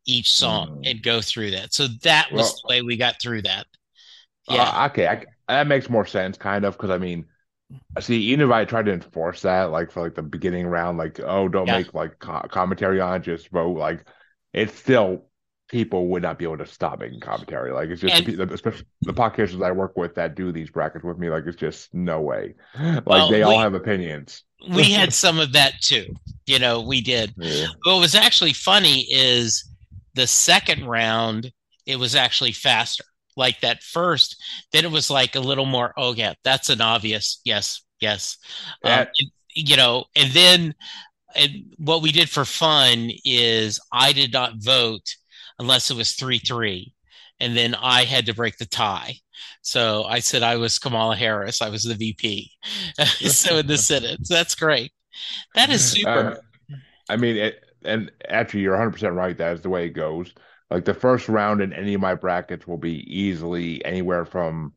each 0.07 0.31
song 0.33 0.79
mm. 0.79 0.91
and 0.91 1.03
go 1.03 1.21
through 1.21 1.51
that 1.51 1.75
so 1.75 1.87
that 2.03 2.31
was 2.33 2.43
well, 2.43 2.61
the 2.63 2.69
way 2.69 2.83
we 2.83 2.97
got 2.97 3.17
through 3.21 3.43
that 3.43 3.67
yeah 4.49 4.71
uh, 4.71 4.87
okay 4.87 5.09
I, 5.09 5.25
that 5.49 5.67
makes 5.67 5.91
more 5.91 6.07
sense 6.07 6.39
kind 6.39 6.65
of 6.65 6.75
because 6.75 6.91
i 6.91 6.99
mean 6.99 7.27
see 7.99 8.21
even 8.21 8.47
if 8.47 8.53
i 8.53 8.65
tried 8.65 8.87
to 8.87 8.93
enforce 8.93 9.43
that 9.43 9.73
like 9.73 9.91
for 9.91 10.05
like 10.05 10.15
the 10.15 10.23
beginning 10.23 10.69
round 10.69 10.99
like 10.99 11.19
oh 11.19 11.49
don't 11.49 11.67
yeah. 11.67 11.79
make 11.79 11.93
like 11.93 12.21
co- 12.21 12.47
commentary 12.49 13.01
on 13.01 13.17
it, 13.17 13.25
just 13.25 13.49
vote 13.49 13.77
like 13.77 14.07
it's 14.53 14.79
still 14.79 15.26
people 15.69 16.09
would 16.09 16.23
not 16.23 16.39
be 16.39 16.45
able 16.45 16.59
to 16.59 16.67
stop 16.67 17.01
making 17.01 17.21
commentary. 17.21 17.73
Like 17.73 17.89
it's 17.89 18.01
just 18.01 18.15
and, 18.15 18.39
the, 18.39 18.53
especially 18.53 18.87
the 19.03 19.13
podcasters 19.13 19.65
I 19.65 19.73
work 19.73 19.97
with 19.97 20.15
that 20.15 20.35
do 20.35 20.53
these 20.53 20.71
brackets 20.71 21.05
with 21.05 21.19
me. 21.19 21.29
Like 21.29 21.45
it's 21.47 21.57
just 21.57 21.93
no 21.95 22.21
way. 22.21 22.55
Like 22.79 23.07
well, 23.07 23.31
they 23.31 23.39
we, 23.39 23.43
all 23.43 23.59
have 23.59 23.75
opinions. 23.75 24.45
we 24.71 24.93
had 24.93 25.13
some 25.13 25.39
of 25.39 25.53
that 25.53 25.75
too. 25.81 26.07
You 26.47 26.59
know, 26.59 26.81
we 26.81 27.01
did. 27.01 27.35
Yeah. 27.47 27.67
What 27.85 28.01
was 28.01 28.15
actually 28.15 28.53
funny 28.53 29.07
is 29.11 29.69
the 30.15 30.27
second 30.27 30.87
round. 30.87 31.53
It 31.87 31.99
was 31.99 32.15
actually 32.15 32.53
faster. 32.53 33.05
Like 33.37 33.61
that 33.61 33.83
first, 33.83 34.43
then 34.73 34.85
it 34.85 34.91
was 34.91 35.11
like 35.11 35.37
a 35.37 35.41
little 35.41 35.67
more. 35.67 35.93
Oh 35.97 36.15
yeah, 36.15 36.35
that's 36.43 36.71
an 36.71 36.81
obvious 36.81 37.41
yes, 37.45 37.83
yes. 38.01 38.39
Um, 38.83 39.07
you 39.55 39.77
know, 39.77 40.05
and 40.17 40.33
then 40.33 40.75
and 41.35 41.75
what 41.77 42.03
we 42.03 42.13
did 42.13 42.31
for 42.31 42.45
fun 42.45 43.11
is 43.25 43.79
I 43.93 44.13
did 44.13 44.33
not 44.33 44.55
vote 44.57 45.17
unless 45.59 45.91
it 45.91 45.97
was 45.97 46.13
3 46.13 46.39
3. 46.39 46.93
And 47.41 47.57
then 47.57 47.75
I 47.75 48.05
had 48.05 48.27
to 48.27 48.35
break 48.35 48.57
the 48.57 48.67
tie. 48.67 49.17
So 49.61 50.05
I 50.05 50.21
said 50.21 50.43
I 50.43 50.57
was 50.57 50.79
Kamala 50.79 51.17
Harris. 51.17 51.61
I 51.61 51.69
was 51.69 51.83
the 51.83 51.95
VP. 51.95 52.51
so 53.05 53.59
in 53.59 53.67
the 53.67 53.77
Senate. 53.77 54.27
So 54.27 54.35
that's 54.35 54.55
great. 54.55 54.93
That 55.55 55.71
is 55.71 55.93
super. 55.93 56.41
Uh, 56.71 56.77
I 57.09 57.17
mean, 57.17 57.37
it, 57.37 57.65
and 57.85 58.11
actually, 58.29 58.61
you're 58.61 58.77
100% 58.77 59.15
right. 59.15 59.37
That 59.37 59.55
is 59.55 59.61
the 59.61 59.69
way 59.69 59.87
it 59.87 59.91
goes. 59.91 60.33
Like 60.71 60.85
the 60.85 60.95
first 60.95 61.29
round 61.29 61.61
in 61.61 61.73
any 61.73 61.95
of 61.95 62.01
my 62.01 62.15
brackets 62.15 62.67
will 62.67 62.79
be 62.79 62.99
easily 63.13 63.85
anywhere 63.85 64.25
from 64.25 64.73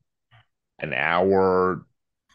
an 0.80 0.94
hour 0.94 1.86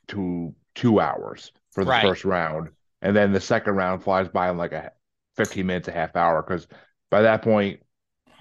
to 0.09 0.55
two 0.75 1.01
hours 1.01 1.53
for 1.71 1.85
the 1.85 1.91
right. 1.91 2.03
first 2.03 2.25
round. 2.25 2.71
And 3.03 3.15
then 3.15 3.33
the 3.33 3.41
second 3.41 3.77
round 3.77 4.03
flies 4.03 4.29
by 4.29 4.51
in 4.51 4.57
like 4.57 4.73
a 4.73 4.91
15 5.37 5.65
minutes, 5.65 5.89
a 5.89 5.93
half 5.93 6.17
hour 6.17 6.43
because 6.43 6.67
by 7.11 7.23
that 7.23 7.43
point, 7.43 7.81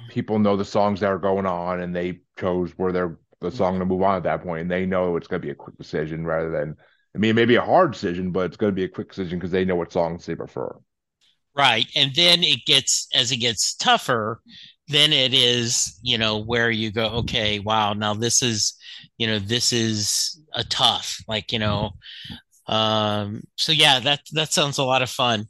people 0.09 0.39
know 0.39 0.57
the 0.57 0.65
songs 0.65 0.99
that 0.99 1.11
are 1.11 1.19
going 1.19 1.45
on 1.45 1.81
and 1.81 1.95
they 1.95 2.21
chose 2.39 2.71
where 2.77 2.91
they're 2.91 3.17
the 3.41 3.51
song 3.51 3.79
to 3.79 3.85
move 3.85 4.01
on 4.01 4.15
at 4.15 4.23
that 4.23 4.43
point, 4.43 4.61
and 4.61 4.71
they 4.71 4.85
know 4.85 5.17
it's 5.17 5.27
going 5.27 5.41
to 5.41 5.45
be 5.45 5.51
a 5.51 5.55
quick 5.55 5.77
decision 5.77 6.25
rather 6.25 6.49
than. 6.49 6.75
I 7.15 7.19
mean, 7.19 7.35
maybe 7.35 7.57
a 7.57 7.61
hard 7.61 7.91
decision, 7.91 8.31
but 8.31 8.47
it's 8.47 8.57
going 8.57 8.71
to 8.71 8.75
be 8.75 8.85
a 8.85 8.89
quick 8.89 9.09
decision 9.09 9.37
because 9.37 9.51
they 9.51 9.65
know 9.65 9.75
what 9.75 9.93
songs 9.93 10.25
they 10.25 10.33
prefer. 10.33 10.75
Right. 11.55 11.85
And 11.95 12.11
then 12.15 12.41
it 12.41 12.65
gets, 12.65 13.07
as 13.13 13.31
it 13.31 13.37
gets 13.37 13.75
tougher, 13.75 14.41
then 14.87 15.13
it 15.13 15.31
is, 15.31 15.99
you 16.01 16.17
know, 16.17 16.39
where 16.39 16.71
you 16.71 16.89
go, 16.89 17.05
okay, 17.17 17.59
wow, 17.59 17.93
now 17.93 18.15
this 18.15 18.41
is, 18.41 18.73
you 19.19 19.27
know, 19.27 19.37
this 19.37 19.71
is 19.71 20.41
a 20.55 20.63
tough, 20.63 21.19
like, 21.27 21.51
you 21.51 21.59
know, 21.59 21.91
um, 22.65 23.43
so 23.57 23.71
yeah, 23.71 23.99
that, 23.99 24.21
that 24.31 24.51
sounds 24.51 24.79
a 24.79 24.83
lot 24.83 25.03
of 25.03 25.09
fun. 25.11 25.45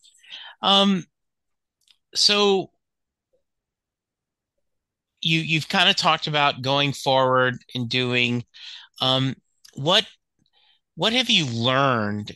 Um, 0.61 1.05
so 2.13 2.71
you, 5.23 5.39
you've 5.39 5.69
kind 5.69 5.89
of 5.89 5.95
talked 5.95 6.27
about 6.27 6.61
going 6.61 6.93
forward 6.93 7.55
and 7.73 7.89
doing, 7.89 8.43
um, 9.01 9.35
what, 9.75 10.05
what 10.95 11.13
have 11.13 11.29
you 11.29 11.45
learned 11.45 12.31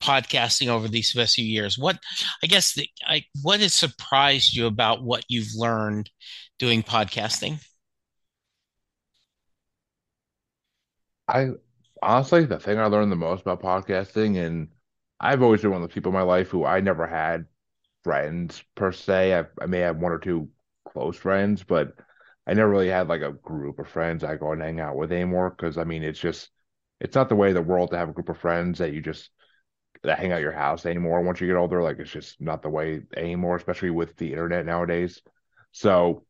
podcasting 0.00 0.68
over 0.68 0.88
these 0.88 1.12
past 1.12 1.36
few 1.36 1.44
years? 1.44 1.78
What 1.78 1.98
I 2.42 2.46
guess 2.46 2.74
the, 2.74 2.88
I, 3.06 3.24
what 3.42 3.60
has 3.60 3.74
surprised 3.74 4.56
you 4.56 4.66
about 4.66 5.02
what 5.02 5.24
you've 5.28 5.54
learned 5.54 6.10
doing 6.58 6.82
podcasting? 6.82 7.62
I 11.28 11.50
honestly, 12.02 12.44
the 12.44 12.58
thing 12.58 12.78
I 12.78 12.86
learned 12.86 13.12
the 13.12 13.16
most 13.16 13.42
about 13.42 13.62
podcasting, 13.62 14.44
and 14.44 14.68
I've 15.20 15.42
always 15.42 15.62
been 15.62 15.70
one 15.70 15.82
of 15.82 15.88
the 15.88 15.94
people 15.94 16.10
in 16.10 16.14
my 16.14 16.22
life 16.22 16.48
who 16.48 16.64
I 16.64 16.80
never 16.80 17.06
had 17.06 17.46
friends 18.02 18.64
per 18.74 18.90
se. 18.92 19.38
I, 19.38 19.44
I 19.62 19.66
may 19.66 19.80
have 19.80 19.98
one 19.98 20.12
or 20.12 20.18
two 20.18 20.48
close 20.88 21.16
friends, 21.16 21.62
but 21.62 21.94
I 22.46 22.54
never 22.54 22.70
really 22.70 22.88
had 22.88 23.08
like 23.08 23.22
a 23.22 23.32
group 23.32 23.78
of 23.78 23.88
friends 23.88 24.24
I 24.24 24.36
go 24.36 24.52
and 24.52 24.62
hang 24.62 24.80
out 24.80 24.96
with 24.96 25.12
anymore. 25.12 25.50
Because 25.50 25.78
I 25.78 25.84
mean, 25.84 26.02
it's 26.02 26.20
just 26.20 26.50
it's 27.00 27.14
not 27.14 27.28
the 27.28 27.36
way 27.36 27.52
the 27.52 27.62
world 27.62 27.90
to 27.90 27.98
have 27.98 28.08
a 28.08 28.12
group 28.12 28.28
of 28.28 28.38
friends 28.38 28.78
that 28.78 28.92
you 28.92 29.00
just 29.00 29.30
that 30.02 30.18
hang 30.18 30.32
out 30.32 30.40
your 30.40 30.52
house 30.52 30.86
anymore 30.86 31.20
once 31.22 31.40
you 31.40 31.46
get 31.46 31.56
older. 31.56 31.82
Like 31.82 31.98
it's 31.98 32.10
just 32.10 32.40
not 32.40 32.62
the 32.62 32.70
way 32.70 33.02
anymore, 33.16 33.56
especially 33.56 33.90
with 33.90 34.16
the 34.16 34.32
internet 34.32 34.66
nowadays. 34.66 35.20
So, 35.72 36.24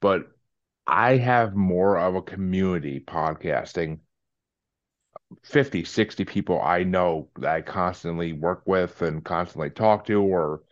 but 0.00 0.26
I 0.86 1.16
have 1.16 1.54
more 1.54 1.98
of 1.98 2.14
a 2.14 2.22
community 2.22 3.00
podcasting. 3.00 4.00
50, 5.44 5.84
60 5.84 6.24
people 6.24 6.60
I 6.60 6.82
know 6.82 7.28
that 7.38 7.54
I 7.54 7.60
constantly 7.62 8.32
work 8.32 8.62
with 8.66 9.00
and 9.02 9.24
constantly 9.24 9.70
talk 9.70 10.06
to 10.06 10.20
or 10.20 10.62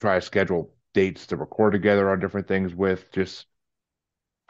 try 0.00 0.16
to 0.16 0.20
schedule 0.20 0.72
dates 0.94 1.26
to 1.28 1.36
record 1.36 1.72
together 1.72 2.10
on 2.10 2.20
different 2.20 2.46
things 2.46 2.74
with. 2.74 3.10
Just, 3.12 3.46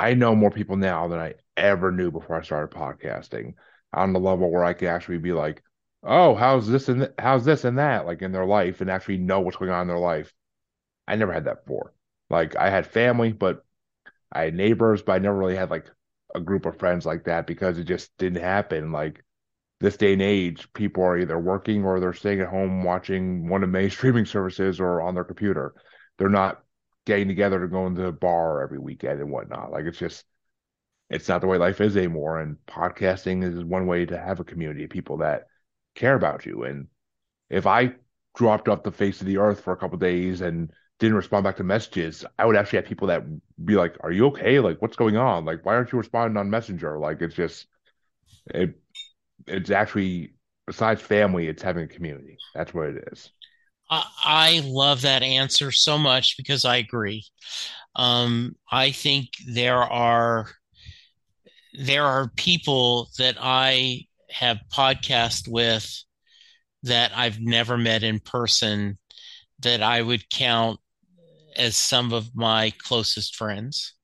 I 0.03 0.15
know 0.15 0.35
more 0.35 0.51
people 0.51 0.75
now 0.77 1.07
than 1.07 1.21
I 1.21 1.35
ever 1.57 1.93
knew 1.93 2.11
before 2.11 2.37
I 2.37 2.43
started 2.43 2.77
podcasting 2.77 3.55
on 3.93 4.13
the 4.13 4.19
level 4.19 4.51
where 4.51 4.65
I 4.65 4.73
can 4.73 4.89
actually 4.89 5.19
be 5.19 5.33
like, 5.33 5.63
oh, 6.03 6.35
how's 6.35 6.67
this 6.67 6.89
and 6.89 7.03
th- 7.03 7.13
how's 7.21 7.45
this 7.45 7.65
and 7.65 7.79
that 7.79 8.05
like 8.05 8.21
in 8.21 8.33
their 8.33 8.45
life 8.45 8.81
and 8.81 8.91
actually 8.91 9.19
know 9.19 9.39
what's 9.39 9.59
going 9.59 9.71
on 9.71 9.83
in 9.83 9.87
their 9.87 10.01
life. 10.01 10.35
I 11.07 11.15
never 11.15 11.33
had 11.33 11.45
that 11.45 11.65
before. 11.65 11.95
Like 12.31 12.57
I 12.57 12.69
had 12.69 12.85
family, 12.85 13.33
but 13.33 13.65
I 14.33 14.47
had 14.47 14.55
neighbors, 14.57 15.03
but 15.03 15.13
I 15.13 15.19
never 15.19 15.39
really 15.39 15.55
had 15.55 15.71
like 15.71 15.87
a 16.35 16.41
group 16.41 16.67
of 16.67 16.81
friends 16.81 17.07
like 17.07 17.23
that 17.27 17.47
because 17.47 17.79
it 17.79 17.85
just 17.85 18.11
didn't 18.19 18.43
happen. 18.43 18.91
Like 18.91 19.23
this 19.79 19.97
day 19.97 20.15
and 20.15 20.23
age, 20.23 20.67
people 20.73 21.05
are 21.05 21.19
either 21.19 21.39
working 21.39 21.85
or 21.85 22.01
they're 22.01 22.13
staying 22.13 22.41
at 22.41 22.49
home 22.49 22.83
watching 22.83 23.49
one 23.49 23.63
of 23.63 23.69
many 23.69 23.89
streaming 23.97 24.27
services 24.27 24.81
or 24.81 25.01
on 25.01 25.15
their 25.15 25.23
computer. 25.23 25.75
They're 26.19 26.29
not 26.29 26.61
getting 27.07 27.29
together 27.29 27.61
to 27.61 27.69
go 27.69 27.87
into 27.87 28.07
a 28.07 28.13
bar 28.13 28.63
every 28.63 28.79
weekend 28.79 29.21
and 29.21 29.31
whatnot. 29.31 29.73
Like 29.73 29.85
it's 29.85 29.99
just 29.99 30.25
it's 31.11 31.29
not 31.29 31.41
the 31.41 31.47
way 31.47 31.59
life 31.59 31.81
is 31.81 31.97
anymore. 31.97 32.41
And 32.41 32.57
podcasting 32.67 33.45
is 33.45 33.65
one 33.65 33.87
way 33.87 34.07
to 34.07 34.19
have 34.19 34.41
a 34.41 34.45
community 34.45 34.85
of 34.85 34.91
people 34.91 35.19
that 35.19 35.47
care 35.95 36.15
about 36.15 36.47
you. 36.47 36.65
And 36.65 36.89
if 37.51 37.67
I 37.67 37.95
dropped 38.37 38.69
off 38.69 38.83
the 38.83 38.93
face 38.93 39.21
of 39.21 39.27
the 39.27 39.39
earth 39.39 39.61
for 39.61 39.73
a 39.73 39.77
couple 39.77 39.99
days 39.99 40.41
and 40.41 40.73
didn't 40.99 41.17
respond 41.17 41.45
back 41.45 41.57
to 41.57 41.65
messages, 41.65 42.25
I 42.39 42.47
would 42.47 42.57
actually 42.57 42.79
have 42.79 42.87
people 42.87 43.09
that 43.09 43.25
be 43.65 43.75
like, 43.75 43.97
"Are 44.01 44.13
you 44.13 44.27
okay? 44.29 44.61
Like, 44.61 44.81
what's 44.81 44.97
going 44.97 45.17
on? 45.17 45.45
Like, 45.45 45.65
why 45.67 45.75
aren't 45.75 45.93
you 45.93 45.99
responding 45.99 46.37
on 46.39 46.51
Messenger?" 46.51 46.99
Like, 46.99 47.21
it's 47.21 47.35
just 47.35 47.67
it. 48.47 48.81
It's 49.47 49.71
actually 49.71 50.35
besides 50.67 51.03
family, 51.03 51.49
it's 51.49 51.63
having 51.63 51.85
a 51.85 51.89
community. 51.89 52.39
That's 52.55 52.75
what 52.75 52.89
it 52.89 53.09
is. 53.13 53.31
I 53.93 54.63
love 54.65 55.03
that 55.03 55.23
answer 55.23 55.71
so 55.71 55.99
much 55.99 56.37
because 56.37 56.65
I 56.65 56.77
agree. 56.77 57.27
Um, 57.95 58.57
I 58.71 58.91
think 58.91 59.29
there 59.47 59.83
are 59.83 60.49
there 61.75 62.05
are 62.05 62.31
people 62.37 63.09
that 63.19 63.37
I 63.41 64.03
have 64.31 64.61
podcast 64.73 65.49
with 65.49 66.05
that 66.83 67.13
I've 67.15 67.41
never 67.41 67.77
met 67.77 68.03
in 68.03 68.21
person 68.21 68.99
that 69.61 69.83
I 69.83 70.03
would 70.03 70.29
count 70.31 70.81
as 71.57 71.77
some 71.77 72.13
of 72.13 72.35
my 72.35 72.73
closest 72.79 73.37
friends. 73.37 73.95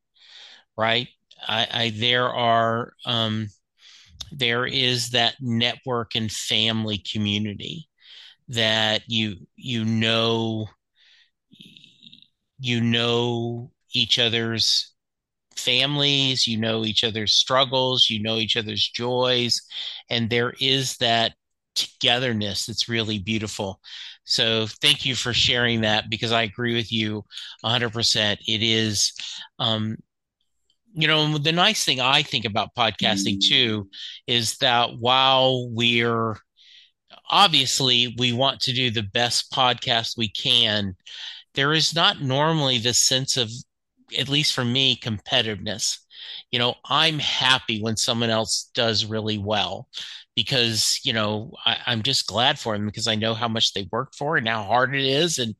Right. 0.76 1.08
I, 1.46 1.66
I 1.72 1.90
there 1.90 2.28
are 2.28 2.92
um, 3.06 3.48
there 4.30 4.66
is 4.66 5.10
that 5.10 5.36
network 5.40 6.14
and 6.14 6.30
family 6.30 6.98
community 6.98 7.87
that 8.48 9.02
you 9.08 9.36
you 9.56 9.84
know 9.84 10.66
you 12.58 12.80
know 12.80 13.70
each 13.92 14.18
other's 14.18 14.92
families, 15.56 16.46
you 16.46 16.58
know 16.58 16.84
each 16.84 17.04
other's 17.04 17.32
struggles, 17.32 18.08
you 18.08 18.22
know 18.22 18.36
each 18.36 18.56
other's 18.56 18.88
joys, 18.88 19.60
and 20.10 20.30
there 20.30 20.54
is 20.60 20.96
that 20.98 21.34
togetherness 21.74 22.66
that's 22.66 22.88
really 22.88 23.18
beautiful. 23.18 23.80
So 24.24 24.66
thank 24.82 25.06
you 25.06 25.14
for 25.14 25.32
sharing 25.32 25.82
that 25.82 26.10
because 26.10 26.32
I 26.32 26.42
agree 26.42 26.74
with 26.74 26.92
you 26.92 27.24
100%. 27.64 28.38
It 28.46 28.62
is, 28.62 29.12
um, 29.58 29.96
you 30.92 31.06
know, 31.06 31.38
the 31.38 31.52
nice 31.52 31.84
thing 31.84 32.00
I 32.00 32.22
think 32.22 32.44
about 32.44 32.74
podcasting 32.76 33.40
too 33.40 33.88
is 34.26 34.58
that 34.58 34.98
while 34.98 35.68
we're 35.70 36.36
obviously 37.30 38.14
we 38.18 38.32
want 38.32 38.60
to 38.60 38.72
do 38.72 38.90
the 38.90 39.02
best 39.02 39.52
podcast 39.52 40.16
we 40.16 40.28
can, 40.28 40.96
there 41.54 41.72
is 41.72 41.94
not 41.94 42.22
normally 42.22 42.78
this 42.78 42.98
sense 42.98 43.36
of 43.36 43.50
at 44.16 44.28
least 44.28 44.54
for 44.54 44.64
me, 44.64 44.96
competitiveness. 44.96 45.98
You 46.50 46.58
know, 46.58 46.74
I'm 46.84 47.18
happy 47.18 47.82
when 47.82 47.96
someone 47.96 48.30
else 48.30 48.70
does 48.74 49.04
really 49.04 49.38
well 49.38 49.88
because, 50.34 51.00
you 51.04 51.12
know, 51.12 51.52
I, 51.64 51.76
I'm 51.86 52.02
just 52.02 52.26
glad 52.26 52.58
for 52.58 52.74
them 52.74 52.86
because 52.86 53.08
I 53.08 53.16
know 53.16 53.34
how 53.34 53.48
much 53.48 53.72
they 53.72 53.88
work 53.90 54.14
for 54.14 54.36
and 54.36 54.48
how 54.48 54.62
hard 54.62 54.94
it 54.94 55.04
is. 55.04 55.38
And, 55.38 55.54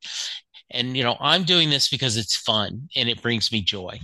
and, 0.71 0.97
you 0.97 1.03
know, 1.03 1.17
I'm 1.21 1.45
doing 1.45 1.71
this 1.71 1.89
because 1.89 2.17
it's 2.17 2.37
fun 2.37 2.89
and 2.97 3.09
it 3.09 3.23
brings 3.23 3.53
me 3.53 3.61
joy. 3.61 4.01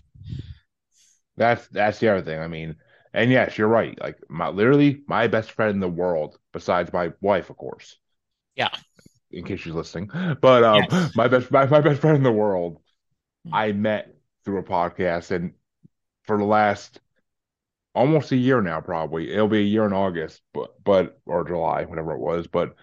That's, 1.37 1.67
that's 1.69 1.99
the 1.99 2.09
other 2.11 2.23
thing. 2.23 2.41
I 2.41 2.49
mean, 2.49 2.77
and 3.15 3.31
yes, 3.31 3.57
you're 3.57 3.69
right. 3.69 3.99
Like 4.01 4.19
my, 4.29 4.49
literally 4.49 5.03
my 5.07 5.29
best 5.29 5.53
friend 5.53 5.71
in 5.71 5.81
the 5.81 5.89
world, 5.89 6.37
besides 6.53 6.93
my 6.93 7.13
wife, 7.21 7.49
of 7.49 7.57
course. 7.57 7.97
Yeah. 8.57 8.71
In 9.31 9.45
case 9.45 9.61
she's 9.61 9.73
listening, 9.73 10.11
but 10.41 10.63
um, 10.63 10.85
yes. 10.91 11.13
my 11.17 11.29
best 11.29 11.51
my, 11.51 11.67
my 11.67 11.81
best 11.81 12.01
friend 12.01 12.17
in 12.17 12.23
the 12.23 12.31
world, 12.31 12.81
hmm. 13.47 13.55
I 13.55 13.73
met 13.73 14.15
through 14.45 14.59
a 14.59 14.63
podcast, 14.63 15.31
and 15.31 15.55
for 16.25 16.39
the 16.39 16.45
last 16.45 17.01
almost 17.95 18.33
a 18.33 18.37
year 18.37 18.61
now, 18.61 18.81
probably 18.81 19.33
it'll 19.33 19.49
be 19.49 19.59
a 19.59 19.63
year 19.63 19.87
in 19.87 19.93
August, 19.93 20.41
but 20.53 20.83
but 20.85 21.19
or 21.27 21.45
July, 21.45 21.85
whatever 21.85 22.13
it 22.13 22.21
was. 22.21 22.47
But 22.47 22.75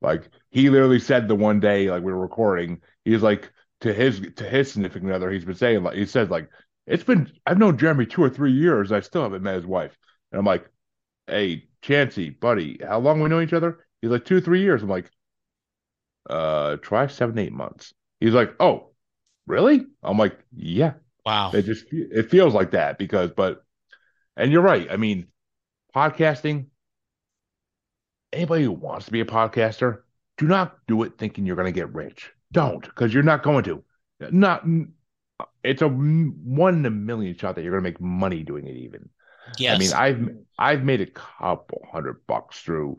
like 0.00 0.28
he 0.50 0.70
literally 0.70 0.98
said 0.98 1.28
the 1.28 1.34
one 1.34 1.60
day, 1.60 1.90
like 1.90 2.02
we 2.02 2.12
were 2.12 2.20
recording, 2.20 2.80
he's 3.04 3.22
like 3.22 3.50
to 3.80 3.92
his 3.92 4.20
to 4.36 4.44
his 4.44 4.72
significant 4.72 5.12
other, 5.12 5.30
he's 5.30 5.44
been 5.44 5.54
saying 5.54 5.82
like 5.82 5.96
he 5.96 6.06
said 6.06 6.30
like 6.30 6.48
it's 6.86 7.04
been 7.04 7.30
I've 7.46 7.58
known 7.58 7.78
Jeremy 7.78 8.06
two 8.06 8.22
or 8.22 8.30
three 8.30 8.52
years, 8.52 8.92
I 8.92 9.00
still 9.00 9.22
haven't 9.22 9.42
met 9.42 9.56
his 9.56 9.66
wife, 9.66 9.96
and 10.30 10.38
I'm 10.38 10.46
like, 10.46 10.68
hey 11.26 11.68
Chancey, 11.82 12.30
buddy, 12.30 12.78
how 12.86 12.98
long 13.00 13.20
we 13.20 13.28
know 13.28 13.40
each 13.40 13.52
other? 13.52 13.86
He's 14.00 14.10
like 14.10 14.24
two 14.24 14.40
three 14.40 14.62
years. 14.62 14.82
I'm 14.82 14.88
like, 14.88 15.10
uh, 16.28 16.76
try 16.76 17.06
seven 17.06 17.38
eight 17.38 17.52
months. 17.52 17.92
He's 18.20 18.34
like, 18.34 18.54
oh, 18.60 18.90
really? 19.46 19.86
I'm 20.02 20.18
like, 20.18 20.38
yeah. 20.54 20.94
Wow. 21.24 21.52
It 21.52 21.62
just 21.62 21.86
it 21.90 22.30
feels 22.30 22.54
like 22.54 22.72
that 22.72 22.98
because, 22.98 23.30
but, 23.30 23.64
and 24.36 24.50
you're 24.50 24.62
right. 24.62 24.88
I 24.90 24.96
mean, 24.96 25.28
podcasting. 25.94 26.66
Anybody 28.32 28.64
who 28.64 28.72
wants 28.72 29.06
to 29.06 29.12
be 29.12 29.20
a 29.20 29.26
podcaster, 29.26 30.02
do 30.38 30.46
not 30.46 30.78
do 30.88 31.02
it 31.02 31.18
thinking 31.18 31.44
you're 31.44 31.56
going 31.56 31.66
to 31.66 31.72
get 31.72 31.92
rich. 31.92 32.32
Don't, 32.50 32.82
because 32.82 33.12
you're 33.12 33.22
not 33.22 33.42
going 33.42 33.64
to. 33.64 33.84
Not. 34.30 34.64
It's 35.64 35.82
a 35.82 35.88
one 35.88 36.74
in 36.76 36.86
a 36.86 36.90
million 36.90 37.36
shot 37.36 37.54
that 37.54 37.62
you're 37.62 37.72
going 37.72 37.84
to 37.84 37.88
make 37.90 38.00
money 38.00 38.42
doing 38.42 38.66
it. 38.66 38.76
Even. 38.76 39.08
Yes. 39.58 39.74
I 39.74 39.78
mean, 39.78 39.92
I've 39.92 40.36
I've 40.58 40.84
made 40.84 41.00
a 41.00 41.06
couple 41.06 41.86
hundred 41.90 42.26
bucks 42.26 42.60
through 42.60 42.98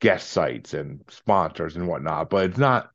guest 0.00 0.30
sites 0.30 0.74
and 0.74 1.00
sponsors 1.08 1.76
and 1.76 1.88
whatnot, 1.88 2.30
but 2.30 2.44
it's 2.44 2.58
not 2.58 2.90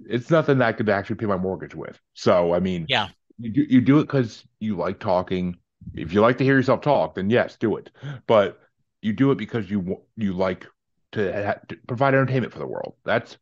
it's 0.00 0.30
nothing 0.30 0.58
that 0.58 0.68
I 0.68 0.72
could 0.72 0.88
actually 0.88 1.16
pay 1.16 1.26
my 1.26 1.36
mortgage 1.36 1.74
with. 1.74 1.98
So 2.14 2.54
I 2.54 2.60
mean, 2.60 2.86
Yeah. 2.88 3.08
you 3.38 3.50
do 3.50 3.62
you 3.68 3.80
do 3.80 3.98
it 3.98 4.04
because 4.04 4.44
you 4.60 4.76
like 4.76 4.98
talking. 4.98 5.56
If 5.94 6.12
you 6.12 6.20
like 6.20 6.38
to 6.38 6.44
hear 6.44 6.56
yourself 6.56 6.80
talk, 6.80 7.14
then 7.14 7.30
yes, 7.30 7.56
do 7.56 7.76
it. 7.76 7.90
But 8.26 8.58
you 9.02 9.12
do 9.12 9.30
it 9.30 9.38
because 9.38 9.70
you 9.70 10.02
you 10.16 10.32
like 10.32 10.66
to, 11.12 11.32
ha- 11.32 11.60
to 11.68 11.76
provide 11.86 12.14
entertainment 12.14 12.52
for 12.52 12.58
the 12.58 12.66
world. 12.66 12.94
That's 13.04 13.38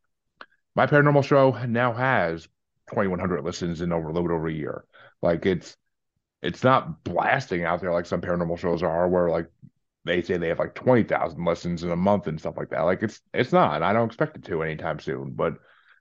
my 0.75 0.85
paranormal 0.85 1.23
show 1.23 1.51
now 1.65 1.93
has 1.93 2.47
2,100 2.89 3.43
listens 3.43 3.81
in 3.81 3.91
over 3.91 4.09
a 4.09 4.13
little 4.13 4.27
bit 4.27 4.35
over 4.35 4.47
a 4.47 4.53
year. 4.53 4.85
Like 5.21 5.45
it's 5.45 5.77
it's 6.41 6.63
not 6.63 7.03
blasting 7.03 7.63
out 7.63 7.81
there 7.81 7.93
like 7.93 8.05
some 8.05 8.21
paranormal 8.21 8.57
shows 8.59 8.83
are, 8.83 9.07
where 9.07 9.29
like 9.29 9.47
they 10.05 10.21
say 10.21 10.37
they 10.37 10.49
have 10.49 10.59
like 10.59 10.75
20,000 10.75 11.43
listens 11.43 11.83
in 11.83 11.91
a 11.91 11.95
month 11.95 12.27
and 12.27 12.39
stuff 12.39 12.57
like 12.57 12.69
that. 12.69 12.81
Like 12.81 13.03
it's 13.03 13.21
it's 13.33 13.51
not. 13.51 13.81
I 13.83 13.93
don't 13.93 14.07
expect 14.07 14.37
it 14.37 14.45
to 14.45 14.63
anytime 14.63 14.99
soon. 14.99 15.31
But 15.31 15.55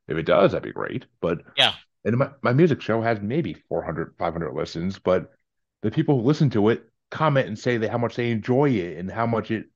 if 0.08 0.18
it 0.18 0.26
does, 0.26 0.52
that'd 0.52 0.62
be 0.64 0.72
great. 0.72 1.06
But 1.20 1.38
Yeah. 1.56 1.74
and 2.04 2.18
my, 2.18 2.30
my 2.42 2.52
music 2.52 2.82
show 2.82 3.00
has 3.00 3.20
maybe 3.20 3.54
400, 3.54 4.14
500 4.18 4.52
listens, 4.54 4.98
but 4.98 5.32
the 5.82 5.90
people 5.90 6.20
who 6.20 6.26
listen 6.26 6.50
to 6.50 6.68
it 6.68 6.84
comment 7.10 7.46
and 7.46 7.58
say 7.58 7.78
that 7.78 7.90
how 7.90 7.98
much 7.98 8.16
they 8.16 8.30
enjoy 8.30 8.70
it 8.70 8.98
and 8.98 9.10
how 9.10 9.26
much 9.26 9.50
it 9.50 9.66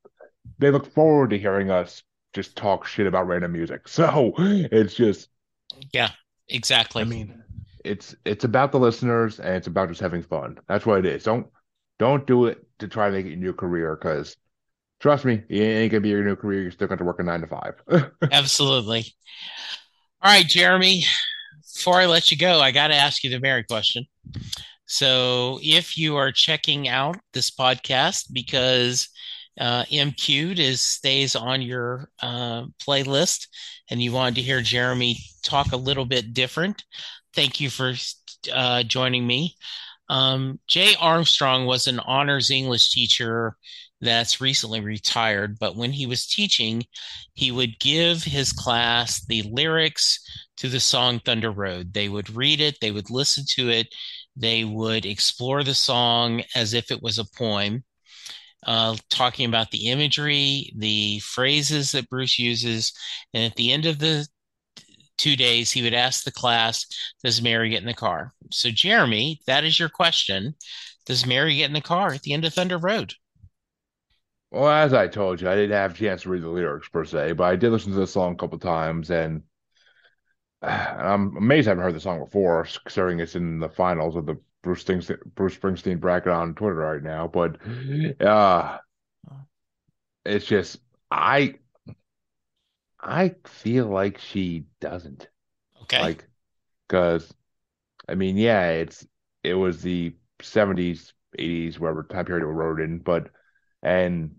they 0.58 0.70
look 0.70 0.92
forward 0.92 1.30
to 1.30 1.38
hearing 1.38 1.70
us 1.70 2.02
just 2.34 2.56
talk 2.56 2.86
shit 2.86 3.06
about 3.06 3.26
random 3.26 3.52
music. 3.52 3.88
So 3.88 4.34
it's 4.38 4.94
just 4.94 5.28
Exactly. 6.48 7.02
I 7.02 7.04
mean, 7.04 7.42
it's 7.84 8.14
it's 8.24 8.44
about 8.44 8.72
the 8.72 8.78
listeners 8.78 9.40
and 9.40 9.54
it's 9.54 9.66
about 9.66 9.88
just 9.88 10.00
having 10.00 10.22
fun. 10.22 10.58
That's 10.68 10.86
what 10.86 10.98
it 11.00 11.06
is. 11.06 11.24
Don't 11.24 11.46
don't 11.98 12.26
do 12.26 12.46
it 12.46 12.64
to 12.78 12.88
try 12.88 13.08
to 13.08 13.12
make 13.12 13.26
it 13.26 13.30
your 13.30 13.38
new 13.38 13.52
career 13.52 13.96
because 13.96 14.36
trust 15.00 15.24
me, 15.24 15.42
it 15.48 15.60
ain't 15.60 15.92
gonna 15.92 16.00
be 16.00 16.08
your 16.10 16.24
new 16.24 16.36
career. 16.36 16.62
You're 16.62 16.70
still 16.70 16.88
going 16.88 16.98
to 16.98 17.04
work 17.04 17.20
a 17.20 17.22
nine 17.22 17.40
to 17.40 17.46
five. 17.46 17.74
Absolutely. 18.32 19.06
All 20.20 20.32
right, 20.32 20.46
Jeremy, 20.46 21.04
before 21.74 22.00
I 22.00 22.06
let 22.06 22.30
you 22.32 22.36
go, 22.36 22.60
I 22.60 22.72
got 22.72 22.88
to 22.88 22.94
ask 22.96 23.22
you 23.22 23.30
the 23.30 23.38
very 23.38 23.62
question. 23.62 24.04
So, 24.86 25.60
if 25.62 25.96
you 25.96 26.16
are 26.16 26.32
checking 26.32 26.88
out 26.88 27.16
this 27.34 27.50
podcast 27.50 28.32
because 28.32 29.08
uh, 29.58 29.84
M 29.90 30.12
Cubed 30.12 30.58
is 30.58 30.80
stays 30.80 31.36
on 31.36 31.62
your 31.62 32.10
uh, 32.22 32.64
playlist 32.86 33.46
and 33.90 34.02
you 34.02 34.12
wanted 34.12 34.36
to 34.36 34.42
hear 34.42 34.60
Jeremy 34.60 35.18
talk 35.42 35.72
a 35.72 35.76
little 35.76 36.04
bit 36.04 36.34
different, 36.34 36.84
thank 37.34 37.60
you 37.60 37.70
for 37.70 37.94
uh, 38.52 38.82
joining 38.82 39.26
me. 39.26 39.56
Um, 40.10 40.58
Jay 40.66 40.94
Armstrong 40.98 41.66
was 41.66 41.86
an 41.86 42.00
honors 42.00 42.50
English 42.50 42.90
teacher 42.90 43.56
that's 44.00 44.40
recently 44.40 44.80
retired, 44.80 45.58
but 45.58 45.76
when 45.76 45.92
he 45.92 46.06
was 46.06 46.26
teaching, 46.26 46.84
he 47.34 47.50
would 47.50 47.78
give 47.80 48.22
his 48.22 48.52
class 48.52 49.24
the 49.26 49.42
lyrics 49.42 50.20
to 50.56 50.68
the 50.68 50.80
song 50.80 51.20
Thunder 51.20 51.50
Road. 51.50 51.92
They 51.92 52.08
would 52.08 52.34
read 52.34 52.60
it, 52.60 52.78
they 52.80 52.90
would 52.90 53.10
listen 53.10 53.44
to 53.56 53.70
it, 53.70 53.88
they 54.36 54.64
would 54.64 55.04
explore 55.04 55.64
the 55.64 55.74
song 55.74 56.42
as 56.54 56.74
if 56.74 56.90
it 56.90 57.02
was 57.02 57.18
a 57.18 57.24
poem, 57.36 57.84
uh, 58.66 58.96
talking 59.10 59.48
about 59.48 59.70
the 59.70 59.88
imagery, 59.88 60.72
the 60.76 61.20
phrases 61.20 61.92
that 61.92 62.08
Bruce 62.08 62.38
uses. 62.38 62.92
And 63.34 63.44
at 63.44 63.56
the 63.56 63.72
end 63.72 63.86
of 63.86 63.98
the 63.98 64.26
two 65.16 65.36
days, 65.36 65.70
he 65.70 65.82
would 65.82 65.94
ask 65.94 66.24
the 66.24 66.32
class, 66.32 66.86
Does 67.22 67.42
Mary 67.42 67.70
get 67.70 67.80
in 67.80 67.86
the 67.86 67.94
car? 67.94 68.32
So, 68.50 68.70
Jeremy, 68.70 69.40
that 69.46 69.64
is 69.64 69.78
your 69.78 69.88
question. 69.88 70.54
Does 71.06 71.26
Mary 71.26 71.56
get 71.56 71.66
in 71.66 71.72
the 71.72 71.80
car 71.80 72.12
at 72.12 72.22
the 72.22 72.32
end 72.32 72.44
of 72.44 72.54
Thunder 72.54 72.78
Road? 72.78 73.14
Well, 74.50 74.68
as 74.68 74.94
I 74.94 75.08
told 75.08 75.40
you, 75.40 75.48
I 75.48 75.54
didn't 75.54 75.76
have 75.76 75.92
a 75.92 75.94
chance 75.94 76.22
to 76.22 76.30
read 76.30 76.42
the 76.42 76.48
lyrics 76.48 76.88
per 76.88 77.04
se, 77.04 77.32
but 77.32 77.44
I 77.44 77.56
did 77.56 77.70
listen 77.70 77.92
to 77.92 77.98
the 77.98 78.06
song 78.06 78.32
a 78.32 78.36
couple 78.36 78.58
times, 78.58 79.10
and 79.10 79.42
I'm 80.62 81.36
amazed 81.36 81.68
I 81.68 81.72
haven't 81.72 81.84
heard 81.84 81.94
the 81.94 82.00
song 82.00 82.20
before, 82.24 82.66
considering 82.84 83.20
it's 83.20 83.36
in 83.36 83.60
the 83.60 83.68
finals 83.68 84.16
of 84.16 84.26
the 84.26 84.38
Bruce 84.62 84.84
Springsteen, 84.84 85.18
Bruce 85.34 85.56
Springsteen 85.56 86.00
bracket 86.00 86.32
on 86.32 86.54
Twitter 86.54 86.76
right 86.76 87.02
now. 87.02 87.28
But 87.28 87.58
uh, 88.20 88.78
it's 90.24 90.46
just 90.46 90.78
I 91.10 91.54
I 93.00 93.34
feel 93.44 93.86
like 93.86 94.18
she 94.18 94.66
doesn't 94.80 95.28
Okay. 95.82 96.18
like 96.18 96.28
because 96.88 97.34
I 98.08 98.14
mean, 98.16 98.36
yeah, 98.38 98.70
it's 98.70 99.06
it 99.44 99.54
was 99.54 99.82
the 99.82 100.16
70s, 100.42 101.14
80s, 101.38 101.80
whatever 101.80 102.04
time 102.04 102.26
period 102.26 102.44
it 102.44 102.48
wrote 102.48 102.80
in, 102.80 103.00
but 103.00 103.30
and 103.82 104.36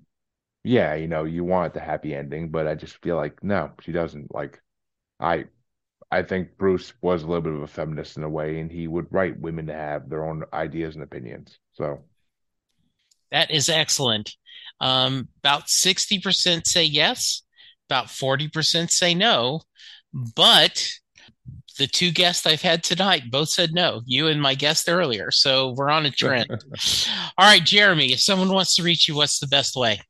yeah, 0.64 0.96
you 0.96 1.08
know, 1.10 1.26
you 1.26 1.44
want 1.46 1.74
the 1.76 1.82
happy 1.82 2.16
ending, 2.16 2.52
but 2.52 2.68
I 2.68 2.76
just 2.76 2.98
feel 3.04 3.18
like 3.18 3.44
no, 3.44 3.74
she 3.82 3.92
doesn't. 3.94 4.34
Like 4.34 4.62
I 5.20 5.46
I 6.12 6.24
think 6.24 6.58
Bruce 6.58 6.94
was 7.02 7.24
a 7.24 7.28
little 7.28 7.42
bit 7.42 7.54
of 7.54 7.62
a 7.62 7.68
feminist 7.68 8.18
in 8.18 8.24
a 8.24 8.30
way, 8.30 8.60
and 8.60 8.72
he 8.72 8.88
would 8.88 9.08
write 9.12 9.40
women 9.40 9.68
to 9.68 9.74
have 9.74 10.10
their 10.10 10.26
own 10.26 10.44
ideas 10.54 10.96
and 10.96 11.04
opinions. 11.04 11.60
So 11.74 12.00
That 13.32 13.52
is 13.52 13.70
excellent. 13.70 14.36
Um, 14.82 15.28
about 15.44 15.68
60% 15.68 16.66
say 16.66 16.84
yes, 16.84 17.44
about 17.90 18.08
40% 18.08 18.90
say 18.90 19.14
no, 19.14 19.62
but 20.14 20.90
the 21.78 21.88
two 21.88 22.12
guests 22.12 22.46
I've 22.46 22.62
had 22.62 22.84
tonight 22.84 23.32
both 23.32 23.50
said 23.50 23.74
no, 23.74 24.02
you 24.06 24.28
and 24.28 24.42
my 24.42 24.56
guest 24.56 24.90
earlier. 24.90 25.32
So 25.32 25.74
we're 25.78 25.90
on 25.90 26.06
a 26.06 26.12
trend. 26.12 26.50
All 27.38 27.46
right, 27.46 27.64
Jeremy, 27.64 28.12
if 28.14 28.20
someone 28.20 28.52
wants 28.52 28.76
to 28.76 28.84
reach 28.84 29.08
you, 29.08 29.16
what's 29.16 29.40
the 29.40 29.48
best 29.48 29.76
way? 29.76 30.02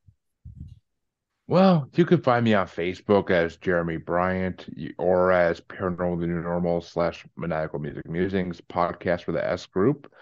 Well, 1.49 1.89
you 1.95 2.05
can 2.05 2.21
find 2.21 2.45
me 2.45 2.53
on 2.53 2.67
Facebook 2.67 3.31
as 3.31 3.57
Jeremy 3.57 3.97
Bryant 3.97 4.67
or 4.99 5.31
as 5.31 5.59
Paranormal 5.59 6.19
the 6.19 6.27
New 6.27 6.43
Normal 6.43 6.79
slash 6.79 7.25
Maniacal 7.35 7.79
Music 7.79 8.07
Musings 8.07 8.61
podcast 8.61 9.23
for 9.23 9.31
the 9.31 9.43
S 9.43 9.65
group. 9.65 10.13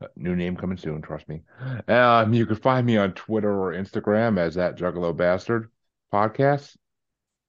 Uh, 0.00 0.06
New 0.14 0.36
name 0.36 0.56
coming 0.56 0.78
soon, 0.78 1.02
trust 1.02 1.28
me. 1.28 1.42
Um, 1.88 2.32
you 2.32 2.46
can 2.46 2.54
find 2.54 2.86
me 2.86 2.98
on 2.98 3.14
Twitter 3.14 3.50
or 3.50 3.72
Instagram 3.72 4.38
as 4.38 4.54
that 4.54 4.78
Juggalo 4.78 5.14
Bastard 5.16 5.72
podcast. 6.14 6.76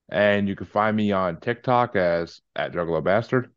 And 0.10 0.48
you 0.50 0.56
can 0.56 0.66
find 0.66 0.98
me 0.98 1.12
on 1.12 1.40
TikTok 1.40 1.96
as 1.96 2.42
at 2.56 2.74
Juggalo 2.74 3.04
Bastard. 3.04 3.52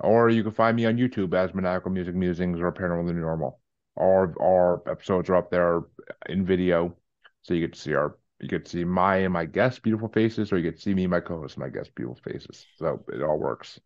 Or 0.00 0.28
you 0.28 0.42
can 0.42 0.50
find 0.50 0.76
me 0.76 0.86
on 0.86 0.96
YouTube 0.96 1.34
as 1.34 1.54
Maniacal 1.54 1.92
Music 1.92 2.16
Musings 2.16 2.58
or 2.58 2.72
Paranormal 2.72 3.06
the 3.06 3.12
New 3.12 3.20
Normal. 3.20 3.60
Our 3.96 4.34
our 4.42 4.82
episodes 4.90 5.30
are 5.30 5.36
up 5.36 5.52
there 5.52 5.82
in 6.28 6.44
video, 6.44 6.96
so 7.42 7.54
you 7.54 7.60
get 7.60 7.74
to 7.74 7.80
see 7.80 7.94
our 7.94 8.16
you 8.42 8.48
could 8.48 8.66
see 8.66 8.84
my 8.84 9.16
and 9.18 9.32
my 9.32 9.46
guests' 9.46 9.78
beautiful 9.78 10.08
faces, 10.08 10.52
or 10.52 10.58
you 10.58 10.70
could 10.70 10.80
see 10.80 10.94
me 10.94 11.04
and 11.04 11.10
my 11.10 11.20
co-host, 11.20 11.56
my 11.56 11.68
guests' 11.68 11.92
beautiful 11.94 12.20
faces. 12.24 12.66
So 12.76 13.02
it 13.12 13.22
all 13.22 13.38
works. 13.38 13.80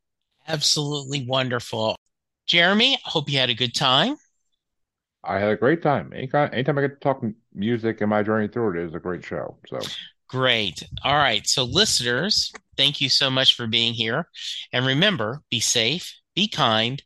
Absolutely 0.49 1.27
wonderful. 1.27 1.97
Jeremy, 2.47 2.95
I 2.95 3.11
hope 3.11 3.29
you 3.29 3.39
had 3.39 3.51
a 3.51 3.55
good 3.55 3.75
time. 3.75 4.17
I 5.23 5.39
had 5.39 5.51
a 5.51 5.57
great 5.57 5.83
time. 5.83 6.13
Anytime, 6.13 6.51
anytime 6.53 6.79
I 6.79 6.83
get 6.83 6.89
to 6.93 7.01
talk 7.01 7.23
music 7.53 8.01
and 8.01 8.09
my 8.09 8.23
journey 8.23 8.49
through 8.49 8.79
it 8.79 8.87
is 8.87 8.95
a 8.95 9.01
great 9.01 9.25
show. 9.25 9.59
So 9.69 9.81
Great. 10.29 10.83
All 11.05 11.17
right. 11.17 11.47
So, 11.47 11.65
listeners, 11.65 12.53
thank 12.77 13.01
you 13.01 13.09
so 13.09 13.31
much 13.31 13.55
for 13.55 13.67
being 13.67 13.95
here. 13.95 14.29
And 14.73 14.85
remember, 14.85 15.43
be 15.51 15.61
safe, 15.61 16.15
be 16.35 16.49
kind. 16.49 17.03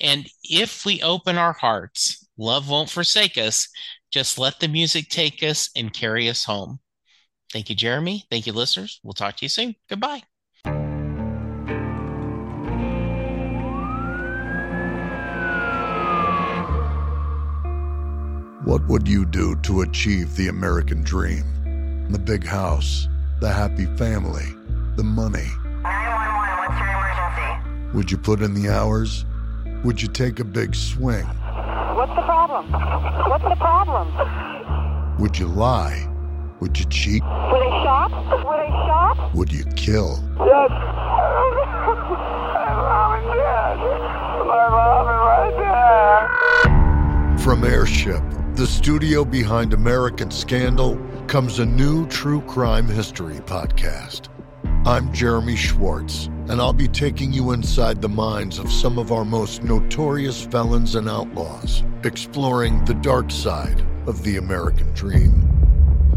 And 0.00 0.26
if 0.42 0.84
we 0.84 1.00
open 1.02 1.38
our 1.38 1.52
hearts, 1.52 2.26
love 2.36 2.68
won't 2.68 2.90
forsake 2.90 3.38
us. 3.38 3.68
Just 4.10 4.38
let 4.38 4.60
the 4.60 4.68
music 4.68 5.08
take 5.08 5.42
us 5.42 5.70
and 5.76 5.92
carry 5.92 6.28
us 6.28 6.44
home. 6.44 6.80
Thank 7.52 7.70
you, 7.70 7.76
Jeremy. 7.76 8.24
Thank 8.30 8.46
you, 8.46 8.52
listeners. 8.52 9.00
We'll 9.02 9.14
talk 9.14 9.36
to 9.36 9.44
you 9.44 9.48
soon. 9.48 9.76
Goodbye. 9.88 10.22
What 18.64 18.84
would 18.88 19.06
you 19.06 19.24
do 19.24 19.54
to 19.62 19.82
achieve 19.82 20.34
the 20.34 20.48
American 20.48 21.02
dream? 21.04 21.44
The 22.10 22.18
big 22.18 22.44
house, 22.44 23.06
the 23.40 23.52
happy 23.52 23.86
family, 23.96 24.46
the 24.96 25.04
money. 25.04 25.46
911, 25.84 26.58
what's 26.58 26.80
your 26.80 26.88
emergency? 26.90 27.96
Would 27.96 28.10
you 28.10 28.18
put 28.18 28.42
in 28.42 28.54
the 28.54 28.68
hours? 28.68 29.24
Would 29.84 30.02
you 30.02 30.08
take 30.08 30.40
a 30.40 30.44
big 30.44 30.74
swing? 30.74 31.24
What's 31.94 32.14
the 32.16 32.22
problem? 32.22 32.72
What's 32.72 33.44
the 33.44 33.54
problem? 33.54 35.16
Would 35.20 35.38
you 35.38 35.46
lie? 35.46 36.08
Would 36.60 36.78
you 36.78 36.86
cheat? 36.86 37.22
Shot? 38.08 38.44
Were 38.44 38.56
they 38.56 38.68
shot? 38.68 39.34
Would 39.34 39.52
you 39.52 39.64
kill? 39.74 40.22
Yes. 40.38 40.70
My 40.70 42.72
mom 42.72 43.18
is 43.18 43.24
dead. 43.34 43.78
My 44.46 44.68
mom 44.70 45.08
is 45.08 45.16
right 45.26 45.54
there. 47.26 47.38
From 47.38 47.64
Airship, 47.64 48.22
the 48.54 48.66
studio 48.66 49.24
behind 49.24 49.72
American 49.72 50.30
Scandal, 50.30 50.96
comes 51.26 51.58
a 51.58 51.66
new 51.66 52.06
true 52.06 52.42
crime 52.42 52.86
history 52.86 53.40
podcast. 53.40 54.28
I'm 54.84 55.12
Jeremy 55.12 55.56
Schwartz, 55.56 56.26
and 56.48 56.60
I'll 56.60 56.72
be 56.72 56.86
taking 56.86 57.32
you 57.32 57.50
inside 57.50 58.00
the 58.00 58.08
minds 58.08 58.60
of 58.60 58.70
some 58.70 58.98
of 58.98 59.10
our 59.10 59.24
most 59.24 59.64
notorious 59.64 60.46
felons 60.46 60.94
and 60.94 61.08
outlaws, 61.08 61.82
exploring 62.04 62.84
the 62.84 62.94
dark 62.94 63.32
side 63.32 63.84
of 64.06 64.22
the 64.22 64.36
American 64.36 64.92
dream. 64.94 65.45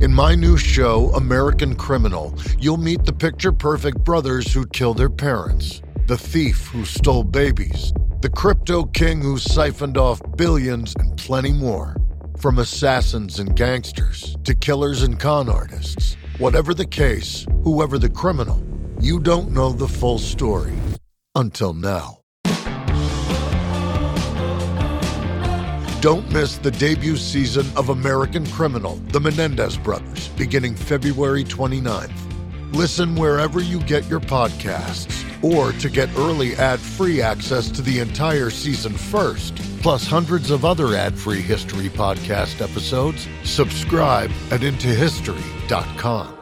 In 0.01 0.13
my 0.13 0.33
new 0.33 0.55
show, 0.55 1.09
American 1.09 1.75
Criminal, 1.75 2.33
you'll 2.57 2.77
meet 2.77 3.03
the 3.03 3.11
picture 3.11 3.51
perfect 3.51 4.01
brothers 4.05 4.53
who 4.53 4.65
killed 4.67 4.97
their 4.97 5.09
parents, 5.09 5.81
the 6.07 6.17
thief 6.17 6.67
who 6.67 6.85
stole 6.85 7.25
babies, 7.25 7.91
the 8.21 8.29
crypto 8.29 8.85
king 8.85 9.21
who 9.21 9.37
siphoned 9.37 9.97
off 9.97 10.21
billions, 10.37 10.95
and 10.99 11.17
plenty 11.17 11.51
more. 11.51 11.97
From 12.37 12.59
assassins 12.59 13.39
and 13.39 13.57
gangsters 13.57 14.37
to 14.45 14.55
killers 14.55 15.03
and 15.03 15.19
con 15.19 15.49
artists. 15.49 16.15
Whatever 16.37 16.73
the 16.73 16.87
case, 16.87 17.45
whoever 17.65 17.99
the 17.99 18.09
criminal, 18.09 18.63
you 19.01 19.19
don't 19.19 19.51
know 19.51 19.73
the 19.73 19.89
full 19.89 20.17
story. 20.17 20.77
Until 21.35 21.73
now. 21.73 22.18
Don't 26.01 26.31
miss 26.31 26.57
the 26.57 26.71
debut 26.71 27.17
season 27.17 27.65
of 27.75 27.89
American 27.89 28.45
Criminal, 28.51 28.95
The 29.11 29.19
Menendez 29.19 29.77
Brothers, 29.77 30.29
beginning 30.29 30.73
February 30.73 31.43
29th. 31.43 32.13
Listen 32.73 33.15
wherever 33.15 33.59
you 33.61 33.81
get 33.81 34.07
your 34.07 34.21
podcasts, 34.21 35.25
or 35.43 35.73
to 35.73 35.89
get 35.89 36.07
early 36.15 36.55
ad 36.55 36.79
free 36.79 37.21
access 37.21 37.69
to 37.71 37.81
the 37.81 37.99
entire 37.99 38.49
season 38.49 38.93
first, 38.93 39.57
plus 39.81 40.07
hundreds 40.07 40.51
of 40.51 40.63
other 40.63 40.95
ad 40.95 41.19
free 41.19 41.41
history 41.41 41.89
podcast 41.89 42.61
episodes, 42.61 43.27
subscribe 43.43 44.31
at 44.51 44.61
IntoHistory.com. 44.61 46.38